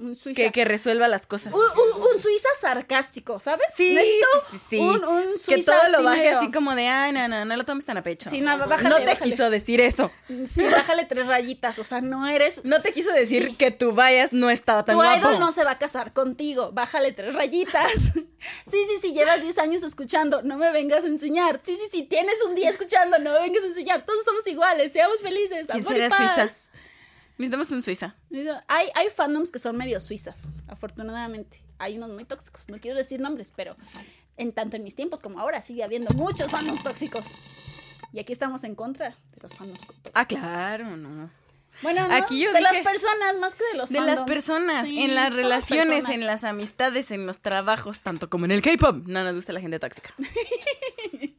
un 0.01 0.15
Suiza. 0.15 0.41
que, 0.41 0.51
que 0.51 0.65
resuelva 0.65 1.07
las 1.07 1.27
cosas. 1.27 1.53
Un, 1.53 1.61
un- 1.61 2.01
un 2.13 2.19
Suiza 2.19 2.49
sarcástico, 2.59 3.39
¿sabes? 3.39 3.67
Sí, 3.75 3.93
Necesito 3.93 4.27
sí. 4.69 4.79
Un, 4.79 5.05
un 5.05 5.37
Suiza 5.37 5.55
que 5.55 5.63
todo 5.63 5.91
lo 5.91 5.97
así 5.99 6.03
baje 6.03 6.21
medio- 6.23 6.37
así 6.39 6.51
como 6.51 6.75
de, 6.75 6.87
ay, 6.87 7.13
no, 7.13 7.27
no, 7.27 7.45
no 7.45 7.55
lo 7.55 7.63
tomes 7.63 7.85
tan 7.85 7.95
a 7.97 8.01
pecho. 8.03 8.27
Sí, 8.29 8.41
no, 8.41 8.57
bájale, 8.57 8.89
no 8.89 8.95
te 8.97 9.05
bájale. 9.05 9.31
quiso 9.31 9.49
decir 9.51 9.79
eso. 9.79 10.11
Sí, 10.45 10.63
bájale 10.65 11.05
tres 11.05 11.27
rayitas. 11.27 11.77
O 11.79 11.83
sea, 11.85 12.01
no 12.01 12.27
eres. 12.27 12.65
No 12.65 12.81
te 12.81 12.91
quiso 12.91 13.11
decir 13.13 13.55
que 13.55 13.69
tu 13.71 13.93
bias 13.93 14.33
no 14.33 14.49
estaba 14.49 14.83
tan 14.83 14.95
Tu 14.95 15.01
guapo. 15.01 15.19
idol 15.19 15.39
no 15.39 15.51
se 15.53 15.63
va 15.63 15.71
a 15.71 15.77
casar 15.77 16.11
contigo. 16.11 16.71
Bájale 16.73 17.11
tres 17.13 17.35
rayitas. 17.35 17.91
Sí, 18.69 18.77
sí, 18.87 18.97
sí, 19.01 19.13
llevas 19.13 19.41
10 19.41 19.57
años 19.59 19.83
escuchando. 19.83 20.41
No 20.43 20.57
me 20.57 20.71
vengas 20.71 21.03
a 21.03 21.07
enseñar. 21.07 21.59
Sí, 21.63 21.75
sí, 21.75 21.87
sí, 21.91 22.03
tienes 22.03 22.35
un 22.43 22.53
día 22.55 22.69
escuchando. 22.69 23.17
No 23.19 23.33
me 23.33 23.39
vengas 23.41 23.63
a 23.63 23.67
enseñar. 23.67 24.05
Todos 24.05 24.23
somos 24.25 24.45
iguales. 24.47 24.91
Seamos 24.91 25.21
felices. 25.21 25.65
¿Quién 25.71 25.81
amor 25.85 25.91
y 25.93 25.95
será 25.95 26.09
paz. 26.09 26.35
Suiza? 26.35 26.71
Necesitamos 27.37 27.71
un 27.71 27.83
Suiza. 27.83 28.15
Hay, 28.67 28.87
hay 28.95 29.07
fandoms 29.15 29.51
que 29.51 29.59
son 29.59 29.77
medio 29.77 29.99
suizas, 30.01 30.55
afortunadamente. 30.67 31.61
Hay 31.79 31.97
unos 31.97 32.09
muy 32.09 32.25
tóxicos. 32.25 32.67
No 32.69 32.79
quiero 32.79 32.97
decir 32.97 33.19
nombres, 33.19 33.53
pero 33.55 33.75
en 34.37 34.51
tanto 34.51 34.75
en 34.77 34.83
mis 34.83 34.95
tiempos 34.95 35.21
como 35.21 35.39
ahora 35.39 35.61
sigue 35.61 35.83
habiendo 35.83 36.11
muchos 36.13 36.51
fandoms 36.51 36.81
tóxicos. 36.83 37.27
Y 38.13 38.19
aquí 38.19 38.33
estamos 38.33 38.63
en 38.63 38.73
contra 38.75 39.09
de 39.09 39.41
los 39.41 39.53
fandoms. 39.53 39.79
tóxicos. 39.81 40.11
Ah, 40.15 40.25
claro, 40.25 40.97
no. 40.97 41.29
Bueno, 41.83 42.07
¿no? 42.07 42.15
Aquí 42.15 42.39
yo 42.39 42.51
de 42.53 42.61
las 42.61 42.71
dije- 42.71 42.83
personas 42.83 43.37
más 43.39 43.53
que 43.53 43.63
de 43.71 43.77
los 43.77 43.89
De 43.89 43.99
las 43.99 44.07
fandoms. 44.19 44.27
personas, 44.31 44.87
Sí, 44.87 44.99
en 45.03 45.13
las 45.13 45.31
relaciones, 45.31 45.87
personas. 45.89 46.15
en 46.15 46.25
las 46.25 46.43
amistades, 46.43 47.11
en 47.11 47.27
los 47.27 47.37
trabajos, 47.37 47.99
tanto 47.99 48.31
como 48.31 48.45
en 48.45 48.51
el 48.51 48.63
K-pop. 48.63 49.05
No 49.05 49.23
nos 49.23 49.35
gusta 49.35 49.53
la 49.53 49.61
gente 49.61 49.77
tóxica. 49.79 50.11